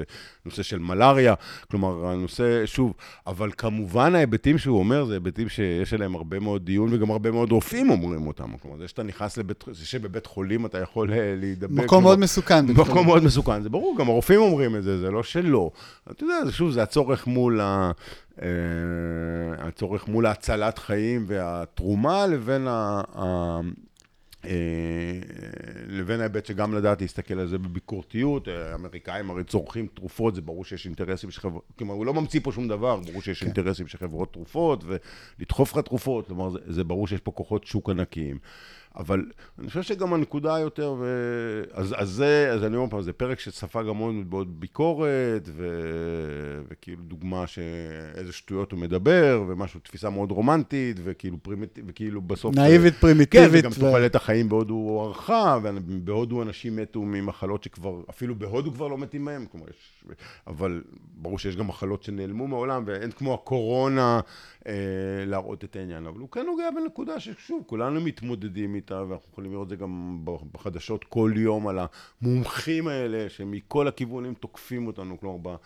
נושא 0.44 0.62
של 0.62 0.78
מלאריה, 0.78 1.34
כלומר, 1.70 2.06
הנושא, 2.06 2.66
שוב, 2.66 2.94
אבל 3.26 3.50
כמובן 3.56 4.14
ההיבטים 4.14 4.58
שהוא 4.58 4.78
אומר, 4.78 5.04
זה 5.04 5.14
היבטים 5.14 5.48
שיש 5.48 5.94
עליהם 5.94 6.14
הרבה 6.14 6.38
מאוד 6.40 6.64
דיון, 6.64 6.92
וגם 6.92 7.10
הרבה 7.10 7.30
מאוד 7.30 7.52
רופאים 7.52 7.90
אומרים 7.90 8.26
אותם. 8.26 8.56
כלומר, 8.56 8.78
זה 8.78 8.88
שאתה 8.88 9.02
נכנס 9.02 9.36
לבית, 9.36 9.64
זה 9.72 9.86
שבבית 9.86 10.26
חולים, 10.26 10.65
אתה 10.66 10.78
יכול 10.78 11.12
אה, 11.12 11.34
להידבק. 11.36 11.84
מקום 11.84 12.02
מאוד 12.02 12.18
מסוכן. 12.18 12.66
מקום 12.66 13.06
מאוד 13.06 13.24
מסוכן, 13.24 13.62
זה 13.62 13.68
ברור, 13.68 13.96
גם 13.98 14.08
הרופאים 14.08 14.40
אומרים 14.40 14.76
את 14.76 14.82
זה, 14.82 14.98
זה 14.98 15.10
לא 15.10 15.22
שלא. 15.22 15.70
אתה 16.10 16.24
יודע, 16.24 16.50
שוב, 16.50 16.70
זה 16.70 16.82
הצורך 16.82 17.26
מול 17.26 17.60
ה... 17.60 17.90
אה, 18.42 18.48
הצורך 19.58 20.08
מול 20.08 20.26
ההצלת 20.26 20.78
חיים 20.78 21.24
והתרומה 21.28 22.26
לבין 22.26 22.66
ה... 22.68 23.00
אה, 24.46 25.20
לבין 25.88 26.20
ההיבט 26.20 26.46
שגם 26.46 26.74
לדעת 26.74 27.00
להסתכל 27.00 27.40
על 27.40 27.46
זה 27.46 27.58
בביקורתיות, 27.58 28.48
האמריקאים 28.48 29.30
הרי 29.30 29.44
צורכים 29.44 29.86
תרופות, 29.94 30.34
זה 30.34 30.40
ברור 30.40 30.64
שיש 30.64 30.86
אינטרסים 30.86 31.30
של 31.30 31.40
חברות, 31.40 31.62
כלומר 31.78 31.94
הוא 31.94 32.06
לא 32.06 32.14
ממציא 32.14 32.40
פה 32.42 32.52
שום 32.52 32.68
דבר, 32.68 33.00
ברור 33.00 33.22
שיש 33.22 33.40
כן. 33.40 33.46
אינטרסים 33.46 33.86
של 33.86 33.98
חברות 33.98 34.32
תרופות 34.32 34.84
ולדחוף 35.38 35.72
לך 35.72 35.84
תרופות, 35.84 36.26
כלומר 36.26 36.50
זה, 36.50 36.58
זה 36.66 36.84
ברור 36.84 37.06
שיש 37.06 37.20
פה 37.20 37.30
כוחות 37.30 37.64
שוק 37.64 37.90
ענקיים. 37.90 38.38
אבל 38.97 39.24
אני 39.59 39.68
חושב 39.68 39.82
שגם 39.82 40.14
הנקודה 40.14 40.55
היותר, 40.55 40.94
ו... 40.99 41.07
אז, 41.72 41.94
אז 41.99 42.09
זה, 42.09 42.51
אז 42.53 42.64
אני 42.64 42.76
אומר 42.76 42.90
פעם, 42.90 43.03
זה 43.03 43.12
פרק 43.12 43.40
שספג 43.40 43.84
המון 43.88 44.24
מאוד 44.30 44.61
ביקורת, 44.61 45.49
ו... 45.49 45.68
וכאילו 46.68 47.03
דוגמה 47.03 47.47
שאיזה 47.47 48.32
שטויות 48.32 48.72
הוא 48.72 48.80
מדבר, 48.80 49.44
ומשהו, 49.49 49.80
תפיסה 49.80 50.11
מאוד 50.11 50.30
רומנטית, 50.30 50.97
וכאילו 51.05 51.36
פרימיטיב, 51.42 51.84
וכאילו 51.88 52.22
בסוף... 52.22 52.57
נאיבית, 52.57 52.94
פרימיטיבית. 52.94 53.51
כן, 53.51 53.59
וגם 53.59 53.70
ו... 53.70 53.80
תוחלת 53.80 54.14
החיים 54.14 54.49
בהודו 54.49 54.74
הוארכה, 54.74 55.59
ובהודו 55.62 56.42
אנשים 56.42 56.76
מתו 56.76 57.03
ממחלות 57.03 57.64
שכבר, 57.64 58.01
אפילו 58.11 58.34
בהודו 58.34 58.72
כבר 58.72 58.88
לא 58.88 58.99
מתים 58.99 59.24
מהם, 59.24 59.47
כלומר, 59.53 59.66
יש, 59.70 59.95
אבל 60.46 60.82
ברור 61.14 61.38
שיש 61.38 61.57
גם 61.57 61.66
מחלות 61.66 62.02
שנעלמו 62.02 62.46
מעולם, 62.46 62.82
ואין 62.86 63.11
כמו 63.11 63.34
הקורונה 63.34 64.20
אה, 64.66 64.72
להראות 65.26 65.64
את 65.64 65.76
העניין, 65.76 66.07
אבל 66.07 66.20
הוא 66.20 66.30
כן 66.30 66.46
נוגע 66.46 66.70
בנקודה 66.70 67.20
ששוב, 67.20 67.62
כולנו 67.66 68.00
מתמודדים 68.00 68.74
איתה, 68.74 69.04
ואנחנו 69.09 69.28
יכולים 69.32 69.52
לראות 69.52 69.64
את 69.64 69.68
זה 69.68 69.76
גם 69.76 70.24
בחדשות 70.52 71.04
כל 71.04 71.32
יום, 71.36 71.68
על 71.68 71.78
המומחים 72.22 72.88
האלה, 72.88 73.28
שמכל 73.28 73.88
הכיוונים 73.88 74.34
תוקפים 74.34 74.86
אותנו, 74.86 75.20
כלומר, 75.20 75.57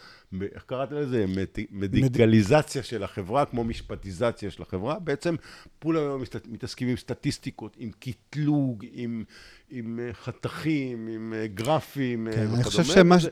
איך 0.55 0.63
קראת 0.63 0.93
לזה? 0.93 1.25
מדיקליזציה 1.71 2.83
של 2.83 3.03
החברה, 3.03 3.47
כמו 3.47 3.65
משפטיזציה 3.65 4.51
של 4.51 4.63
החברה, 4.63 4.99
בעצם 4.99 5.35
כולם 5.83 6.01
היום 6.01 6.23
מתעסקים 6.49 6.89
עם 6.89 6.97
סטטיסטיקות, 6.97 7.77
עם 7.79 7.91
קטלוג, 7.99 8.85
עם, 8.93 9.25
עם 9.71 10.01
אה, 10.01 10.13
חתכים, 10.13 11.09
עם 11.09 11.35
אה, 11.37 11.47
גרפים 11.47 12.29
כן, 12.33 12.39
וכדומה. 12.39 12.55
אני 12.55 12.65
חושב 12.65 12.83
שמה... 12.85 13.17
וזה, 13.17 13.31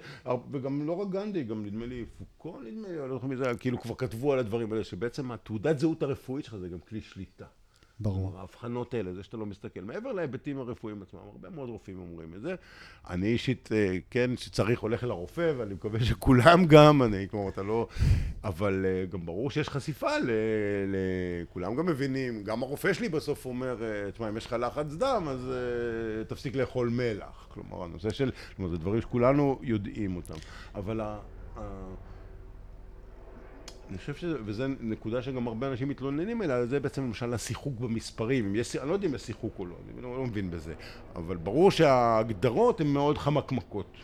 וגם 0.53 0.86
לא 0.86 0.92
רק 0.92 1.09
גנדי, 1.09 1.44
גם 1.44 1.66
נדמה 1.66 1.86
לי 1.86 2.05
פוקו, 2.18 2.61
נדמה 2.61 2.88
לי, 2.88 3.01
אני 3.01 3.09
לא 3.09 3.14
זוכר 3.14 3.26
מזה, 3.26 3.44
כאילו 3.61 3.80
כבר 3.80 3.94
כתבו 3.94 4.32
על 4.32 4.38
הדברים 4.38 4.72
האלה, 4.72 4.84
שבעצם 4.84 5.32
התעודת 5.32 5.78
זהות 5.78 6.03
הרפואית 6.03 6.44
שלך 6.44 6.57
זה 6.57 6.68
גם 6.68 6.78
כלי 6.78 7.01
שליטה. 7.01 7.46
ברור. 8.01 8.38
ההבחנות 8.38 8.94
האלה, 8.94 9.14
זה 9.14 9.22
שאתה 9.22 9.36
לא 9.36 9.46
מסתכל. 9.46 9.80
מעבר 9.80 10.12
להיבטים 10.12 10.59
הרפואיים 10.59 11.03
עצמם, 11.03 11.20
הרבה 11.32 11.51
מאוד 11.51 11.68
רופאים 11.68 11.99
אומרים 11.99 12.34
את 12.34 12.40
זה. 12.40 12.55
אני 13.11 13.26
אישית, 13.26 13.68
אה, 13.72 13.96
כן, 14.11 14.36
שצריך 14.36 14.80
הולך 14.80 15.05
לרופא, 15.05 15.53
ואני 15.57 15.74
מקווה 15.74 16.01
שכולם 16.01 16.66
גם, 16.66 17.03
אני, 17.03 17.28
כלומר, 17.30 17.49
אתה 17.49 17.62
לא... 17.62 17.88
אבל 18.44 18.86
אה, 18.88 19.07
גם 19.07 19.26
ברור 19.26 19.51
שיש 19.51 19.68
חשיפה 19.68 20.18
ל... 20.18 20.30
ל... 20.86 20.96
כולם 21.53 21.76
גם 21.76 21.86
מבינים, 21.86 22.44
גם 22.44 22.62
הרופא 22.62 22.92
שלי 22.92 23.09
בסוף 23.09 23.46
אומר, 23.46 23.82
אה, 23.82 24.11
תשמע, 24.11 24.28
אם 24.28 24.36
יש 24.36 24.46
לך 24.46 24.53
לחץ 24.53 24.94
דם, 24.94 25.26
אז 25.30 25.51
תפסיק 26.28 26.57
לאכול 26.57 26.88
מלח. 26.88 27.49
כלומר, 27.49 27.84
הנושא 27.84 28.11
של... 28.11 28.30
כלומר, 28.57 28.70
זה 28.70 28.78
דברים 28.78 29.01
שכולנו 29.01 29.59
יודעים 29.62 30.16
אותם. 30.16 30.34
אבל 30.74 31.01
ה... 31.01 31.18
אני 33.89 33.99
חושב 33.99 34.14
שזה, 34.14 34.36
וזו 34.45 34.64
נקודה 34.80 35.22
שגם 35.22 35.49
הרבה 35.49 35.68
אנשים 35.68 35.89
מתלוננים 35.89 36.43
אליה, 36.43 36.66
זה 36.66 36.80
בעצם 36.80 37.03
למשל 37.03 37.34
השיחוק 37.34 37.80
במספרים, 37.80 38.45
אם 38.45 38.57
יש, 38.57 38.76
אני 38.76 38.89
לא 38.89 38.95
יודע 38.95 39.09
אם 39.09 39.14
יש 39.14 39.22
שיחוק 39.22 39.59
או 39.59 39.66
לא, 39.66 39.74
אני 39.95 40.03
לא, 40.03 40.16
לא 40.16 40.24
מבין 40.24 40.51
בזה, 40.51 40.74
אבל 41.16 41.36
ברור 41.36 41.70
שההגדרות 41.70 42.80
הן 42.80 42.86
מאוד 42.86 43.18
חמקמקות. 43.18 43.97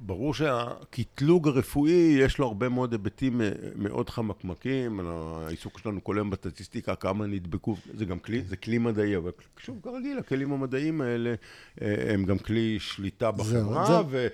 ברור 0.00 0.34
שהקטלוג 0.34 1.48
הרפואי 1.48 2.16
יש 2.18 2.38
לו 2.38 2.46
הרבה 2.46 2.68
מאוד 2.68 2.92
היבטים 2.92 3.40
אה, 3.40 3.50
מאוד 3.76 4.10
חמקמקים, 4.10 5.00
העיסוק 5.00 5.78
שלנו 5.78 6.04
כל 6.04 6.16
היום 6.18 6.30
בסטטיסטיקה, 6.30 6.94
כמה 6.94 7.26
נדבקו, 7.26 7.76
זה 7.94 8.04
גם 8.04 8.18
כלי, 8.18 8.42
זה 8.42 8.56
כלי 8.56 8.78
מדעי, 8.78 9.16
אבל 9.16 9.30
שוב, 9.58 9.80
כרגיל, 9.82 10.18
הכלים 10.18 10.52
המדעיים 10.52 11.00
האלה 11.00 11.34
אה, 11.82 12.14
הם 12.14 12.24
גם 12.24 12.38
כלי 12.38 12.78
שליטה 12.80 13.30
בחברה, 13.30 14.02
ו, 14.08 14.26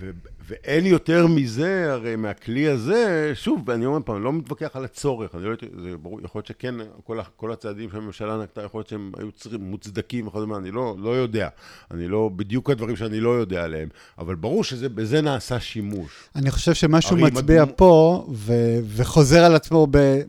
ו, 0.00 0.10
ואין 0.48 0.86
יותר 0.86 1.26
מזה, 1.26 1.92
הרי 1.92 2.16
מהכלי 2.16 2.68
הזה, 2.68 3.32
שוב, 3.34 3.70
אני 3.70 3.86
אומר 3.86 3.98
פעם, 4.04 4.24
לא 4.24 4.32
מתווכח 4.32 4.76
על 4.76 4.84
הצורך, 4.84 5.34
אני 5.34 5.44
לא, 5.44 5.54
זה 5.82 5.96
ברור, 5.96 6.20
יכול 6.24 6.38
להיות 6.38 6.46
שכן, 6.46 6.74
כל, 7.04 7.18
כל 7.36 7.52
הצעדים 7.52 7.90
שהממשלה 7.90 8.42
נקטה, 8.42 8.62
יכול 8.62 8.78
להיות 8.78 8.88
שהם 8.88 9.12
היו 9.18 9.32
צריכים, 9.32 9.60
מוצדקים 9.60 10.26
וכדומה, 10.26 10.56
אני 10.56 10.70
לא, 10.70 10.96
לא 10.98 11.10
יודע, 11.10 11.48
אני 11.90 12.08
לא, 12.08 12.30
בדיוק 12.36 12.70
הדברים 12.70 12.96
שאני 12.96 13.20
לא 13.20 13.30
יודע 13.30 13.64
עליהם, 13.64 13.88
אבל 14.18 14.34
ברור 14.34 14.64
שבזה 14.64 15.20
נעשה 15.20 15.60
שימוש. 15.60 16.28
אני 16.36 16.50
חושב 16.50 16.74
שמשהו 16.74 17.16
מצביע 17.16 17.64
מדמו... 17.64 17.76
פה, 17.76 18.26
ו, 18.32 18.52
וחוזר 18.86 19.44
על 19.44 19.54
עצמו 19.54 19.86
ב, 19.90 20.20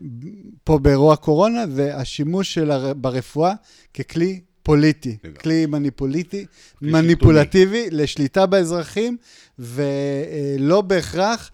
פה 0.64 0.78
באירוע 0.78 1.16
קורונה, 1.16 1.66
זה 1.66 1.96
השימוש 1.96 2.54
של 2.54 2.70
הר, 2.70 2.94
ברפואה 2.94 3.52
ככלי 3.94 4.40
פוליטי, 4.64 5.16
לגמרי. 5.24 5.38
כלי 5.38 5.66
מניפוליטי, 5.66 6.46
מניפולטיבי 6.82 7.82
שלטוני. 7.84 8.02
לשליטה 8.02 8.46
באזרחים, 8.46 9.16
ולא 9.58 10.80
בהכרח 10.80 11.50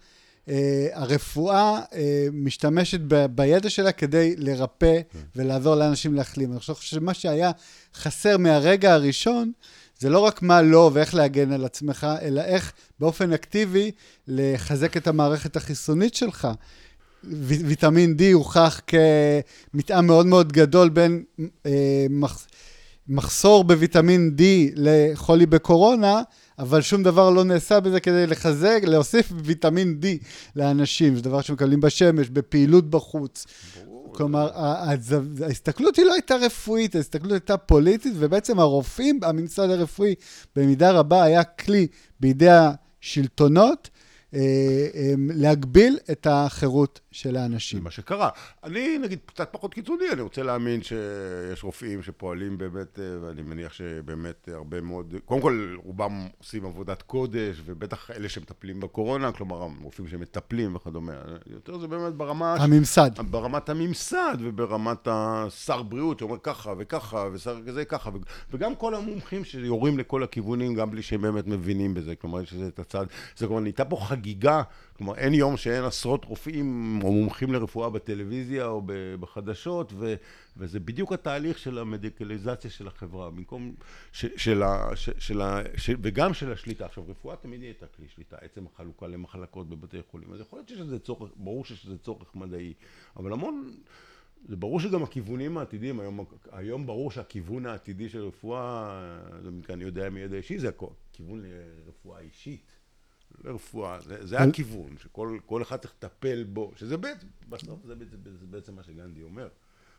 אה, 0.48 0.88
הרפואה 0.92 1.80
אה, 1.94 2.26
משתמשת 2.32 3.00
ב, 3.08 3.26
בידע 3.26 3.70
שלה 3.70 3.92
כדי 3.92 4.34
לרפא 4.38 5.00
כן. 5.12 5.18
ולעזור 5.36 5.74
לאנשים 5.74 6.14
להחלים. 6.14 6.52
אני 6.52 6.60
חושב 6.60 6.74
שמה 6.74 7.14
שהיה 7.14 7.50
חסר 7.94 8.36
מהרגע 8.38 8.92
הראשון, 8.92 9.52
זה 9.98 10.10
לא 10.10 10.18
רק 10.18 10.42
מה 10.42 10.62
לא 10.62 10.90
ואיך 10.94 11.14
להגן 11.14 11.52
על 11.52 11.64
עצמך, 11.64 12.06
אלא 12.22 12.40
איך 12.40 12.72
באופן 13.00 13.32
אקטיבי 13.32 13.90
לחזק 14.28 14.96
את 14.96 15.06
המערכת 15.06 15.56
החיסונית 15.56 16.14
שלך. 16.14 16.48
ויטמין 17.24 18.16
D 18.18 18.22
הוכח 18.32 18.80
כמתאם 18.86 20.06
מאוד 20.06 20.26
מאוד 20.26 20.52
גדול 20.52 20.88
בין 20.88 21.24
אה, 21.66 22.06
מח, 22.10 22.46
מחסור 23.10 23.64
בוויטמין 23.64 24.36
D 24.38 24.42
לחולי 24.76 25.46
בקורונה, 25.46 26.22
אבל 26.58 26.80
שום 26.80 27.02
דבר 27.02 27.30
לא 27.30 27.44
נעשה 27.44 27.80
בזה 27.80 28.00
כדי 28.00 28.26
לחזק, 28.26 28.80
להוסיף 28.82 29.32
ויטמין 29.44 29.98
D 30.02 30.06
לאנשים. 30.56 31.16
זה 31.16 31.22
דבר 31.22 31.40
שמקבלים 31.40 31.80
בשמש, 31.80 32.28
בפעילות 32.28 32.90
בחוץ. 32.90 33.46
כלומר, 34.12 34.50
ההסתכלות 35.42 35.96
היא 35.96 36.04
לא 36.04 36.12
הייתה 36.12 36.36
רפואית, 36.36 36.94
ההסתכלות 36.94 37.32
הייתה 37.32 37.56
פוליטית, 37.56 38.12
ובעצם 38.16 38.58
הרופאים, 38.58 39.20
הממסד 39.22 39.70
הרפואי, 39.70 40.14
במידה 40.56 40.90
רבה 40.90 41.22
היה 41.22 41.44
כלי 41.44 41.86
בידי 42.20 42.48
השלטונות 42.50 43.90
אה, 44.34 44.40
אמ, 44.94 45.30
להגביל 45.34 45.98
את 46.10 46.26
החירות 46.30 47.00
של 47.12 47.36
האנשים. 47.36 47.78
זה 47.78 47.84
מה 47.84 47.90
שקרה. 47.90 48.28
אני, 48.64 48.98
נגיד, 48.98 49.18
קצת 49.26 49.48
פחות 49.52 49.74
קיצוני, 49.74 50.04
אני 50.12 50.20
רוצה 50.20 50.42
להאמין 50.42 50.82
שיש 50.82 51.64
רופאים 51.64 52.02
שפועלים 52.02 52.58
באמת, 52.58 52.98
אה, 52.98 53.04
ואני 53.22 53.42
מניח 53.42 53.72
שבאמת 53.72 54.48
הרבה 54.52 54.80
מאוד, 54.80 55.14
קודם 55.24 55.40
כל, 55.40 55.76
רובם 55.84 56.28
עושים 56.38 56.64
עבודת 56.64 57.02
קודש, 57.02 57.62
ובטח 57.64 58.10
אלה 58.10 58.28
שמטפלים 58.28 58.80
בקורונה, 58.80 59.32
כלומר, 59.32 59.62
הרופאים 59.62 60.08
שמטפלים 60.08 60.76
וכדומה. 60.76 61.12
יותר 61.46 61.78
זה 61.78 61.88
באמת 61.88 62.14
ברמה... 62.14 62.54
הממסד. 62.54 63.10
ברמת 63.30 63.68
הממסד 63.68 64.36
וברמת 64.40 65.08
השר 65.10 65.82
בריאות 65.82 66.18
שאומר 66.18 66.36
ככה 66.42 66.72
וככה, 66.78 67.28
ושר 67.32 67.58
כזה 67.66 67.84
ככה, 67.84 68.10
וגם 68.50 68.74
כל 68.74 68.94
המומחים 68.94 69.44
שיורים 69.44 69.98
לכל 69.98 70.22
הכיוונים, 70.22 70.74
גם 70.74 70.90
בלי 70.90 71.02
שהם 71.02 71.22
באמת 71.22 71.46
מבינים 71.46 71.94
בזה. 71.94 72.14
כלומר, 72.16 72.40
יש 72.40 72.54
את 72.68 72.78
הצד, 72.78 73.06
זה 73.36 73.46
כלומר, 73.46 73.60
נהייתה 73.60 73.84
פה 73.84 73.96
חגיגה, 73.96 74.62
כלומר 75.00 75.14
אין 75.14 75.34
יום 75.34 75.56
שאין 75.56 75.84
עשרות 75.84 76.24
רופאים 76.24 76.98
או 77.02 77.12
מומחים 77.12 77.52
לרפואה 77.52 77.90
בטלוויזיה 77.90 78.66
או 78.66 78.82
בחדשות, 79.20 79.92
ו, 79.96 80.14
וזה 80.56 80.80
בדיוק 80.80 81.12
התהליך 81.12 81.58
של 81.58 81.78
המדיקליזציה 81.78 82.70
של 82.70 82.86
החברה, 82.88 83.30
במקום, 83.30 83.74
ש, 84.12 84.26
של 84.36 84.62
ה, 84.62 84.90
ש, 84.94 85.10
של 85.18 85.40
ה, 85.40 85.62
ש, 85.76 85.90
וגם 86.02 86.34
של 86.34 86.52
השליטה. 86.52 86.86
עכשיו, 86.86 87.04
רפואה 87.08 87.36
תמיד 87.36 87.62
הייתה 87.62 87.86
כלי 87.86 88.06
שליטה, 88.08 88.36
עצם 88.40 88.66
החלוקה 88.66 89.06
למחלקות 89.06 89.68
בבתי 89.68 89.98
חולים, 90.10 90.32
אז 90.32 90.40
יכול 90.40 90.58
להיות 90.58 90.68
שיש 90.68 90.80
לזה 90.80 90.98
צורך, 90.98 91.30
ברור 91.36 91.64
שיש 91.64 91.86
לזה 91.86 91.98
צורך 91.98 92.34
מדעי, 92.34 92.74
אבל 93.16 93.32
המון... 93.32 93.76
זה 94.48 94.56
ברור 94.56 94.80
שגם 94.80 95.02
הכיוונים 95.02 95.58
העתידיים, 95.58 96.00
היום, 96.00 96.24
היום 96.52 96.86
ברור 96.86 97.10
שהכיוון 97.10 97.66
העתידי 97.66 98.08
של 98.08 98.24
רפואה, 98.24 99.00
זה 99.42 99.50
מכאן 99.50 99.74
אני 99.74 99.84
יודע 99.84 100.10
מידע 100.10 100.36
אישי, 100.36 100.58
זה 100.58 100.70
הכיוון 101.12 101.42
לרפואה 101.42 102.20
אישית. 102.20 102.79
לרפואה, 103.44 104.00
זה, 104.00 104.26
זה 104.26 104.38
הכיוון, 104.38 104.96
שכל 104.98 105.62
אחד 105.62 105.76
צריך 105.76 105.94
לטפל 105.98 106.44
בו, 106.44 106.72
שזה 106.76 106.96
בעצם, 106.96 107.26
בסוף 107.48 107.78
זה 107.86 107.94
בעצם, 107.94 108.16
זה 108.40 108.46
בעצם 108.46 108.74
מה 108.74 108.82
שגנדי 108.82 109.22
אומר. 109.22 109.48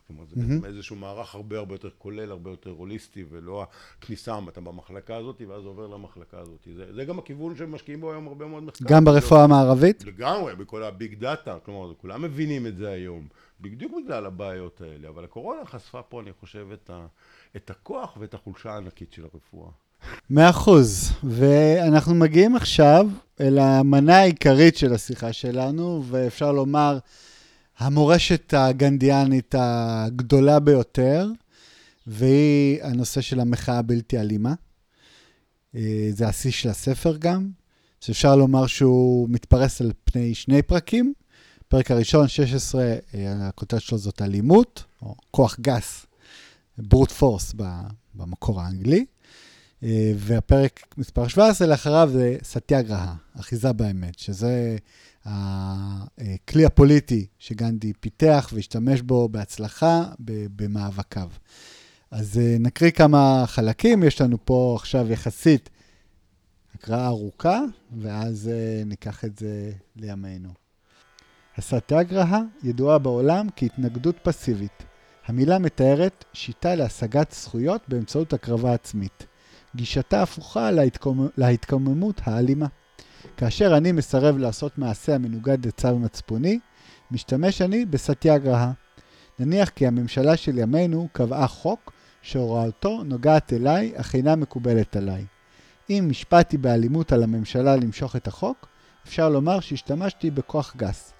כלומר, 0.07 0.25
זה 0.25 0.35
בעצם 0.35 0.65
איזשהו 0.65 0.95
מערך 0.95 1.35
הרבה 1.35 1.57
הרבה 1.57 1.75
יותר 1.75 1.89
כולל, 1.97 2.31
הרבה 2.31 2.49
יותר 2.49 2.69
הוליסטי, 2.69 3.25
ולא 3.29 3.67
הכניסה, 3.97 4.39
אתה 4.47 4.61
במחלקה 4.61 5.15
הזאת, 5.15 5.41
ואז 5.47 5.65
עובר 5.65 5.87
למחלקה 5.87 6.39
הזאת. 6.39 6.67
זה, 6.75 6.93
זה 6.93 7.05
גם 7.05 7.19
הכיוון 7.19 7.55
שמשקיעים 7.55 8.01
בו 8.01 8.11
היום 8.11 8.27
הרבה 8.27 8.47
מאוד 8.47 8.63
מחקר. 8.63 8.85
גם 8.87 9.05
ברפואה 9.05 9.43
המערבית? 9.43 10.03
לגמרי, 10.03 10.55
בכל 10.55 10.83
הביג 10.83 11.19
דאטה, 11.19 11.57
כלומר, 11.65 11.93
כולם 11.97 12.21
מבינים 12.21 12.67
את 12.67 12.77
זה 12.77 12.89
היום, 12.89 13.27
בדיוק 13.61 13.91
בגלל 14.03 14.25
הבעיות 14.25 14.81
האלה, 14.81 15.09
אבל 15.09 15.23
הקורונה 15.23 15.65
חשפה 15.65 16.01
פה, 16.01 16.21
אני 16.21 16.33
חושב, 16.33 16.67
את, 16.73 16.89
ה, 16.89 17.07
את 17.55 17.69
הכוח 17.69 18.17
ואת 18.19 18.33
החולשה 18.33 18.73
הענקית 18.73 19.13
של 19.13 19.23
הרפואה. 19.23 19.71
מאה 20.29 20.49
אחוז. 20.49 21.11
ואנחנו 21.23 22.15
מגיעים 22.15 22.55
עכשיו 22.55 23.07
אל 23.41 23.59
המנה 23.59 24.17
העיקרית 24.17 24.77
של 24.77 24.93
השיחה 24.93 25.33
שלנו, 25.33 26.03
ואפשר 26.07 26.51
לומר, 26.51 26.99
המורשת 27.77 28.53
הגנדיאנית 28.57 29.55
הגדולה 29.57 30.59
ביותר, 30.59 31.27
והיא 32.07 32.83
הנושא 32.83 33.21
של 33.21 33.39
המחאה 33.39 33.77
הבלתי 33.77 34.19
אלימה. 34.19 34.53
אה, 35.75 36.09
זה 36.11 36.27
השיא 36.27 36.51
של 36.51 36.69
הספר 36.69 37.17
גם, 37.17 37.49
שאפשר 38.01 38.35
לומר 38.35 38.67
שהוא 38.67 39.29
מתפרס 39.29 39.81
על 39.81 39.91
פני 40.03 40.35
שני 40.35 40.61
פרקים. 40.61 41.13
הפרק 41.67 41.91
הראשון, 41.91 42.27
16, 42.27 42.83
אה, 42.83 42.97
הכותרת 43.13 43.81
שלו 43.81 43.97
זאת 43.97 44.21
אלימות, 44.21 44.83
או 45.01 45.15
כוח 45.31 45.57
גס, 45.61 46.05
ברוט 46.77 47.11
פורס 47.11 47.55
במקור 48.15 48.61
האנגלי. 48.61 49.05
אה, 49.83 50.11
והפרק 50.15 50.95
מספר 50.97 51.27
17 51.27 51.67
לאחריו 51.67 52.09
זה 52.13 52.37
סטיאגרהה, 52.43 53.15
אחיזה 53.39 53.73
באמת, 53.73 54.19
שזה 54.19 54.77
הכלי 55.25 56.65
הפוליטי 56.65 57.25
שגנדי 57.39 57.93
פיתח 57.99 58.49
והשתמש 58.53 59.01
בו 59.01 59.29
בהצלחה 59.29 60.03
במאבקיו. 60.55 61.29
אז 62.11 62.39
אה, 62.39 62.55
נקריא 62.59 62.91
כמה 62.91 63.43
חלקים, 63.47 64.03
יש 64.03 64.21
לנו 64.21 64.37
פה 64.45 64.75
עכשיו 64.79 65.11
יחסית 65.11 65.69
הקראה 66.75 67.07
ארוכה, 67.07 67.59
ואז 67.97 68.49
אה, 68.53 68.83
ניקח 68.85 69.25
את 69.25 69.37
זה 69.37 69.71
לימינו. 69.95 70.49
הסטאגרהה 71.57 72.41
ידועה 72.63 72.97
בעולם 72.97 73.47
כהתנגדות 73.55 74.15
פסיבית. 74.23 74.83
המילה 75.25 75.59
מתארת 75.59 76.25
שיטה 76.33 76.75
להשגת 76.75 77.31
זכויות 77.31 77.81
באמצעות 77.87 78.33
הקרבה 78.33 78.73
עצמית. 78.73 79.25
גישתה 79.75 80.21
הפוכה 80.21 80.71
להתקומ... 80.71 81.27
להתקוממות 81.37 82.21
האלימה. 82.23 82.67
כאשר 83.37 83.77
אני 83.77 83.91
מסרב 83.91 84.37
לעשות 84.37 84.77
מעשה 84.77 85.15
המנוגד 85.15 85.65
לצו 85.65 85.99
מצפוני, 85.99 86.59
משתמש 87.11 87.61
אני 87.61 87.85
בסטיאגרהה. 87.85 88.71
נניח 89.39 89.69
כי 89.69 89.87
הממשלה 89.87 90.37
של 90.37 90.57
ימינו 90.57 91.07
קבעה 91.11 91.47
חוק 91.47 91.91
שהוראתו 92.21 93.03
נוגעת 93.03 93.53
אליי, 93.53 93.91
אך 93.95 94.15
אינה 94.15 94.35
מקובלת 94.35 94.95
עליי. 94.95 95.25
אם 95.89 96.07
השפעתי 96.11 96.57
באלימות 96.57 97.11
על 97.11 97.23
הממשלה 97.23 97.75
למשוך 97.75 98.15
את 98.15 98.27
החוק, 98.27 98.67
אפשר 99.07 99.29
לומר 99.29 99.59
שהשתמשתי 99.59 100.31
בכוח 100.31 100.75
גס. 100.77 101.13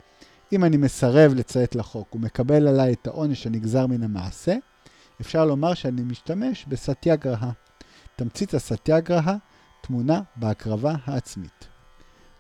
אם 0.54 0.64
אני 0.64 0.78
מסרב 0.78 1.34
לציית 1.34 1.76
לחוק 1.76 2.16
ומקבל 2.16 2.68
עליי 2.68 2.93
את 2.93 3.08
העונש 3.08 3.47
הנגזר 3.47 3.88
מן 3.88 4.04
המעשה, 4.04 4.56
אפשר 5.22 5.45
לומר 5.45 5.74
שאני 5.74 6.02
משתמש 6.02 6.66
בסטיאגרהה. 6.68 7.52
תמצית 8.22 8.54
הסטיאגרהה 8.54 9.36
טמונה 9.82 10.22
בהקרבה 10.36 10.96
העצמית. 11.06 11.68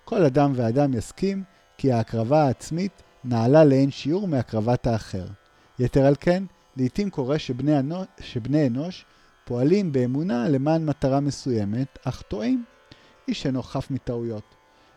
כל 0.05 0.25
אדם 0.25 0.51
ואדם 0.55 0.93
יסכים 0.93 1.43
כי 1.77 1.91
ההקרבה 1.91 2.43
העצמית 2.43 3.03
נעלה 3.23 3.63
לאין 3.63 3.91
שיעור 3.91 4.27
מהקרבת 4.27 4.87
האחר. 4.87 5.25
יתר 5.79 6.05
על 6.05 6.15
כן, 6.19 6.43
לעתים 6.77 7.09
קורה 7.09 7.39
שבני, 7.39 7.79
אנוש, 7.79 8.07
שבני 8.19 8.67
אנוש 8.67 9.05
פועלים 9.45 9.91
באמונה 9.91 10.49
למען 10.49 10.85
מטרה 10.85 11.19
מסוימת, 11.19 11.99
אך 12.03 12.21
טועים. 12.21 12.63
איש 13.27 13.45
אינו 13.45 13.63
חף 13.63 13.91
מטעויות. 13.91 14.55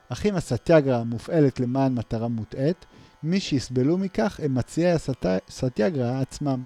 אך 0.09 0.27
אם 0.27 0.37
הסטיאגרה 0.37 1.05
מופעלת 1.05 1.61
למען 1.61 1.95
מטרה 1.95 2.29
מוטעית, 2.29 2.87
מי 3.23 3.41
שיסבלו 3.41 3.99
מכך 3.99 4.41
הם 4.43 4.55
מציעי 4.55 4.93
הסטיאגרה 4.93 6.21
עצמם. 6.21 6.65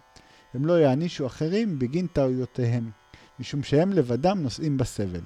הם 0.55 0.67
לא 0.67 0.81
יענישו 0.81 1.27
אחרים 1.27 1.79
בגין 1.79 2.07
טעויותיהם, 2.07 2.91
משום 3.41 3.63
שהם 3.63 3.93
לבדם 3.93 4.39
נושאים 4.43 4.77
בסבל. 4.77 5.21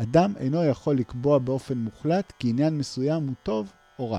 אדם 0.00 0.32
אינו 0.36 0.64
יכול 0.64 0.96
לקבוע 0.96 1.38
באופן 1.38 1.78
מוחלט 1.78 2.32
כי 2.38 2.48
עניין 2.50 2.78
מסוים 2.78 3.26
הוא 3.26 3.34
טוב 3.42 3.72
או 3.98 4.10
רע. 4.10 4.18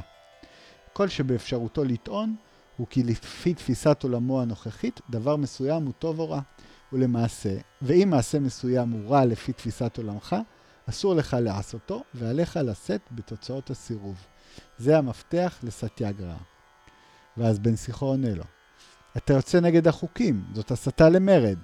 כל 0.93 1.07
שבאפשרותו 1.07 1.83
לטעון 1.83 2.35
הוא 2.77 2.87
כי 2.89 3.03
לפי 3.03 3.53
תפיסת 3.53 4.03
עולמו 4.03 4.41
הנוכחית, 4.41 5.01
דבר 5.09 5.35
מסוים 5.35 5.85
הוא 5.85 5.93
טוב 5.99 6.19
או 6.19 6.29
רע. 6.29 6.41
ולמעשה, 6.93 7.57
ואם 7.81 8.07
מעשה 8.11 8.39
מסוים 8.39 8.89
הוא 8.89 9.09
רע 9.09 9.25
לפי 9.25 9.53
תפיסת 9.53 9.97
עולמך, 9.97 10.35
אסור 10.89 11.15
לך 11.15 11.37
לעשותו, 11.41 12.03
ועליך 12.13 12.59
לשאת 12.63 13.01
בתוצאות 13.11 13.69
הסירוב. 13.69 14.25
זה 14.77 14.97
המפתח 14.97 15.59
לסטיאגראה. 15.63 16.37
ואז 17.37 17.59
בן 17.59 17.75
שיחו 17.75 18.05
עונה 18.05 18.35
לו, 18.35 18.43
אתה 19.17 19.33
יוצא 19.33 19.59
נגד 19.59 19.87
החוקים, 19.87 20.43
זאת 20.53 20.71
הסתה 20.71 21.09
למרד. 21.09 21.57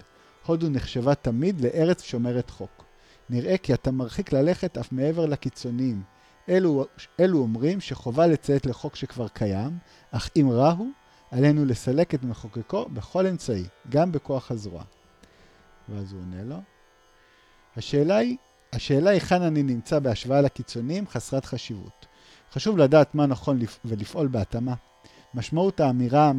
הודו 0.47 0.69
נחשבה 0.69 1.15
תמיד 1.15 1.61
לארץ 1.61 2.03
שומרת 2.03 2.49
חוק. 2.49 2.83
נראה 3.29 3.57
כי 3.57 3.73
אתה 3.73 3.91
מרחיק 3.91 4.33
ללכת 4.33 4.77
אף 4.77 4.91
מעבר 4.91 5.25
לקיצוניים. 5.25 6.03
אלו, 6.49 6.85
אלו 7.19 7.39
אומרים 7.39 7.81
שחובה 7.81 8.27
לציית 8.27 8.65
לחוק 8.65 8.95
שכבר 8.95 9.27
קיים, 9.27 9.77
אך 10.11 10.29
אם 10.35 10.49
רע 10.51 10.71
הוא, 10.71 10.91
עלינו 11.31 11.65
לסלק 11.65 12.13
את 12.15 12.23
מחוקקו 12.23 12.85
בכל 12.89 13.27
אמצעי, 13.27 13.63
גם 13.89 14.11
בכוח 14.11 14.51
הזרוע. 14.51 14.83
ואז 15.89 16.13
הוא 16.13 16.21
עונה 16.21 16.43
לו. 16.43 16.57
השאלה 17.77 18.17
היא, 18.17 18.37
השאלה 18.73 19.09
היכן 19.09 19.41
אני 19.41 19.63
נמצא 19.63 19.99
בהשוואה 19.99 20.41
לקיצוניים 20.41 21.07
חסרת 21.07 21.45
חשיבות. 21.45 22.05
חשוב 22.51 22.77
לדעת 22.77 23.15
מה 23.15 23.25
נכון 23.25 23.59
ולפעול 23.85 24.27
בהתאמה. 24.27 24.73
משמעות 25.33 25.79
האמירה, 25.79 26.31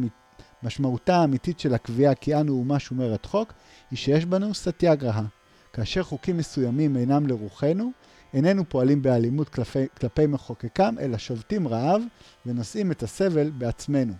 משמעותה 0.63 1.17
האמיתית 1.17 1.59
של 1.59 1.73
הקביעה 1.73 2.15
כי 2.15 2.35
אנו 2.35 2.53
אומה 2.53 2.79
שומרת 2.79 3.25
חוק, 3.25 3.53
היא 3.91 3.97
שיש 3.97 4.25
בנו 4.25 4.53
סטיאגרהה. 4.53 5.25
כאשר 5.73 6.03
חוקים 6.03 6.37
מסוימים 6.37 6.97
אינם 6.97 7.27
לרוחנו, 7.27 7.91
איננו 8.33 8.69
פועלים 8.69 9.01
באלימות 9.01 9.49
כלפי, 9.49 9.87
כלפי 9.99 10.27
מחוקקם, 10.27 10.95
אלא 10.99 11.17
שובתים 11.17 11.67
רעב 11.67 12.01
ונושאים 12.45 12.91
את 12.91 13.03
הסבל 13.03 13.49
בעצמנו. 13.49 14.13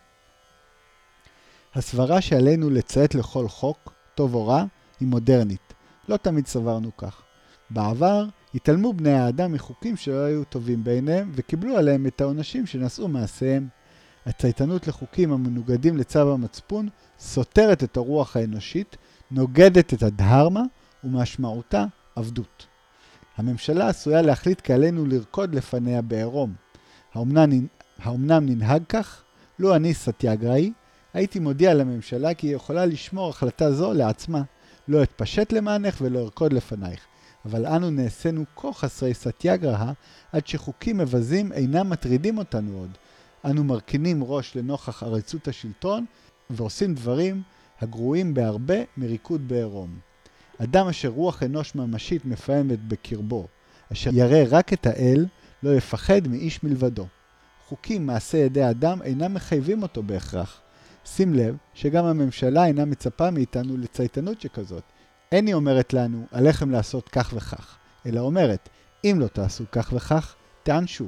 הסברה 1.75 2.21
שעלינו 2.21 2.69
לציית 2.69 3.15
לכל 3.15 3.47
חוק, 3.47 3.93
טוב 4.15 4.35
או 4.35 4.47
רע, 4.47 4.63
היא 4.99 5.07
מודרנית. 5.07 5.73
לא 6.09 6.17
תמיד 6.17 6.47
סברנו 6.47 6.97
כך. 6.97 7.21
בעבר 7.69 8.25
התעלמו 8.55 8.93
בני 8.93 9.13
האדם 9.13 9.51
מחוקים 9.51 9.97
שלא 9.97 10.23
היו 10.23 10.43
טובים 10.43 10.83
בעיניהם 10.83 11.31
וקיבלו 11.35 11.77
עליהם 11.77 12.07
את 12.07 12.21
העונשים 12.21 12.65
שנשאו 12.65 13.07
מעשיהם. 13.07 13.67
הצייתנות 14.25 14.87
לחוקים 14.87 15.31
המנוגדים 15.31 15.97
לצו 15.97 16.33
המצפון 16.33 16.89
סותרת 17.19 17.83
את 17.83 17.97
הרוח 17.97 18.37
האנושית, 18.37 18.97
נוגדת 19.31 19.93
את 19.93 20.03
הדהרמה 20.03 20.63
ומשמעותה 21.03 21.85
עבדות. 22.15 22.65
הממשלה 23.37 23.87
עשויה 23.87 24.21
להחליט 24.21 24.61
כי 24.61 24.73
עלינו 24.73 25.05
לרקוד 25.05 25.55
לפניה 25.55 26.01
בעירום. 26.01 26.53
האומנם, 27.13 28.45
ננהג 28.45 28.83
כך? 28.89 29.23
לו 29.59 29.75
אני 29.75 29.93
סטיאגראי, 29.93 30.71
הייתי 31.13 31.39
מודיע 31.39 31.73
לממשלה 31.73 32.33
כי 32.33 32.47
היא 32.47 32.55
יכולה 32.55 32.85
לשמור 32.85 33.29
החלטה 33.29 33.71
זו 33.71 33.93
לעצמה. 33.93 34.41
לא 34.87 35.03
אתפשט 35.03 35.51
למענך 35.53 35.97
ולא 36.01 36.19
ארקוד 36.19 36.53
לפנייך. 36.53 36.99
אבל 37.45 37.65
אנו 37.65 37.89
נעשינו 37.89 38.43
כה 38.55 38.73
חסרי 38.73 39.13
סטיאגרהה, 39.13 39.91
עד 40.31 40.47
שחוקים 40.47 40.97
מבזים 40.97 41.51
אינם 41.51 41.89
מטרידים 41.89 42.37
אותנו 42.37 42.77
עוד. 42.77 42.89
אנו 43.45 43.63
מרכינים 43.63 44.23
ראש 44.23 44.55
לנוכח 44.55 45.03
עריצות 45.03 45.47
השלטון, 45.47 46.05
ועושים 46.49 46.95
דברים 46.95 47.41
הגרועים 47.81 48.33
בהרבה 48.33 48.75
מריקוד 48.97 49.47
בעירום. 49.47 49.99
אדם 50.57 50.87
אשר 50.87 51.07
רוח 51.07 51.43
אנוש 51.43 51.75
ממשית 51.75 52.25
מפעמת 52.25 52.87
בקרבו, 52.87 53.47
אשר 53.91 54.09
ירא 54.13 54.45
רק 54.49 54.73
את 54.73 54.85
האל, 54.85 55.25
לא 55.63 55.75
יפחד 55.75 56.27
מאיש 56.27 56.63
מלבדו. 56.63 57.07
חוקים 57.67 58.05
מעשה 58.05 58.37
ידי 58.37 58.69
אדם 58.69 59.01
אינם 59.01 59.33
מחייבים 59.33 59.83
אותו 59.83 60.03
בהכרח. 60.03 60.61
שים 61.05 61.33
לב 61.33 61.55
שגם 61.73 62.05
הממשלה 62.05 62.65
אינה 62.65 62.85
מצפה 62.85 63.31
מאיתנו 63.31 63.77
לצייתנות 63.77 64.41
שכזאת. 64.41 64.83
אין 65.31 65.47
היא 65.47 65.55
אומרת 65.55 65.93
לנו, 65.93 66.25
עליכם 66.31 66.71
לעשות 66.71 67.09
כך 67.09 67.33
וכך, 67.35 67.77
אלא 68.05 68.19
אומרת, 68.19 68.69
אם 69.03 69.17
לא 69.19 69.27
תעשו 69.27 69.63
כך 69.71 69.93
וכך, 69.95 70.35
תענשו. 70.63 71.07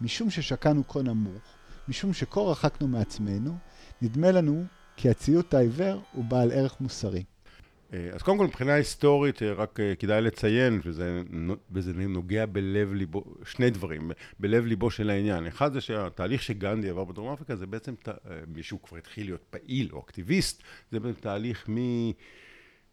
משום 0.00 0.30
ששקענו 0.30 0.88
כה 0.88 1.02
נמוך, 1.02 1.42
משום 1.88 2.12
שכה 2.12 2.40
רחקנו 2.40 2.88
מעצמנו, 2.88 3.56
נדמה 4.02 4.30
לנו 4.30 4.64
כי 4.96 5.10
הציות 5.10 5.54
העיוור 5.54 6.02
הוא 6.12 6.24
בעל 6.24 6.52
ערך 6.52 6.80
מוסרי. 6.80 7.24
אה, 7.92 8.10
אז 8.12 8.22
קודם 8.22 8.38
כל 8.38 8.46
מבחינה 8.46 8.74
היסטורית 8.74 9.42
אה, 9.42 9.52
רק 9.52 9.80
אה, 9.80 9.94
כדאי 9.98 10.22
לציין, 10.22 10.80
וזה, 10.84 11.22
וזה 11.72 11.92
נוגע 11.92 12.46
בלב 12.46 12.92
ליבו, 12.92 13.24
שני 13.44 13.70
דברים, 13.70 14.10
בלב 14.40 14.64
ליבו 14.64 14.90
של 14.90 15.10
העניין. 15.10 15.46
אחד 15.46 15.72
זה 15.72 15.80
שהתהליך 15.80 16.42
שגנדי 16.42 16.90
עבר 16.90 17.04
בדרום 17.04 17.32
אפריקה 17.32 17.56
זה 17.56 17.66
בעצם, 17.66 17.94
מישהו 18.46 18.82
כבר 18.82 18.98
התחיל 18.98 19.26
להיות 19.26 19.44
פעיל 19.50 19.88
או 19.92 20.00
אקטיביסט, 20.00 20.62
זה 20.90 21.00
בעצם 21.00 21.20
תהליך 21.20 21.68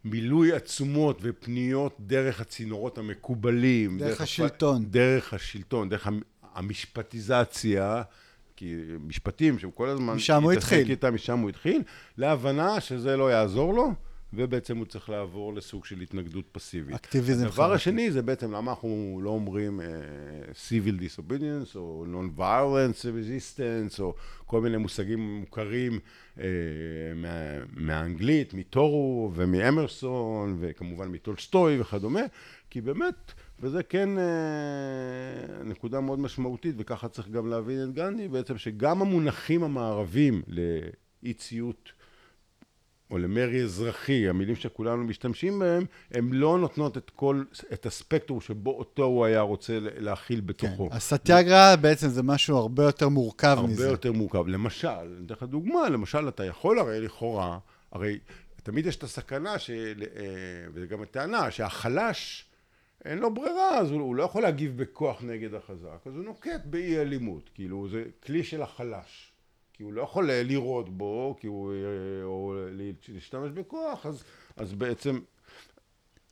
ממילוי 0.06 0.54
עצומות 0.54 1.20
ופניות 1.22 1.98
דרך 2.00 2.42
הצינורות 2.42 2.98
המקובלים. 2.98 3.98
דרך, 3.98 4.10
דרך 4.10 4.22
השלטון. 4.22 4.86
דרך 4.86 5.34
השלטון, 5.34 5.90
דרך 5.90 6.08
המשפטיזציה. 6.54 8.04
כי 8.56 8.76
משפטים 9.00 9.60
שהם 9.60 9.72
כל 9.72 9.90
הזמן... 9.90 10.14
משם 10.14 10.44
הוא 10.44 10.52
התחיל. 10.52 10.90
איתה, 10.90 11.12
משם 11.12 11.40
הוא 11.40 11.50
התחיל, 11.50 11.82
להבנה 12.18 12.82
שזה 12.82 13.18
לא 13.18 13.32
יעזור 13.32 13.74
לו. 13.74 13.94
ובעצם 14.36 14.78
הוא 14.78 14.86
צריך 14.86 15.10
לעבור 15.10 15.54
לסוג 15.54 15.86
של 15.86 16.02
התנגדות 16.02 16.46
פסיבית. 16.52 16.96
אקטיביזם. 16.96 17.46
הדבר 17.46 17.74
השני 17.74 18.12
זה 18.12 18.22
בעצם 18.22 18.52
למה 18.52 18.72
אנחנו 18.72 19.20
לא 19.24 19.30
אומרים 19.30 19.80
uh, 19.80 19.84
civil 20.70 21.02
disobedience 21.02 21.76
או 21.76 22.06
non-violence 22.14 23.02
resistance 23.04 24.00
או 24.02 24.16
כל 24.46 24.62
מיני 24.62 24.78
מושגים 24.78 25.40
מוכרים 25.40 26.00
uh, 26.38 26.42
מה, 27.16 27.30
מהאנגלית, 27.74 28.54
מטורו 28.54 29.32
ומאמרסון 29.36 30.58
וכמובן 30.60 31.08
מטולסטוי 31.08 31.82
וכדומה, 31.82 32.24
כי 32.70 32.82
באמת, 32.82 33.34
וזה 33.64 33.84
כן 33.84 34.10
uh, 34.18 35.64
נקודה 35.64 36.02
מאוד 36.02 36.20
משמעותית 36.20 36.76
וככה 36.78 37.08
צריך 37.08 37.30
גם 37.30 37.48
להבין 37.48 37.84
את 37.84 37.94
גנדי, 37.94 38.28
בעצם 38.28 38.58
שגם 38.58 39.02
המונחים 39.02 39.64
המערבים 39.64 40.42
לאי 40.48 41.34
ציות 41.34 41.92
או 43.12 43.18
למרי 43.18 43.64
אזרחי, 43.64 44.30
המילים 44.30 44.56
שכולנו 44.56 45.04
משתמשים 45.04 45.60
בהם, 45.60 45.86
הן 46.12 46.30
לא 46.32 46.60
נותנות 46.60 46.98
את 46.98 47.10
כל, 47.10 47.44
את 47.74 47.86
הספקטרום 47.86 48.42
שבו 48.42 48.72
אותו 48.72 49.04
הוא 49.04 49.26
היה 49.26 49.42
רוצה 49.42 49.78
להכיל 49.80 50.42
בתוכו. 50.42 50.90
כן, 50.90 50.96
הסטיאגרה 50.96 51.76
בעצם 51.76 52.08
זה 52.08 52.24
משהו 52.24 52.58
הרבה 52.58 52.84
יותר 52.84 53.10
מורכב 53.10 53.48
הרבה 53.48 53.68
מזה. 53.68 53.84
הרבה 53.84 53.94
יותר 53.94 54.12
מורכב. 54.12 54.48
למשל, 54.48 54.88
אני 54.88 55.26
אתן 55.26 55.34
לך 55.34 55.44
דוגמה, 55.44 55.90
למשל, 55.90 56.28
אתה 56.28 56.46
יכול 56.46 56.80
הרי 56.80 57.02
לכאורה, 57.02 57.58
הרי 57.92 58.20
תמיד 58.64 58.86
יש 58.86 58.96
את 58.96 59.04
הסכנה, 59.04 59.60
של, 59.60 60.04
אה, 60.16 60.24
וזה 60.74 60.86
גם 60.86 61.02
הטענה, 61.02 61.52
שהחלש, 61.52 62.46
אין 63.06 63.18
לו 63.20 63.34
ברירה, 63.34 63.78
אז 63.78 63.92
הוא, 63.92 64.02
הוא 64.02 64.16
לא 64.16 64.24
יכול 64.24 64.42
להגיב 64.42 64.78
בכוח 64.78 65.22
נגד 65.24 65.54
החזק, 65.54 66.08
אז 66.08 66.16
הוא 66.16 66.24
נוקט 66.24 66.62
באי 66.66 66.98
אלימות, 67.02 67.50
כאילו 67.54 67.88
זה 67.90 68.04
כלי 68.26 68.44
של 68.44 68.62
החלש. 68.62 69.30
כי 69.74 69.84
הוא 69.84 69.94
לא 69.94 70.02
יכול 70.02 70.32
לירות 70.32 70.90
בו, 70.98 71.36
כי 71.40 71.48
הוא, 71.48 71.72
אה, 71.74 71.78
או 72.24 72.56
להשתמש 73.08 73.52
בכוח, 73.52 74.06
אז, 74.06 74.24
אז 74.58 74.74
בעצם 74.74 75.20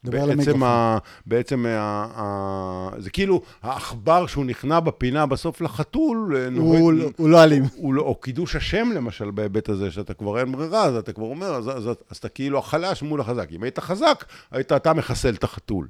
בעצם, 0.03 0.63
ה, 0.63 0.97
בעצם 1.25 1.65
ה, 1.65 2.07
ה, 2.15 2.89
זה 2.99 3.09
כאילו 3.09 3.41
העכבר 3.61 4.27
שהוא 4.27 4.45
נכנע 4.45 4.79
בפינה 4.79 5.25
בסוף 5.25 5.61
לחתול, 5.61 6.35
אה, 6.35 6.47
הוא, 6.57 6.77
הוא, 6.77 6.93
לא- 6.93 7.09
הוא 7.17 7.29
לא 7.29 7.43
אלים. 7.43 7.63
הוא 7.75 7.93
לא, 7.93 8.01
או 8.01 8.15
קידוש 8.15 8.55
השם 8.55 8.89
למשל 8.95 9.31
בהיבט 9.31 9.69
הזה, 9.69 9.91
שאתה 9.91 10.13
כבר 10.13 10.39
אין 10.39 10.51
ברירה, 10.51 10.83
אז 10.85 10.95
אתה 10.95 11.13
כבר 11.13 11.25
אומר, 11.25 11.47
אז, 11.47 11.69
אז, 11.69 11.89
אז, 11.89 11.95
אז 12.09 12.17
אתה 12.17 12.29
כאילו 12.29 12.57
החלש 12.59 13.01
מול 13.03 13.21
החזק. 13.21 13.47
אם 13.51 13.63
היית 13.63 13.79
חזק, 13.79 14.25
היית 14.51 14.71
אתה 14.71 14.93
מחסל 14.93 15.33
את 15.33 15.43
החתול. 15.43 15.87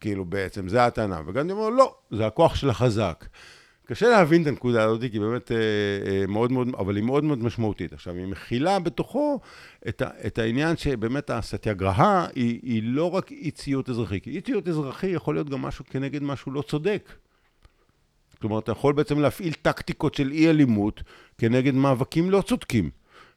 כאילו 0.00 0.24
בעצם, 0.24 0.68
זה 0.68 0.86
הטענה. 0.86 1.20
וגם 1.26 1.44
אני 1.44 1.52
אומר, 1.52 1.68
לא, 1.68 1.94
זה 2.10 2.26
הכוח 2.26 2.54
של 2.54 2.70
החזק. 2.70 3.24
קשה 3.86 4.08
להבין 4.08 4.42
את 4.42 4.46
הנקודה 4.46 4.84
הזאת, 4.84 5.00
כי 5.10 5.18
באמת 5.18 5.52
אה, 5.52 5.56
אה, 6.06 6.26
מאוד 6.26 6.52
מאוד, 6.52 6.68
אבל 6.78 6.96
היא 6.96 7.04
מאוד 7.04 7.24
מאוד 7.24 7.38
משמעותית. 7.38 7.92
עכשיו, 7.92 8.14
היא 8.14 8.26
מכילה 8.26 8.78
בתוכו 8.78 9.40
את, 9.88 10.02
ה, 10.02 10.08
את 10.26 10.38
העניין 10.38 10.76
שבאמת 10.76 11.30
הסטיאגרהה 11.30 12.26
היא, 12.34 12.60
היא 12.62 12.82
לא 12.84 13.14
רק 13.14 13.32
אי 13.32 13.50
ציות 13.50 13.90
אזרחי, 13.90 14.20
כי 14.20 14.30
אי 14.30 14.40
ציות 14.40 14.68
אזרחי 14.68 15.06
יכול 15.06 15.34
להיות 15.34 15.50
גם 15.50 15.62
משהו 15.62 15.84
כנגד 15.90 16.22
משהו 16.22 16.52
לא 16.52 16.62
צודק. 16.62 17.12
כלומר, 18.40 18.58
אתה 18.58 18.72
יכול 18.72 18.92
בעצם 18.92 19.20
להפעיל 19.20 19.52
טקטיקות 19.52 20.14
של 20.14 20.30
אי 20.30 20.50
אלימות 20.50 21.02
כנגד 21.38 21.74
מאבקים 21.74 22.30
לא 22.30 22.42
צודקים. 22.42 22.90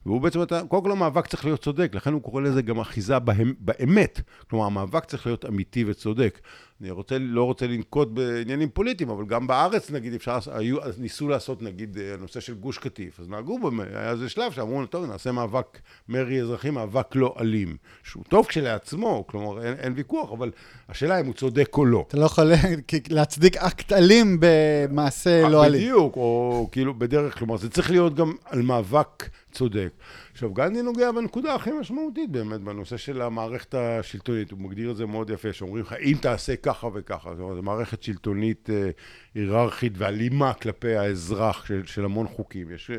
והוא 0.05 0.21
בעצם, 0.21 0.39
קודם 0.67 0.83
כל 0.83 0.91
המאבק 0.91 1.27
צריך 1.27 1.45
להיות 1.45 1.61
צודק, 1.61 1.91
לכן 1.95 2.13
הוא 2.13 2.21
קורא 2.21 2.41
לזה 2.41 2.61
גם 2.61 2.79
אחיזה 2.79 3.19
בהם, 3.19 3.53
באמת. 3.59 4.21
כלומר, 4.49 4.65
המאבק 4.65 5.05
צריך 5.05 5.25
להיות 5.25 5.45
אמיתי 5.45 5.85
וצודק. 5.87 6.39
אני 6.81 6.91
רוצה, 6.91 7.17
לא 7.19 7.43
רוצה 7.43 7.67
לנקוט 7.67 8.07
בעניינים 8.11 8.69
פוליטיים, 8.69 9.09
אבל 9.09 9.25
גם 9.25 9.47
בארץ, 9.47 9.91
נגיד, 9.91 10.13
אפשר, 10.13 10.37
היו, 10.51 10.77
ניסו 10.97 11.29
לעשות, 11.29 11.61
נגיד, 11.61 11.97
הנושא 12.13 12.39
של 12.39 12.53
גוש 12.53 12.77
קטיף. 12.77 13.19
אז 13.19 13.29
נהגו, 13.29 13.59
היה 13.93 14.11
איזה 14.11 14.29
שלב 14.29 14.51
שאמרו, 14.51 14.85
טוב, 14.85 15.05
נעשה 15.05 15.31
מאבק 15.31 15.79
מרי 16.09 16.41
אזרחי, 16.41 16.69
מאבק 16.69 17.15
לא 17.15 17.35
אלים. 17.39 17.77
שהוא 18.03 18.23
טוב 18.29 18.45
כשלעצמו, 18.45 19.27
כלומר, 19.27 19.65
אין, 19.65 19.73
אין 19.73 19.93
ויכוח, 19.95 20.31
אבל 20.31 20.51
השאלה 20.89 21.19
אם 21.19 21.25
הוא 21.25 21.33
צודק 21.33 21.69
או 21.77 21.85
לא. 21.85 22.05
אתה 22.07 22.17
לא 22.17 22.25
יכול 22.25 22.51
להצדיק 23.09 23.57
אקט 23.57 23.91
אלים 23.93 24.37
במעשה 24.39 25.49
לא 25.49 25.65
אלים. 25.65 25.81
בדיוק, 25.81 26.15
או 26.15 26.69
כאילו 26.71 26.93
בדרך, 26.93 27.37
כלומר, 27.37 27.57
זה 27.57 27.69
צריך 27.69 27.91
להיות 27.91 28.15
גם 28.15 28.33
על 28.45 28.61
מאבק 28.61 29.29
צודק. 29.51 29.89
עכשיו, 30.31 30.53
גנדי 30.53 30.81
נוגע 30.81 31.11
בנקודה 31.11 31.55
הכי 31.55 31.71
משמעותית 31.71 32.29
באמת, 32.29 32.61
בנושא 32.61 32.97
של 32.97 33.21
המערכת 33.21 33.73
השלטונית, 33.73 34.51
הוא 34.51 34.59
מגדיר 34.59 34.91
את 34.91 34.95
זה 34.95 35.05
מאוד 35.05 35.29
יפה, 35.29 35.53
שאומרים 35.53 35.83
לך, 35.83 35.93
אם 35.93 36.17
תעשה 36.21 36.55
ככה 36.55 36.87
וככה, 36.93 37.29
זאת 37.29 37.39
אומרת, 37.39 37.55
זו 37.55 37.61
מערכת 37.61 38.03
שלטונית 38.03 38.69
אה, 38.69 38.89
היררכית 39.35 39.93
ואלימה 39.97 40.53
כלפי 40.53 40.95
האזרח 40.95 41.65
של, 41.65 41.85
של 41.85 42.05
המון 42.05 42.27
חוקים. 42.27 42.71
יש... 42.71 42.91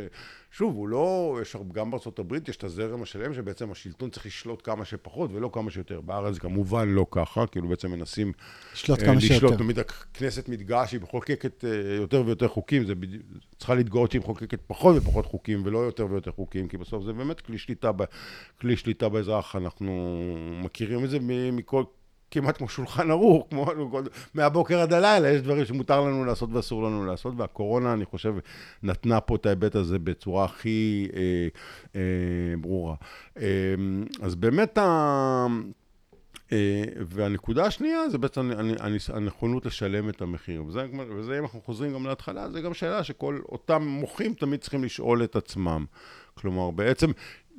אה, 0.53 0.57
שוב, 0.57 0.75
הוא 0.75 0.89
לא, 0.89 1.39
יש 1.43 1.57
גם 1.73 1.91
בארצות 1.91 2.19
הברית 2.19 2.49
יש 2.49 2.57
את 2.57 2.65
הזרם 2.65 3.03
השלם 3.03 3.35
שבעצם 3.35 3.71
השלטון 3.71 4.11
צריך 4.11 4.27
לשלוט 4.27 4.61
כמה 4.65 4.85
שפחות 4.85 5.31
ולא 5.33 5.51
כמה 5.53 5.71
שיותר. 5.71 6.01
בארץ 6.01 6.39
כמובן 6.39 6.89
לא 6.89 7.07
ככה, 7.11 7.47
כאילו 7.47 7.69
בעצם 7.69 7.91
מנסים 7.91 8.33
לשלוט 8.73 9.01
כמה 9.03 9.15
לשלוט. 9.15 9.41
שיותר. 9.41 9.57
תמיד 9.57 9.79
הכנסת 9.79 10.49
מתגאה 10.49 10.87
שהיא 10.87 11.01
מחוקקת 11.01 11.65
יותר 12.01 12.23
ויותר 12.27 12.49
חוקים, 12.49 12.87
זה 12.87 12.95
בדיוק, 12.95 13.23
צריכה 13.59 13.75
להתגאות 13.75 14.11
שהיא 14.11 14.21
מחוקקת 14.21 14.61
פחות 14.67 14.97
ופחות 14.97 15.27
חוקים 15.27 15.63
ולא 15.65 15.79
יותר 15.79 16.07
ויותר 16.11 16.33
חוקים, 16.33 16.69
כי 16.69 16.77
בסוף 16.77 17.05
זה 17.05 17.13
באמת 17.13 17.41
כלי 17.41 17.59
שליטה, 17.59 17.93
ב, 17.93 18.05
כלי 18.61 18.77
שליטה 18.77 19.09
באזרח, 19.09 19.57
אנחנו 19.57 20.19
מכירים 20.65 21.05
את 21.05 21.11
זה 21.11 21.19
מכל... 21.53 21.85
כמעט 22.33 22.59
כמו 22.59 22.69
שולחן 22.69 23.11
ערוך, 23.11 23.47
כמו 23.51 23.67
מהבוקר 24.35 24.81
עד 24.81 24.93
הלילה, 24.93 25.31
יש 25.31 25.41
דברים 25.41 25.65
שמותר 25.65 26.01
לנו 26.01 26.25
לעשות 26.25 26.51
ואסור 26.53 26.83
לנו 26.83 27.07
לעשות, 27.07 27.35
והקורונה, 27.37 27.93
אני 27.93 28.05
חושב, 28.05 28.35
נתנה 28.83 29.21
פה 29.21 29.37
את 29.37 29.47
ההיבט 29.47 29.75
הזה 29.75 29.99
בצורה 29.99 30.45
הכי 30.45 31.09
אה, 31.15 31.21
אה, 31.97 32.57
ברורה. 32.61 32.95
אה, 33.39 33.75
אז 34.23 34.35
באמת, 34.35 34.79
ה... 34.79 35.47
אה, 36.53 36.85
והנקודה 37.09 37.65
השנייה 37.65 38.09
זה 38.09 38.19
בעצם 38.19 38.51
הנכונות 39.13 39.67
לשלם 39.67 40.09
את 40.09 40.23
המחיר. 40.23 40.65
וזה, 40.65 40.87
וזה, 41.17 41.39
אם 41.39 41.43
אנחנו 41.43 41.61
חוזרים 41.61 41.93
גם 41.93 42.07
להתחלה, 42.07 42.51
זה 42.51 42.61
גם 42.61 42.75
שאלה 42.75 43.05
שכל 43.05 43.41
אותם 43.49 43.83
מוחים 43.83 44.35
תמיד 44.35 44.61
צריכים 44.61 44.85
לשאול 44.85 45.25
את 45.25 45.37
עצמם. 45.37 45.85
כלומר, 46.35 46.71
בעצם, 46.71 47.11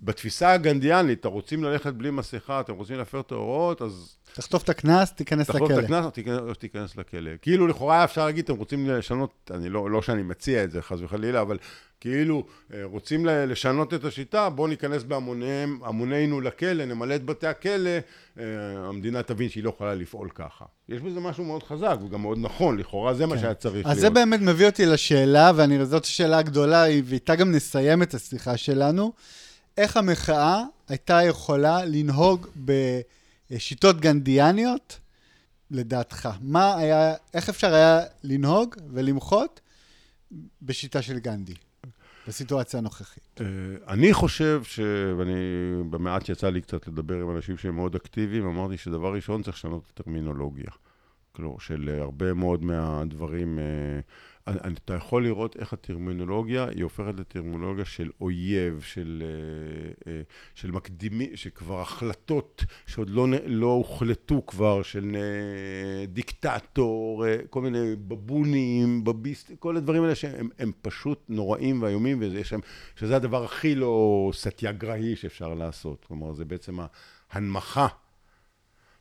בתפיסה 0.03 0.53
הגנדיאנית, 0.53 1.25
רוצים 1.25 1.63
ללכת 1.63 1.93
בלי 1.93 2.11
מסכה, 2.11 2.59
אתם 2.59 2.73
רוצים 2.73 2.97
להפר 2.97 3.19
את 3.19 3.31
ההוראות, 3.31 3.81
אז... 3.81 4.17
תחטוף 4.33 4.63
את 4.63 4.69
הקנס, 4.69 5.13
תיכנס 5.13 5.49
לכלא. 5.49 5.59
תחטוף 5.59 5.79
את 5.79 5.83
הקנס, 5.83 6.05
או 6.39 6.53
תיכנס 6.53 6.97
לכלא. 6.97 7.31
כאילו, 7.41 7.67
לכאורה 7.67 8.03
אפשר 8.03 8.25
להגיד, 8.25 8.43
אתם 8.43 8.55
רוצים 8.55 8.89
לשנות, 8.89 9.51
אני 9.53 9.69
לא, 9.69 9.91
לא 9.91 10.01
שאני 10.01 10.23
מציע 10.23 10.63
את 10.63 10.71
זה, 10.71 10.81
חס 10.81 10.97
וחלילה, 11.01 11.41
אבל 11.41 11.57
כאילו, 11.99 12.45
אה, 12.73 12.79
רוצים 12.83 13.25
לשנות 13.25 13.93
את 13.93 14.05
השיטה, 14.05 14.49
בואו 14.49 14.67
ניכנס 14.67 15.03
בהמונינו 15.03 16.41
לכלא, 16.41 16.85
נמלא 16.85 17.15
את 17.15 17.25
בתי 17.25 17.47
הכלא, 17.47 17.89
אה, 18.39 18.43
המדינה 18.87 19.23
תבין 19.23 19.49
שהיא 19.49 19.63
לא 19.63 19.69
יכולה 19.69 19.95
לפעול 19.95 20.29
ככה. 20.35 20.65
יש 20.89 21.01
בזה 21.01 21.19
משהו 21.19 21.43
מאוד 21.43 21.63
חזק 21.63 21.97
וגם 22.05 22.21
מאוד 22.21 22.37
נכון, 22.41 22.77
לכאורה 22.77 23.13
זה 23.13 23.23
כן. 23.23 23.29
מה 23.29 23.37
שהיה 23.37 23.53
צריך 23.53 23.75
אז 23.75 23.83
להיות. 23.83 23.97
אז 23.97 24.01
זה 24.01 24.09
באמת 24.09 24.39
מביא 24.39 24.65
אותי 24.65 24.85
לשאלה, 24.85 25.51
ואני, 25.55 25.85
זאת 25.85 26.03
השאלה 26.03 26.37
הגדולה, 26.37 26.83
ואיתה 27.05 27.35
גם 27.35 27.51
נסיים 27.51 28.03
את 28.03 28.13
השיחה 28.13 28.57
שלנו. 28.57 29.13
איך 29.77 29.97
המחאה 29.97 30.63
הייתה 30.87 31.23
יכולה 31.23 31.85
לנהוג 31.85 32.47
בשיטות 33.51 34.01
גנדיאניות, 34.01 34.99
לדעתך? 35.71 36.29
מה 36.41 36.77
היה, 36.77 37.13
איך 37.33 37.49
אפשר 37.49 37.73
היה 37.73 37.99
לנהוג 38.23 38.75
ולמחות 38.93 39.61
בשיטה 40.61 41.01
של 41.01 41.19
גנדי, 41.19 41.53
בסיטואציה 42.27 42.79
הנוכחית? 42.79 43.41
אה, 43.41 43.45
אני 43.87 44.13
חושב 44.13 44.61
ש... 44.63 44.79
ואני, 45.17 45.33
במעט 45.89 46.29
יצא 46.29 46.49
לי 46.49 46.61
קצת 46.61 46.87
לדבר 46.87 47.21
עם 47.21 47.35
אנשים 47.35 47.57
שהם 47.57 47.75
מאוד 47.75 47.95
אקטיביים, 47.95 48.45
אמרתי 48.45 48.77
שדבר 48.77 49.13
ראשון 49.13 49.43
צריך 49.43 49.57
לשנות 49.57 49.83
את 49.83 49.99
הטרמינולוגיה. 49.99 50.69
כלומר, 51.31 51.59
של 51.59 51.99
הרבה 52.01 52.33
מאוד 52.33 52.63
מהדברים... 52.63 53.59
אה, 54.47 54.53
אתה 54.85 54.93
יכול 54.93 55.23
לראות 55.23 55.55
איך 55.59 55.73
הטרמינולוגיה 55.73 56.67
היא 56.67 56.83
הופכת 56.83 57.13
לטרמינולוגיה 57.19 57.85
של 57.85 58.09
אויב, 58.21 58.81
של, 58.81 59.23
אה, 59.25 60.11
אה, 60.11 60.21
של 60.55 60.71
מקדימי, 60.71 61.29
שכבר 61.35 61.81
החלטות 61.81 62.63
שעוד 62.85 63.09
לא, 63.09 63.27
לא 63.45 63.67
הוחלטו 63.67 64.45
כבר, 64.45 64.81
של 64.81 65.15
אה, 65.15 66.05
דיקטטור, 66.05 67.25
כל 67.49 67.61
מיני 67.61 67.95
בבונים, 67.95 69.03
בביסט, 69.03 69.51
כל 69.59 69.77
הדברים 69.77 70.03
האלה 70.03 70.15
שהם 70.15 70.71
פשוט 70.81 71.23
נוראים 71.29 71.81
ואיומים, 71.81 72.17
וזה, 72.21 72.41
שזה 72.95 73.15
הדבר 73.15 73.43
הכי 73.43 73.75
לא 73.75 74.31
סטיאגראי 74.33 75.15
שאפשר 75.15 75.53
לעשות. 75.53 76.05
כלומר, 76.05 76.33
זה 76.33 76.45
בעצם 76.45 76.77
ההנמכה 77.31 77.87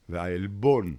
והעלבון 0.08 0.96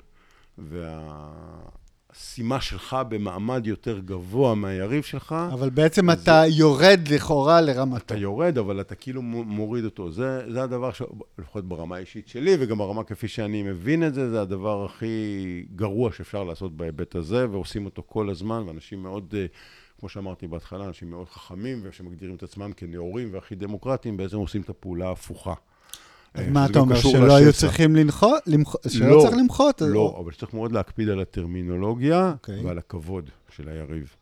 וה... 0.58 1.83
השימה 2.16 2.62
שלך 2.62 2.98
במעמד 3.10 3.68
יותר 3.68 4.00
גבוה 4.00 4.56
מהיריב 4.56 5.04
שלך. 5.04 5.36
אבל 5.54 5.70
בעצם 5.70 6.12
אתה 6.12 6.44
זה... 6.46 6.56
יורד 6.56 7.00
לכאורה 7.12 7.62
לרמתו. 7.62 7.98
אתה 7.98 8.18
יורד, 8.18 8.58
אבל 8.58 8.82
אתה 8.82 8.96
כאילו 8.96 9.22
מוריד 9.22 9.86
אותו. 9.86 10.12
זה, 10.12 10.52
זה 10.52 10.64
הדבר, 10.64 10.92
ש... 10.92 11.02
לפחות 11.38 11.66
ברמה 11.66 11.96
האישית 11.96 12.28
שלי, 12.28 12.56
וגם 12.60 12.78
ברמה 12.78 13.04
כפי 13.04 13.28
שאני 13.28 13.64
מבין 13.64 14.08
את 14.08 14.14
זה, 14.14 14.30
זה 14.30 14.42
הדבר 14.42 14.86
הכי 14.86 15.66
גרוע 15.76 16.12
שאפשר 16.12 16.44
לעשות 16.44 16.78
בהיבט 16.78 17.16
הזה, 17.16 17.50
ועושים 17.50 17.86
אותו 17.86 18.04
כל 18.06 18.30
הזמן, 18.30 18.64
ואנשים 18.68 19.04
מאוד... 19.04 19.34
אה, 19.38 19.46
כמו 20.00 20.10
שאמרתי 20.10 20.48
בהתחלה, 20.48 20.86
אנשים 20.86 21.10
מאוד 21.10 21.30
חכמים, 21.30 21.80
ושמגדירים 21.84 22.36
את 22.36 22.44
עצמם 22.44 22.72
כנאורים 22.78 23.30
והכי 23.32 23.56
דמוקרטיים, 23.56 24.18
בעצם 24.18 24.38
עושים 24.38 24.62
את 24.62 24.70
הפעולה 24.70 25.08
ההפוכה. 25.08 25.54
אז 26.34 26.48
מה 26.48 26.66
אתה 26.66 26.80
אומר, 26.80 26.96
שלא 26.96 27.36
היו 27.36 27.54
צריכים 27.54 27.96
למחות? 27.96 28.44
שלא 28.88 29.10
לא, 29.10 29.22
צריך 29.22 29.38
למחות? 29.38 29.82
לא, 29.82 30.18
אבל 30.20 30.32
צריך 30.32 30.54
מאוד 30.54 30.72
להקפיד 30.72 31.10
על 31.10 31.20
הטרמינולוגיה 31.20 32.32
אוקיי. 32.32 32.66
ועל 32.66 32.78
הכבוד 32.78 33.30
של 33.50 33.70
היריב. 33.70 34.16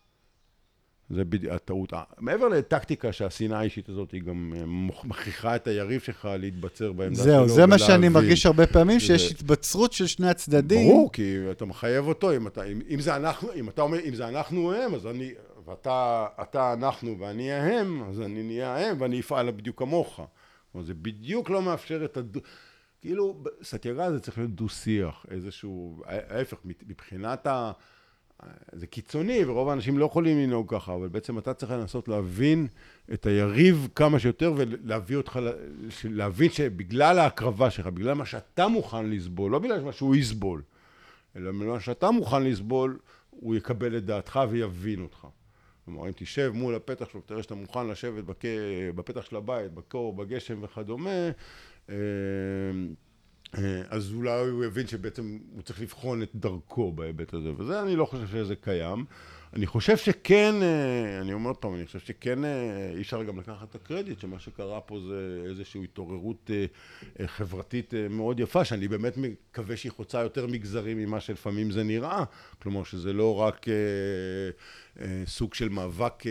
זה 1.10 1.26
בדיוק 1.26 1.54
הטעות. 1.54 1.94
מעבר 2.20 2.48
לטקטיקה 2.48 3.12
שהשנאה 3.12 3.60
האישית 3.60 3.90
הזאת, 3.90 4.12
היא 4.12 4.22
גם 4.22 4.54
אה, 4.58 4.62
מכריחה 5.04 5.56
את 5.56 5.68
היריב 5.68 6.02
שלך 6.02 6.30
להתבצר 6.40 6.92
בעמדה 6.92 7.24
שלו. 7.24 7.26
זהו, 7.26 7.50
זה 7.50 7.66
מה 7.66 7.78
שאני 7.80 8.10
מרגיש 8.10 8.46
הרבה 8.46 8.68
פעמים, 8.68 9.00
שיש 9.00 9.32
התבצרות 9.32 9.94
של 9.94 10.08
שני 10.08 10.30
הצדדים. 10.30 10.88
ברור, 10.88 11.12
כי 11.12 11.38
אתה 11.52 11.66
מחייב 11.66 12.08
אותו, 12.08 12.36
אם, 12.36 12.48
אתה, 12.48 12.64
אם, 12.64 12.82
אם 12.90 13.00
זה 13.00 13.16
אנחנו, 13.16 13.50
אם 13.56 13.70
אתה 13.70 13.82
אומר, 13.82 13.98
אם 14.06 14.16
זה 14.16 14.28
אנחנו 14.28 14.74
הם, 14.74 14.96
אז 14.96 15.08
אני, 15.08 15.32
ואתה 15.68 16.26
אתה 16.42 16.74
אנחנו 16.74 17.20
ואני 17.20 17.52
ההם, 17.52 18.04
אז 18.10 18.22
אני 18.22 18.44
נהיה 18.44 18.76
ההם 18.76 18.96
ואני 19.00 19.20
אפעל 19.20 19.52
בדיוק 19.52 19.80
כמוך. 19.80 20.20
כלומר, 20.72 20.88
זה 20.88 20.94
בדיוק 20.94 21.50
לא 21.50 21.62
מאפשר 21.62 22.06
את 22.06 22.18
הדו... 22.18 22.40
כאילו, 23.02 23.44
סטיאגרה 23.64 24.12
זה 24.12 24.20
צריך 24.20 24.38
להיות 24.38 24.52
דו-שיח, 24.52 25.26
איזשהו... 25.32 26.04
ההפך, 26.06 26.58
מבחינת 26.66 27.48
ה... 27.48 27.72
זה 28.72 28.88
קיצוני, 28.88 29.46
ורוב 29.46 29.70
האנשים 29.70 29.98
לא 29.98 30.06
יכולים 30.06 30.38
לנהוג 30.38 30.76
ככה, 30.76 30.96
אבל 30.96 31.08
בעצם 31.08 31.38
אתה 31.38 31.54
צריך 31.54 31.72
לנסות 31.72 32.08
להבין 32.08 32.68
את 33.14 33.26
היריב 33.26 33.88
כמה 33.96 34.20
שיותר, 34.20 34.54
ולהביא 34.58 35.18
אותך, 35.18 35.40
להבין 36.04 36.52
שבגלל 36.52 37.20
ההקרבה 37.20 37.70
שלך, 37.70 37.88
בגלל 37.88 38.14
מה 38.14 38.26
שאתה 38.26 38.68
מוכן 38.68 39.10
לסבול, 39.10 39.52
לא 39.52 39.60
בגלל 39.60 39.84
מה 39.84 39.92
שהוא 39.92 40.16
יסבול, 40.16 40.62
אלא 41.36 41.52
בגלל 41.52 41.68
מה 41.68 41.80
שאתה 41.80 42.12
מוכן 42.12 42.44
לסבול, 42.44 43.00
הוא 43.30 43.56
יקבל 43.56 43.98
את 43.98 44.06
דעתך 44.06 44.40
ויבין 44.50 45.02
אותך. 45.02 45.28
כלומר, 45.86 46.08
אם 46.08 46.12
תשב 46.16 46.52
מול 46.54 46.76
הפתח 46.76 47.10
שלו, 47.10 47.22
תראה 47.22 47.44
שאתה 47.44 47.56
מוכן 47.56 47.88
לשבת. 47.88 48.24
בפתח 48.96 49.26
של 49.26 49.36
הבית, 49.36 49.72
בקור, 49.72 50.14
בגשם 50.14 50.64
וכדומה, 50.64 51.30
אה, 51.90 51.96
אז 53.90 54.14
אולי 54.14 54.50
הוא 54.50 54.66
יבין 54.66 54.88
שבעצם 54.88 55.38
הוא 55.52 55.62
צריך 55.62 55.82
לבחון 55.82 56.24
את 56.24 56.30
דרכו 56.36 56.92
בהיבט 56.92 57.34
הזה, 57.34 57.50
וזה 57.58 57.82
אני 57.82 57.96
לא 57.96 58.06
חושב 58.06 58.28
שזה 58.28 58.56
קיים. 58.56 59.06
אני 59.54 59.68
חושב 59.68 59.98
שכן, 59.98 60.56
אה, 60.62 61.22
אני 61.22 61.34
אומר 61.34 61.52
פעם, 61.60 61.76
אני 61.76 61.86
חושב 61.86 62.00
שכן 62.00 62.46
אה, 62.46 62.92
אי 62.96 63.02
אפשר 63.02 63.24
גם 63.24 63.40
לקחת 63.40 63.70
את 63.70 63.76
הקרדיט 63.76 64.20
שמה 64.20 64.40
שקרה 64.40 64.82
פה 64.82 65.00
זה 65.08 65.44
איזושהי 65.50 65.84
התעוררות 65.84 66.50
חברתית 67.26 67.94
מאוד 68.10 68.40
יפה, 68.40 68.66
שאני 68.66 68.88
באמת 68.88 69.14
מקווה 69.18 69.78
שהיא 69.78 69.92
חוצה 69.92 70.22
יותר 70.22 70.48
מגזרים 70.48 70.98
ממה 70.98 71.20
שלפעמים 71.20 71.72
זה 71.72 71.84
נראה, 71.84 72.24
כלומר 72.62 72.84
שזה 72.84 73.14
לא 73.14 73.36
רק 73.36 73.66
סוג 75.26 75.54
של 75.54 75.70
מאבק 75.70 76.24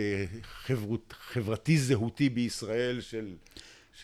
חברתי 1.11 1.77
זהותי 1.77 2.29
בישראל 2.29 3.01
של 3.01 3.33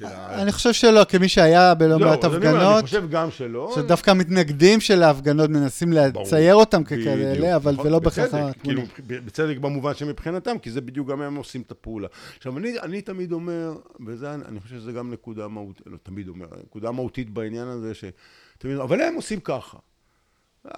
אני 0.03 0.51
חושב 0.51 0.73
שלא, 0.73 1.03
כמי 1.03 1.29
שהיה 1.29 1.73
בלא 1.73 1.99
מעט 1.99 2.23
הפגנות. 2.23 2.61
לא, 2.61 2.77
אני 2.77 2.81
חושב 2.81 3.09
גם 3.09 3.31
שלא. 3.31 3.71
שדווקא 3.75 4.11
המתנגדים 4.11 4.79
של 4.79 5.03
ההפגנות 5.03 5.49
מנסים 5.49 5.93
לצייר 5.93 6.55
אותם 6.55 6.83
ככאלה, 6.83 7.55
אבל 7.55 7.75
זה 7.83 7.89
לא 7.89 7.99
בהכרח. 7.99 8.31
כאילו, 8.63 8.81
בצדק 9.07 9.57
במובן 9.57 9.93
שמבחינתם, 9.93 10.59
כי 10.59 10.71
זה 10.71 10.81
בדיוק 10.81 11.09
גם 11.09 11.21
הם 11.21 11.35
עושים 11.35 11.61
את 11.61 11.71
הפעולה. 11.71 12.07
עכשיו, 12.37 12.57
אני 12.57 13.01
תמיד 13.01 13.31
אומר, 13.31 13.73
וזה, 14.07 14.33
אני 14.33 14.59
חושב 14.59 14.75
שזה 14.75 14.91
גם 14.91 15.13
נקודה 15.13 15.47
מהותית, 15.47 15.87
לא 15.87 15.97
תמיד 16.03 16.27
אומר, 16.27 16.47
נקודה 16.63 16.91
מהותית 16.91 17.29
בעניין 17.29 17.67
הזה, 17.67 17.91
שתמיד, 17.93 18.77
אבל 18.77 19.01
הם 19.01 19.15
עושים 19.15 19.39
ככה. 19.39 19.77
כן. 20.63 20.71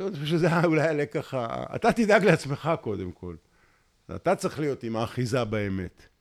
אני 0.00 0.12
חושב 0.12 0.26
שזה 0.26 0.48
אולי 0.64 0.88
הלקח, 0.88 1.34
אתה 1.74 1.92
תדאג 1.92 2.24
לעצמך 2.24 2.70
קודם 2.80 3.12
כל. 3.12 3.34
אתה 4.16 4.34
צריך 4.34 4.60
להיות 4.60 4.82
עם 4.82 4.96
האחיזה 4.96 5.44
באמת. 5.44 6.11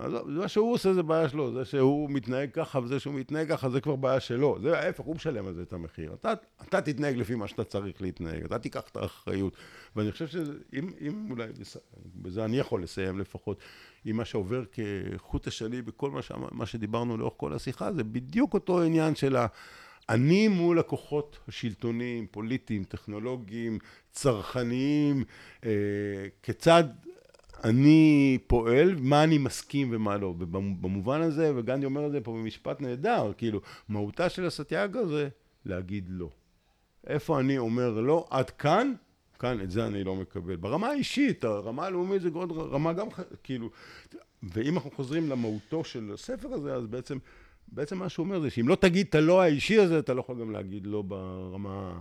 אז 0.00 0.12
מה 0.26 0.48
שהוא 0.48 0.72
עושה 0.72 0.94
זה 0.94 1.02
בעיה 1.02 1.28
שלו, 1.28 1.52
זה 1.52 1.64
שהוא 1.64 2.10
מתנהג 2.10 2.50
ככה 2.52 2.78
וזה 2.78 3.00
שהוא 3.00 3.14
מתנהג 3.14 3.48
ככה 3.48 3.70
זה 3.70 3.80
כבר 3.80 3.96
בעיה 3.96 4.20
שלו, 4.20 4.58
זה 4.62 4.78
ההפך, 4.78 5.04
הוא 5.04 5.14
משלם 5.14 5.46
על 5.46 5.54
זה 5.54 5.62
את 5.62 5.72
המחיר. 5.72 6.14
אתה, 6.14 6.32
אתה 6.68 6.80
תתנהג 6.80 7.16
לפי 7.16 7.34
מה 7.34 7.48
שאתה 7.48 7.64
צריך 7.64 8.02
להתנהג, 8.02 8.44
אתה 8.44 8.58
תיקח 8.58 8.88
את 8.92 8.96
האחריות. 8.96 9.56
ואני 9.96 10.12
חושב 10.12 10.26
שאם 10.26 10.90
אם 11.00 11.26
אולי, 11.30 11.46
בזה 12.14 12.44
אני 12.44 12.58
יכול 12.58 12.82
לסיים 12.82 13.18
לפחות, 13.18 13.58
עם 14.04 14.16
מה 14.16 14.24
שעובר 14.24 14.62
כחוט 14.72 15.46
השני 15.46 15.82
בכל 15.82 16.10
מה, 16.10 16.22
ש, 16.22 16.32
מה 16.50 16.66
שדיברנו 16.66 17.16
לאורך 17.16 17.34
כל 17.36 17.52
השיחה, 17.52 17.92
זה 17.92 18.04
בדיוק 18.04 18.54
אותו 18.54 18.82
עניין 18.82 19.14
של 19.14 19.36
ה... 19.36 19.46
אני 20.08 20.48
מול 20.48 20.78
הכוחות 20.78 21.38
השלטוניים, 21.48 22.26
פוליטיים, 22.30 22.84
טכנולוגיים, 22.84 23.78
צרכניים, 24.12 25.24
אה, 25.64 25.70
כיצד 26.42 26.84
אני 27.64 28.38
פועל, 28.46 28.94
מה 28.98 29.24
אני 29.24 29.38
מסכים 29.38 29.88
ומה 29.92 30.16
לא. 30.16 30.26
ובמובן 30.26 31.20
הזה, 31.20 31.52
וגנדי 31.56 31.86
אומר 31.86 32.06
את 32.06 32.12
זה 32.12 32.20
פה 32.20 32.32
במשפט 32.32 32.80
נהדר, 32.80 33.32
כאילו, 33.36 33.60
מהותה 33.88 34.28
של 34.28 34.46
הסטיאגה 34.46 35.06
זה 35.06 35.28
להגיד 35.64 36.04
לא. 36.08 36.28
איפה 37.06 37.40
אני 37.40 37.58
אומר 37.58 38.00
לא, 38.00 38.26
עד 38.30 38.50
כאן, 38.50 38.92
כאן 39.38 39.60
את 39.60 39.70
זה 39.70 39.86
אני 39.86 40.04
לא 40.04 40.16
מקבל. 40.16 40.56
ברמה 40.56 40.88
האישית, 40.88 41.44
הרמה 41.44 41.86
הלאומית 41.86 42.22
זה 42.22 42.28
עוד 42.32 42.52
רמה 42.52 42.92
גם, 42.92 43.06
כאילו, 43.44 43.70
ואם 44.42 44.74
אנחנו 44.74 44.90
חוזרים 44.90 45.28
למהותו 45.28 45.84
של 45.84 46.10
הספר 46.14 46.52
הזה, 46.52 46.74
אז 46.74 46.86
בעצם, 46.86 47.18
בעצם 47.68 47.98
מה 47.98 48.08
שהוא 48.08 48.24
אומר 48.24 48.40
זה 48.40 48.50
שאם 48.50 48.68
לא 48.68 48.74
תגיד 48.74 49.06
את 49.08 49.14
הלא 49.14 49.40
האישי 49.40 49.78
הזה, 49.78 49.98
אתה 49.98 50.14
לא 50.14 50.20
יכול 50.20 50.40
גם 50.40 50.50
להגיד 50.50 50.86
לא 50.86 51.02
ברמה 51.02 52.00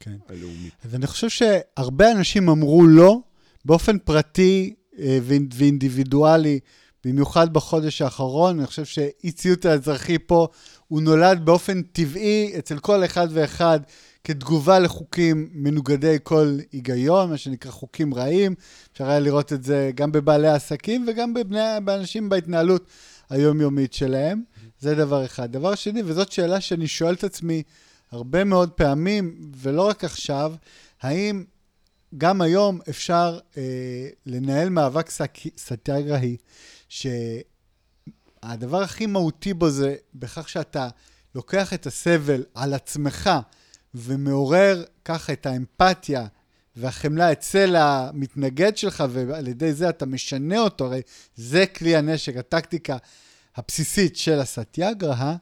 כן. 0.00 0.16
הלאומית. 0.28 0.74
אז 0.84 0.94
אני 0.94 1.06
חושב 1.06 1.28
שהרבה 1.28 2.12
אנשים 2.12 2.48
אמרו 2.48 2.86
לא 2.86 3.20
באופן 3.64 3.98
פרטי 3.98 4.74
ואינדיבידואלי, 4.98 6.60
במיוחד 7.04 7.52
בחודש 7.52 8.02
האחרון. 8.02 8.58
אני 8.58 8.66
חושב 8.66 8.84
שאי 8.84 9.32
ציות 9.32 9.64
האזרחי 9.64 10.18
פה, 10.18 10.48
הוא 10.88 11.02
נולד 11.02 11.44
באופן 11.44 11.82
טבעי 11.82 12.52
אצל 12.58 12.78
כל 12.78 13.04
אחד 13.04 13.28
ואחד 13.30 13.80
כתגובה 14.24 14.78
לחוקים 14.78 15.48
מנוגדי 15.52 16.16
כל 16.22 16.58
היגיון, 16.72 17.30
מה 17.30 17.36
שנקרא 17.36 17.70
חוקים 17.70 18.14
רעים. 18.14 18.54
אפשר 18.92 19.08
היה 19.08 19.20
לראות 19.20 19.52
את 19.52 19.64
זה 19.64 19.90
גם 19.94 20.12
בבעלי 20.12 20.48
העסקים 20.48 21.06
וגם 21.08 21.34
בבני, 21.34 21.58
באנשים 21.84 22.28
בהתנהלות 22.28 22.86
היומיומית 23.30 23.92
שלהם. 23.92 24.42
זה 24.80 24.94
דבר 24.94 25.24
אחד. 25.24 25.52
דבר 25.52 25.74
שני, 25.74 26.02
וזאת 26.04 26.32
שאלה 26.32 26.60
שאני 26.60 26.86
שואל 26.86 27.14
את 27.14 27.24
עצמי 27.24 27.62
הרבה 28.12 28.44
מאוד 28.44 28.70
פעמים, 28.70 29.50
ולא 29.56 29.88
רק 29.88 30.04
עכשיו, 30.04 30.54
האם 31.02 31.44
גם 32.18 32.40
היום 32.40 32.80
אפשר 32.88 33.38
אה, 33.56 34.08
לנהל 34.26 34.68
מאבק 34.68 35.10
סטיאגראי, 35.58 36.36
שהדבר 36.88 38.82
הכי 38.82 39.06
מהותי 39.06 39.54
בו 39.54 39.70
זה 39.70 39.96
בכך 40.14 40.48
שאתה 40.48 40.88
לוקח 41.34 41.72
את 41.72 41.86
הסבל 41.86 42.44
על 42.54 42.74
עצמך 42.74 43.30
ומעורר 43.94 44.84
ככה 45.04 45.32
את 45.32 45.46
האמפתיה 45.46 46.26
והחמלה 46.76 47.32
אצל 47.32 47.76
המתנגד 47.76 48.76
שלך, 48.76 49.04
ועל 49.10 49.48
ידי 49.48 49.72
זה 49.72 49.88
אתה 49.88 50.06
משנה 50.06 50.58
אותו, 50.58 50.84
הרי 50.84 51.00
זה 51.36 51.66
כלי 51.66 51.96
הנשק, 51.96 52.36
הטקטיקה 52.36 52.96
הבסיסית 53.56 54.16
של 54.16 54.40
הסטיאגרה, 54.40 55.36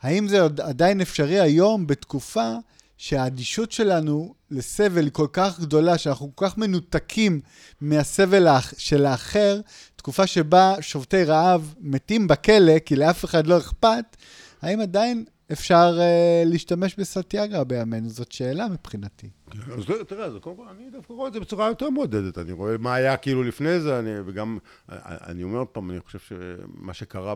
האם 0.00 0.28
זה 0.28 0.44
עדיין 0.44 1.00
אפשרי 1.00 1.40
היום 1.40 1.86
בתקופה 1.86 2.52
שהאדישות 2.98 3.72
שלנו 3.72 4.34
לסבל 4.50 5.04
היא 5.04 5.12
כל 5.12 5.26
כך 5.32 5.60
גדולה, 5.60 5.98
שאנחנו 5.98 6.32
כל 6.34 6.46
כך 6.46 6.58
מנותקים 6.58 7.40
מהסבל 7.80 8.46
של 8.78 9.06
האחר, 9.06 9.60
תקופה 9.96 10.26
שבה 10.26 10.74
שובתי 10.80 11.24
רעב 11.24 11.74
מתים 11.80 12.28
בכלא, 12.28 12.78
כי 12.78 12.96
לאף 12.96 13.24
אחד 13.24 13.46
לא 13.46 13.58
אכפת, 13.58 14.16
האם 14.62 14.80
עדיין 14.80 15.24
אפשר 15.52 15.98
uh, 15.98 16.48
להשתמש 16.48 16.94
בסטיאגרה 16.98 17.64
בימינו? 17.64 18.08
זאת 18.08 18.32
שאלה 18.32 18.68
מבחינתי. 18.68 19.30
אז 19.50 19.84
תראה, 20.08 20.24
אז 20.24 20.32
קודם 20.40 20.56
כל, 20.56 20.64
אני 20.76 20.90
דווקא 20.90 21.12
רואה 21.12 21.28
את 21.28 21.32
זה 21.32 21.40
בצורה 21.40 21.68
יותר 21.68 21.90
מעודדת. 21.90 22.38
אני 22.38 22.52
רואה 22.52 22.78
מה 22.78 22.94
היה 22.94 23.16
כאילו 23.16 23.42
לפני 23.42 23.80
זה, 23.80 23.98
אני, 23.98 24.10
וגם, 24.26 24.58
אני 24.88 25.42
אומר 25.42 25.58
עוד 25.58 25.66
פעם, 25.66 25.90
אני 25.90 26.00
חושב 26.00 26.18
שמה 26.18 26.94
שקרה 26.94 27.34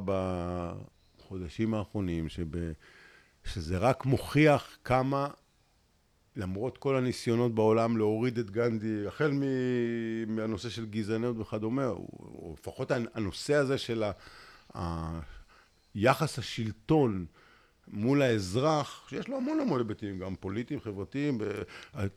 בחודשים 1.19 1.75
האחרונים, 1.75 2.29
שב, 2.29 2.47
שזה 3.45 3.79
רק 3.79 4.07
מוכיח 4.07 4.77
כמה 4.85 5.29
למרות 6.37 6.79
כל 6.79 6.97
הניסיונות 6.97 7.55
בעולם 7.55 7.97
להוריד 7.97 8.39
את 8.39 8.51
גנדי, 8.51 9.07
החל 9.07 9.33
מהנושא 10.27 10.69
של 10.69 10.87
גזענות 10.87 11.37
וכדומה, 11.39 11.87
או 11.87 12.55
לפחות 12.59 12.91
הנושא 13.15 13.55
הזה 13.55 13.79
של 13.79 14.05
יחס 15.95 16.39
השלטון 16.39 17.27
מול 17.89 18.23
האזרח, 18.23 19.09
שיש 19.09 19.29
לו 19.29 19.37
המון 19.37 19.61
המון 19.61 19.81
היבטים, 19.81 20.19
גם 20.19 20.35
פוליטיים, 20.37 20.81
חברתיים, 20.81 21.39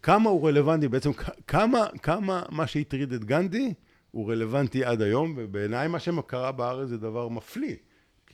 כמה 0.01 0.30
הוא 0.30 0.47
רלוונטי, 0.47 0.88
בעצם 0.88 1.11
כמה, 1.47 1.88
כמה 2.01 2.43
מה 2.49 2.68
שהטריד 2.68 3.13
את 3.13 3.26
גנדי 3.26 3.74
הוא 4.11 4.32
רלוונטי 4.32 4.86
עד 4.86 5.01
היום, 5.01 5.34
ובעיניי 5.38 5.88
מה 5.88 5.99
שקרה 5.99 6.51
בארץ 6.51 6.89
זה 6.89 6.97
דבר 6.97 7.28
מפליא. 7.28 7.76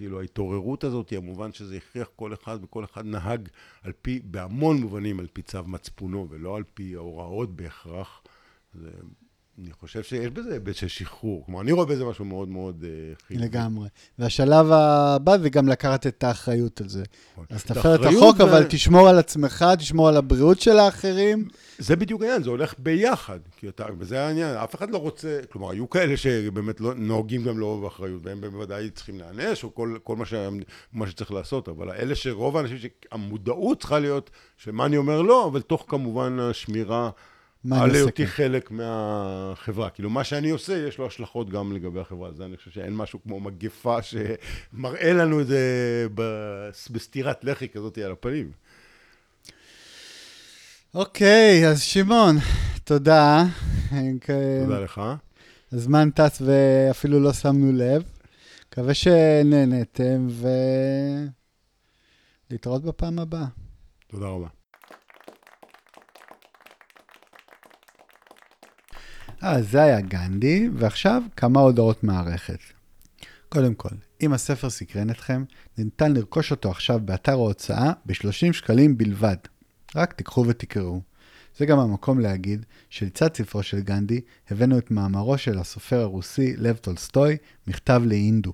כאילו 0.01 0.19
ההתעוררות 0.19 0.83
הזאת 0.83 1.13
המובן 1.17 1.53
שזה 1.53 1.77
הכריח 1.77 2.09
כל 2.15 2.33
אחד 2.33 2.59
וכל 2.63 2.83
אחד 2.83 3.05
נהג 3.05 3.49
על 3.81 3.91
פי, 4.01 4.19
בהמון 4.23 4.77
מובנים 4.77 5.19
על 5.19 5.27
פי 5.33 5.41
צו 5.41 5.63
מצפונו 5.63 6.27
ולא 6.29 6.57
על 6.57 6.63
פי 6.73 6.95
ההוראות 6.95 7.55
בהכרח. 7.55 8.21
זה 8.73 8.89
אני 9.61 9.71
חושב 9.71 10.03
שיש 10.03 10.29
בזה 10.29 10.53
היבט 10.53 10.75
של 10.75 10.87
שחרור. 10.87 11.45
כלומר, 11.45 11.61
אני 11.61 11.71
רואה 11.71 11.85
בזה 11.85 12.05
משהו 12.05 12.25
מאוד 12.25 12.49
מאוד 12.49 12.83
uh, 12.83 13.21
חיובי. 13.27 13.45
לגמרי. 13.45 13.89
והשלב 14.19 14.71
הבא 14.71 15.37
זה 15.37 15.49
גם 15.49 15.67
לקחת 15.67 16.07
את 16.07 16.23
האחריות 16.23 16.81
על 16.81 16.89
זה. 16.89 17.03
נכון. 17.33 17.45
אז 17.49 17.63
תפר 17.63 17.95
את 17.95 18.05
החוק, 18.05 18.39
ו... 18.39 18.43
אבל 18.43 18.63
תשמור 18.69 19.09
על 19.09 19.17
עצמך, 19.17 19.65
תשמור 19.77 20.09
על 20.09 20.17
הבריאות 20.17 20.61
של 20.61 20.79
האחרים. 20.79 21.47
זה 21.77 21.95
בדיוק 21.95 22.21
העניין, 22.21 22.43
זה 22.43 22.49
הולך 22.49 22.73
ביחד. 22.77 23.39
כי 23.57 23.67
אתה, 23.69 23.85
וזה 23.99 24.25
העניין, 24.25 24.55
אף 24.55 24.75
אחד 24.75 24.91
לא 24.91 24.97
רוצה, 24.97 25.39
כלומר, 25.51 25.69
היו 25.69 25.89
כאלה 25.89 26.17
שבאמת 26.17 26.81
לא, 26.81 26.93
נוהגים 26.93 27.43
גם 27.43 27.59
לא 27.59 27.79
באחריות, 27.83 28.21
והם 28.25 28.41
בוודאי 28.41 28.89
צריכים 28.89 29.19
להיענש, 29.19 29.63
או 29.63 29.75
כל, 29.75 29.97
כל 30.03 30.15
מה, 30.15 30.25
ש, 30.25 30.33
מה 30.93 31.07
שצריך 31.07 31.31
לעשות, 31.31 31.69
אבל 31.69 31.91
אלה 31.91 32.15
שרוב 32.15 32.57
האנשים, 32.57 32.77
שהמודעות 32.77 33.79
צריכה 33.79 33.99
להיות, 33.99 34.29
שמה 34.57 34.85
אני 34.85 34.97
אומר 34.97 35.21
לא, 35.21 35.47
אבל 35.47 35.61
תוך 35.61 35.85
כמובן 35.87 36.39
השמירה. 36.39 37.09
על 37.71 37.95
היותי 37.95 38.27
חלק 38.27 38.71
מהחברה. 38.71 39.89
כאילו, 39.89 40.09
מה 40.09 40.23
שאני 40.23 40.49
עושה, 40.49 40.87
יש 40.87 40.97
לו 40.97 41.07
השלכות 41.07 41.49
גם 41.49 41.75
לגבי 41.75 41.99
החברה. 41.99 42.31
זה 42.33 42.45
אני 42.45 42.57
חושב 42.57 42.71
שאין 42.71 42.95
משהו 42.95 43.19
כמו 43.23 43.39
מגפה 43.39 43.97
שמראה 44.01 45.13
לנו 45.13 45.41
את 45.41 45.47
זה 45.47 46.07
בסטירת 46.91 47.43
לחי 47.43 47.69
כזאת 47.69 47.97
על 47.97 48.11
הפנים. 48.11 48.51
אוקיי, 50.93 51.67
אז 51.67 51.81
שמעון, 51.81 52.37
תודה. 52.83 53.43
תודה 54.63 54.79
לך. 54.79 55.01
הזמן 55.71 56.09
טס 56.09 56.41
ואפילו 56.45 57.19
לא 57.19 57.33
שמנו 57.33 57.71
לב. 57.73 58.03
מקווה 58.69 58.93
שנהנתם, 58.93 60.27
ולהתראות 62.49 62.83
בפעם 62.83 63.19
הבאה. 63.19 63.45
תודה 64.07 64.27
רבה. 64.27 64.47
אה, 69.43 69.61
זה 69.61 69.81
היה 69.81 70.01
גנדי, 70.01 70.69
ועכשיו 70.73 71.23
כמה 71.35 71.59
הודעות 71.59 72.03
מערכת. 72.03 72.59
קודם 73.49 73.73
כל, 73.73 73.89
אם 74.21 74.33
הספר 74.33 74.69
סקרן 74.69 75.09
אתכם, 75.09 75.43
ניתן 75.77 76.13
לרכוש 76.13 76.51
אותו 76.51 76.71
עכשיו 76.71 76.99
באתר 77.05 77.31
ההוצאה 77.31 77.91
ב-30 78.05 78.53
שקלים 78.53 78.97
בלבד. 78.97 79.35
רק 79.95 80.13
תיקחו 80.13 80.45
ותקראו. 80.47 81.01
זה 81.57 81.65
גם 81.65 81.79
המקום 81.79 82.19
להגיד 82.19 82.65
שלצד 82.89 83.35
ספרו 83.35 83.63
של 83.63 83.79
גנדי, 83.79 84.21
הבאנו 84.49 84.77
את 84.77 84.91
מאמרו 84.91 85.37
של 85.37 85.59
הסופר 85.59 86.01
הרוסי 86.01 86.55
לב 86.57 86.77
טולסטוי, 86.77 87.37
מכתב 87.67 88.01
לאינדו. 88.05 88.53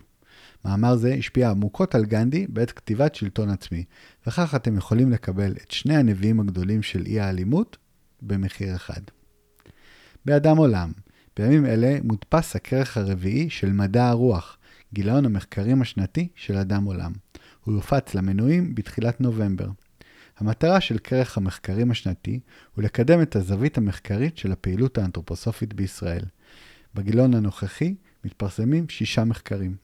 מאמר 0.65 0.95
זה 0.95 1.13
השפיע 1.13 1.49
עמוקות 1.49 1.95
על 1.95 2.05
גנדי 2.05 2.47
בעת 2.47 2.71
כתיבת 2.71 3.15
שלטון 3.15 3.49
עצמי, 3.49 3.83
וכך 4.27 4.55
אתם 4.55 4.77
יכולים 4.77 5.11
לקבל 5.11 5.51
את 5.51 5.71
שני 5.71 5.95
הנביאים 5.95 6.39
הגדולים 6.39 6.83
של 6.83 7.05
אי 7.05 7.19
האלימות 7.19 7.77
במחיר 8.21 8.75
אחד. 8.75 9.01
באדם 10.27 10.57
עולם, 10.57 10.91
בימים 11.37 11.65
אלה 11.65 11.97
מודפס 12.03 12.55
הכרך 12.55 12.97
הרביעי 12.97 13.49
של 13.49 13.71
מדע 13.71 14.07
הרוח, 14.07 14.57
גיליון 14.93 15.25
המחקרים 15.25 15.81
השנתי 15.81 16.27
של 16.35 16.57
אדם 16.57 16.83
עולם. 16.83 17.11
הוא 17.63 17.75
יופץ 17.75 18.15
למנויים 18.15 18.75
בתחילת 18.75 19.21
נובמבר. 19.21 19.69
המטרה 20.37 20.81
של 20.81 20.97
כרך 20.97 21.37
המחקרים 21.37 21.91
השנתי 21.91 22.39
הוא 22.75 22.83
לקדם 22.83 23.21
את 23.21 23.35
הזווית 23.35 23.77
המחקרית 23.77 24.37
של 24.37 24.51
הפעילות 24.51 24.97
האנתרופוסופית 24.97 25.73
בישראל. 25.73 26.23
בגיליון 26.95 27.33
הנוכחי 27.33 27.95
מתפרסמים 28.25 28.89
שישה 28.89 29.23
מחקרים. 29.23 29.75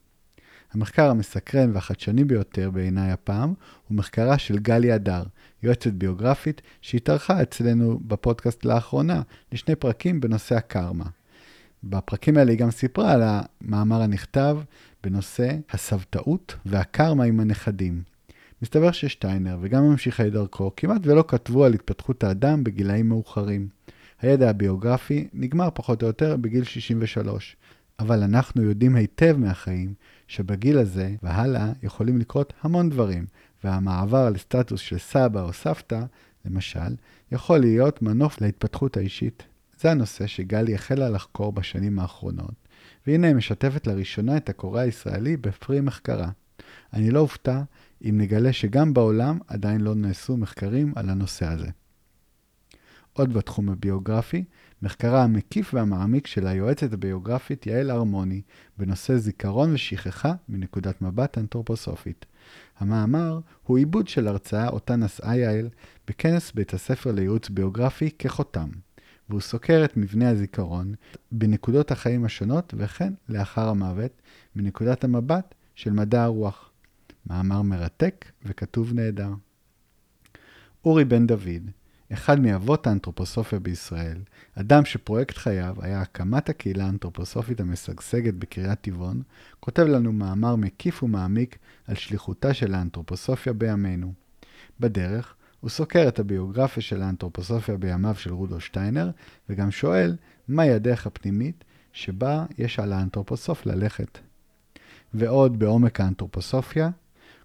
המחקר 0.74 1.10
המסקרן 1.10 1.70
והחדשני 1.74 2.24
ביותר 2.24 2.70
בעיניי 2.70 3.10
הפעם 3.10 3.54
הוא 3.88 3.96
מחקרה 3.96 4.38
של 4.38 4.58
גלי 4.58 4.92
הדר, 4.92 5.22
יועצת 5.62 5.92
ביוגרפית 5.92 6.62
שהתארחה 6.80 7.42
אצלנו 7.42 8.00
בפודקאסט 8.06 8.64
לאחרונה 8.64 9.22
לשני 9.52 9.74
פרקים 9.74 10.20
בנושא 10.20 10.54
הקרמה. 10.54 11.04
בפרקים 11.84 12.36
האלה 12.36 12.50
היא 12.50 12.58
גם 12.58 12.70
סיפרה 12.70 13.12
על 13.12 13.22
המאמר 13.24 14.02
הנכתב 14.02 14.58
בנושא 15.04 15.50
הסבתאות 15.70 16.54
והקרמה 16.66 17.24
עם 17.24 17.40
הנכדים. 17.40 18.02
מסתבר 18.62 18.92
ששטיינר 18.92 19.58
וגם 19.60 19.82
ממשיכי 19.82 20.30
דרכו 20.30 20.70
כמעט 20.76 21.00
ולא 21.04 21.24
כתבו 21.28 21.64
על 21.64 21.74
התפתחות 21.74 22.24
האדם 22.24 22.64
בגילאים 22.64 23.08
מאוחרים. 23.08 23.68
הידע 24.22 24.50
הביוגרפי 24.50 25.28
נגמר 25.32 25.68
פחות 25.74 26.02
או 26.02 26.06
יותר 26.06 26.36
בגיל 26.36 26.64
63, 26.64 27.56
אבל 27.98 28.22
אנחנו 28.22 28.62
יודעים 28.62 28.96
היטב 28.96 29.36
מהחיים 29.36 29.94
שבגיל 30.28 30.78
הזה 30.78 31.14
והלאה 31.22 31.72
יכולים 31.82 32.18
לקרות 32.18 32.52
המון 32.62 32.90
דברים, 32.90 33.26
והמעבר 33.64 34.30
לסטטוס 34.30 34.80
של 34.80 34.98
סבא 34.98 35.42
או 35.42 35.52
סבתא, 35.52 36.00
למשל, 36.44 36.94
יכול 37.32 37.58
להיות 37.58 38.02
מנוף 38.02 38.40
להתפתחות 38.40 38.96
האישית. 38.96 39.42
זה 39.80 39.90
הנושא 39.90 40.26
שגלי 40.26 40.74
החלה 40.74 41.10
לחקור 41.10 41.52
בשנים 41.52 41.98
האחרונות, 41.98 42.54
והנה 43.06 43.26
היא 43.26 43.36
משתפת 43.36 43.86
לראשונה 43.86 44.36
את 44.36 44.48
הקורא 44.48 44.80
הישראלי 44.80 45.36
בפרי 45.36 45.80
מחקרה. 45.80 46.28
אני 46.92 47.10
לא 47.10 47.20
אופתע 47.20 47.62
אם 48.04 48.18
נגלה 48.18 48.52
שגם 48.52 48.94
בעולם 48.94 49.38
עדיין 49.48 49.80
לא 49.80 49.94
נעשו 49.94 50.36
מחקרים 50.36 50.92
על 50.96 51.10
הנושא 51.10 51.46
הזה. 51.46 51.68
עוד 53.12 53.32
בתחום 53.32 53.68
הביוגרפי, 53.68 54.44
מחקרה 54.84 55.22
המקיף 55.22 55.74
והמעמיק 55.74 56.26
של 56.26 56.46
היועצת 56.46 56.92
הביוגרפית 56.92 57.66
יעל 57.66 57.90
הרמוני 57.90 58.42
בנושא 58.78 59.16
זיכרון 59.16 59.74
ושכחה 59.74 60.34
מנקודת 60.48 61.02
מבט 61.02 61.38
אנתרופוסופית. 61.38 62.26
המאמר 62.78 63.40
הוא 63.62 63.78
עיבוד 63.78 64.08
של 64.08 64.28
הרצאה 64.28 64.68
אותה 64.68 64.96
נשאה 64.96 65.36
יעל 65.36 65.68
בכנס 66.08 66.52
בית 66.52 66.74
הספר 66.74 67.12
לייעוץ 67.12 67.48
ביוגרפי 67.48 68.10
כחותם, 68.18 68.68
והוא 69.28 69.40
סוקר 69.40 69.84
את 69.84 69.96
מבנה 69.96 70.30
הזיכרון 70.30 70.94
בנקודות 71.32 71.90
החיים 71.90 72.24
השונות 72.24 72.74
וכן 72.76 73.12
לאחר 73.28 73.68
המוות 73.68 74.22
מנקודת 74.56 75.04
המבט 75.04 75.54
של 75.74 75.92
מדע 75.92 76.22
הרוח. 76.22 76.70
מאמר 77.26 77.62
מרתק 77.62 78.24
וכתוב 78.44 78.92
נהדר. 78.92 79.30
אורי 80.84 81.04
בן 81.04 81.26
דוד, 81.26 81.70
אחד 82.12 82.40
מאבות 82.40 82.86
האנתרופוסופיה 82.86 83.58
בישראל, 83.58 84.18
אדם 84.54 84.84
שפרויקט 84.84 85.36
חייו 85.36 85.76
היה 85.80 86.00
הקמת 86.00 86.48
הקהילה 86.48 86.84
האנתרופוסופית 86.84 87.60
המשגשגת 87.60 88.34
בקריית 88.34 88.80
טבעון, 88.80 89.22
כותב 89.60 89.82
לנו 89.82 90.12
מאמר 90.12 90.56
מקיף 90.56 91.02
ומעמיק 91.02 91.58
על 91.86 91.94
שליחותה 91.94 92.54
של 92.54 92.74
האנתרופוסופיה 92.74 93.52
בימינו. 93.52 94.12
בדרך, 94.80 95.34
הוא 95.60 95.70
סוקר 95.70 96.08
את 96.08 96.18
הביוגרפיה 96.18 96.82
של 96.82 97.02
האנתרופוסופיה 97.02 97.76
בימיו 97.76 98.14
של 98.14 98.32
רודו 98.32 98.60
שטיינר, 98.60 99.10
וגם 99.48 99.70
שואל 99.70 100.16
מהי 100.48 100.70
הדרך 100.70 101.06
הפנימית 101.06 101.64
שבה 101.92 102.44
יש 102.58 102.78
על 102.78 102.92
האנתרופוסוף 102.92 103.66
ללכת. 103.66 104.18
ועוד 105.14 105.58
בעומק 105.58 106.00
האנתרופוסופיה, 106.00 106.90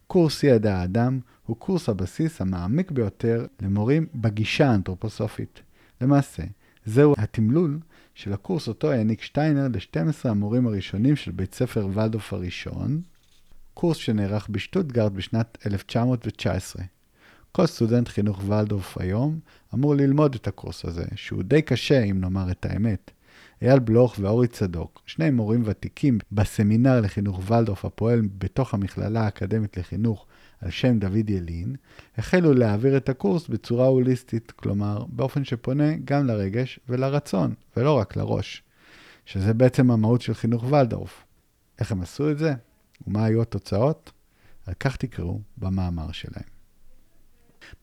קורס 0.08 0.44
ידע 0.44 0.78
האדם 0.78 1.20
הוא 1.50 1.58
קורס 1.58 1.90
הבסיס 1.90 2.42
המעמיק 2.42 2.92
ביותר 2.92 3.46
למורים 3.62 4.06
בגישה 4.16 4.72
האנתרופוסופית. 4.72 5.62
למעשה, 6.02 6.44
זהו 6.86 7.14
התמלול 7.18 7.80
של 8.16 8.34
הקורס 8.34 8.68
אותו 8.68 8.92
העניק 8.92 9.22
שטיינר 9.22 9.68
ל-12 9.68 10.30
המורים 10.30 10.68
הראשונים 10.68 11.16
של 11.16 11.32
בית 11.32 11.56
ספר 11.56 11.88
ולדוף 11.94 12.34
הראשון, 12.34 13.02
קורס 13.74 13.98
שנערך 13.98 14.48
בשטוטגרד 14.50 15.14
בשנת 15.14 15.58
1919. 15.66 16.84
כל 17.52 17.66
סטודנט 17.66 18.08
חינוך 18.08 18.42
ולדוף 18.46 18.98
היום 18.98 19.40
אמור 19.74 19.96
ללמוד 19.96 20.36
את 20.36 20.48
הקורס 20.48 20.86
הזה, 20.86 21.06
שהוא 21.16 21.44
די 21.44 21.62
קשה 21.62 22.04
אם 22.04 22.22
נאמר 22.22 22.52
את 22.52 22.66
האמת. 22.66 23.12
אייל 23.62 23.80
בלוך 23.80 24.16
ואורי 24.20 24.48
צדוק, 24.48 25.02
שני 25.06 25.30
מורים 25.30 25.62
ותיקים 25.66 26.18
בסמינר 26.32 27.02
לחינוך 27.02 27.42
ולדורף 27.48 27.86
הפועל 27.86 28.22
בתוך 28.38 28.74
המכללה 28.74 29.22
האקדמית 29.22 29.78
לחינוך 29.78 30.26
על 30.62 30.72
שם 30.72 31.00
דוד 31.00 31.30
ילין, 31.30 31.76
החלו 32.18 32.54
להעביר 32.54 32.98
את 32.98 33.10
הקורס 33.10 33.48
בצורה 33.48 33.86
הוליסטית, 33.86 34.52
כלומר 34.52 35.06
באופן 35.10 35.44
שפונה 35.44 35.96
גם 36.06 36.26
לרגש 36.26 36.80
ולרצון, 36.90 37.54
ולא 37.78 37.98
רק 37.98 38.16
לראש, 38.16 38.64
שזה 39.26 39.54
בעצם 39.54 39.92
המהות 39.92 40.22
של 40.22 40.34
חינוך 40.34 40.64
ולדורף. 40.64 41.24
איך 41.80 41.92
הם 41.92 42.02
עשו 42.02 42.32
את 42.32 42.38
זה? 42.38 42.54
ומה 43.08 43.26
היו 43.26 43.42
התוצאות? 43.42 44.12
על 44.66 44.74
כך 44.80 44.98
תקראו 44.98 45.40
במאמר 45.58 46.12
שלהם. 46.12 46.60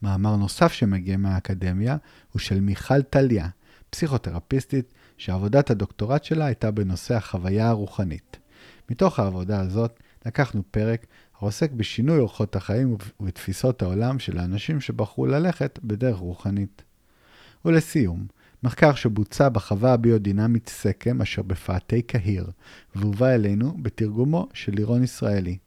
מאמר 0.02 0.36
נוסף 0.36 0.72
שמגיע 0.72 1.16
מהאקדמיה 1.16 1.96
הוא 2.32 2.40
של 2.40 2.60
מיכל 2.60 3.02
טליה, 3.02 3.48
פסיכותרפיסטית 3.90 4.92
שעבודת 5.16 5.70
הדוקטורט 5.70 6.24
שלה 6.24 6.46
הייתה 6.46 6.70
בנושא 6.70 7.14
החוויה 7.14 7.68
הרוחנית. 7.68 8.36
מתוך 8.90 9.18
העבודה 9.18 9.60
הזאת 9.60 10.00
לקחנו 10.26 10.62
פרק 10.70 11.06
העוסק 11.40 11.70
בשינוי 11.70 12.18
אורחות 12.18 12.56
החיים 12.56 12.96
ובתפיסות 13.20 13.82
העולם 13.82 14.18
של 14.18 14.38
האנשים 14.38 14.80
שבחרו 14.80 15.26
ללכת 15.26 15.78
בדרך 15.84 16.16
רוחנית. 16.16 16.82
ולסיום, 17.64 18.26
מחקר 18.62 18.94
שבוצע 18.94 19.48
בחווה 19.48 19.92
הביודינמית 19.92 20.68
סקם 20.68 21.22
אשר 21.22 21.42
בפאתי 21.42 22.02
קהיר, 22.02 22.50
והובא 22.94 23.28
אלינו 23.28 23.76
בתרגומו 23.82 24.48
של 24.54 24.72
לירון 24.72 25.02
ישראלי. 25.02 25.58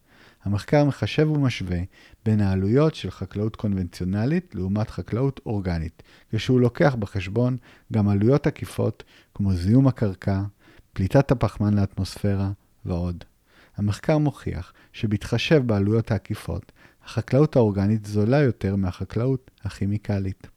המחקר 0.43 0.85
מחשב 0.85 1.29
ומשווה 1.29 1.79
בין 2.25 2.41
העלויות 2.41 2.95
של 2.95 3.11
חקלאות 3.11 3.55
קונבנציונלית 3.55 4.55
לעומת 4.55 4.89
חקלאות 4.89 5.39
אורגנית, 5.45 6.03
כשהוא 6.31 6.59
לוקח 6.59 6.95
בחשבון 6.99 7.57
גם 7.93 8.09
עלויות 8.09 8.47
עקיפות 8.47 9.03
כמו 9.33 9.53
זיהום 9.53 9.87
הקרקע, 9.87 10.41
פליטת 10.93 11.31
הפחמן 11.31 11.73
לאטמוספירה 11.73 12.51
ועוד. 12.85 13.23
המחקר 13.77 14.17
מוכיח 14.17 14.73
שבהתחשב 14.93 15.63
בעלויות 15.65 16.11
העקיפות, 16.11 16.71
החקלאות 17.05 17.55
האורגנית 17.55 18.05
זולה 18.05 18.39
יותר 18.39 18.75
מהחקלאות 18.75 19.51
הכימיקלית. 19.63 20.47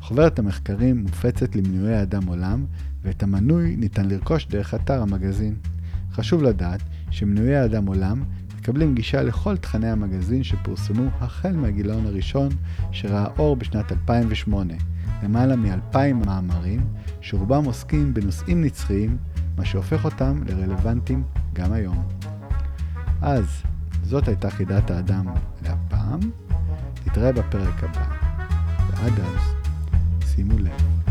חוברת 0.00 0.38
המחקרים 0.38 0.96
מופצת 0.96 1.56
למנויי 1.56 2.02
אדם 2.02 2.26
עולם, 2.26 2.66
ואת 3.02 3.22
המנוי 3.22 3.76
ניתן 3.76 4.08
לרכוש 4.08 4.46
דרך 4.46 4.74
אתר 4.74 5.02
המגזין. 5.02 5.56
חשוב 6.12 6.42
לדעת 6.42 6.80
שמנויי 7.10 7.64
אדם 7.64 7.86
עולם 7.86 8.24
מקבלים 8.68 8.94
גישה 8.94 9.22
לכל 9.22 9.56
תכני 9.56 9.90
המגזין 9.90 10.42
שפורסמו 10.42 11.02
החל 11.20 11.56
מהגיליון 11.56 12.06
הראשון 12.06 12.48
שראה 12.92 13.26
אור 13.38 13.56
בשנת 13.56 13.92
2008, 13.92 14.74
למעלה 15.22 15.56
מ-2,000 15.56 16.26
מאמרים 16.26 16.80
שרובם 17.20 17.64
עוסקים 17.64 18.14
בנושאים 18.14 18.64
נצחיים, 18.64 19.16
מה 19.56 19.64
שהופך 19.64 20.04
אותם 20.04 20.42
לרלוונטיים 20.46 21.22
גם 21.52 21.72
היום. 21.72 22.08
אז, 23.22 23.62
זאת 24.02 24.28
הייתה 24.28 24.50
חידת 24.50 24.90
האדם 24.90 25.26
להפעם, 25.62 26.20
נתראה 27.06 27.32
בפרק 27.32 27.84
הבא, 27.84 28.06
ועד 28.90 29.20
אז, 29.20 29.70
שימו 30.26 30.58
לב. 30.58 31.07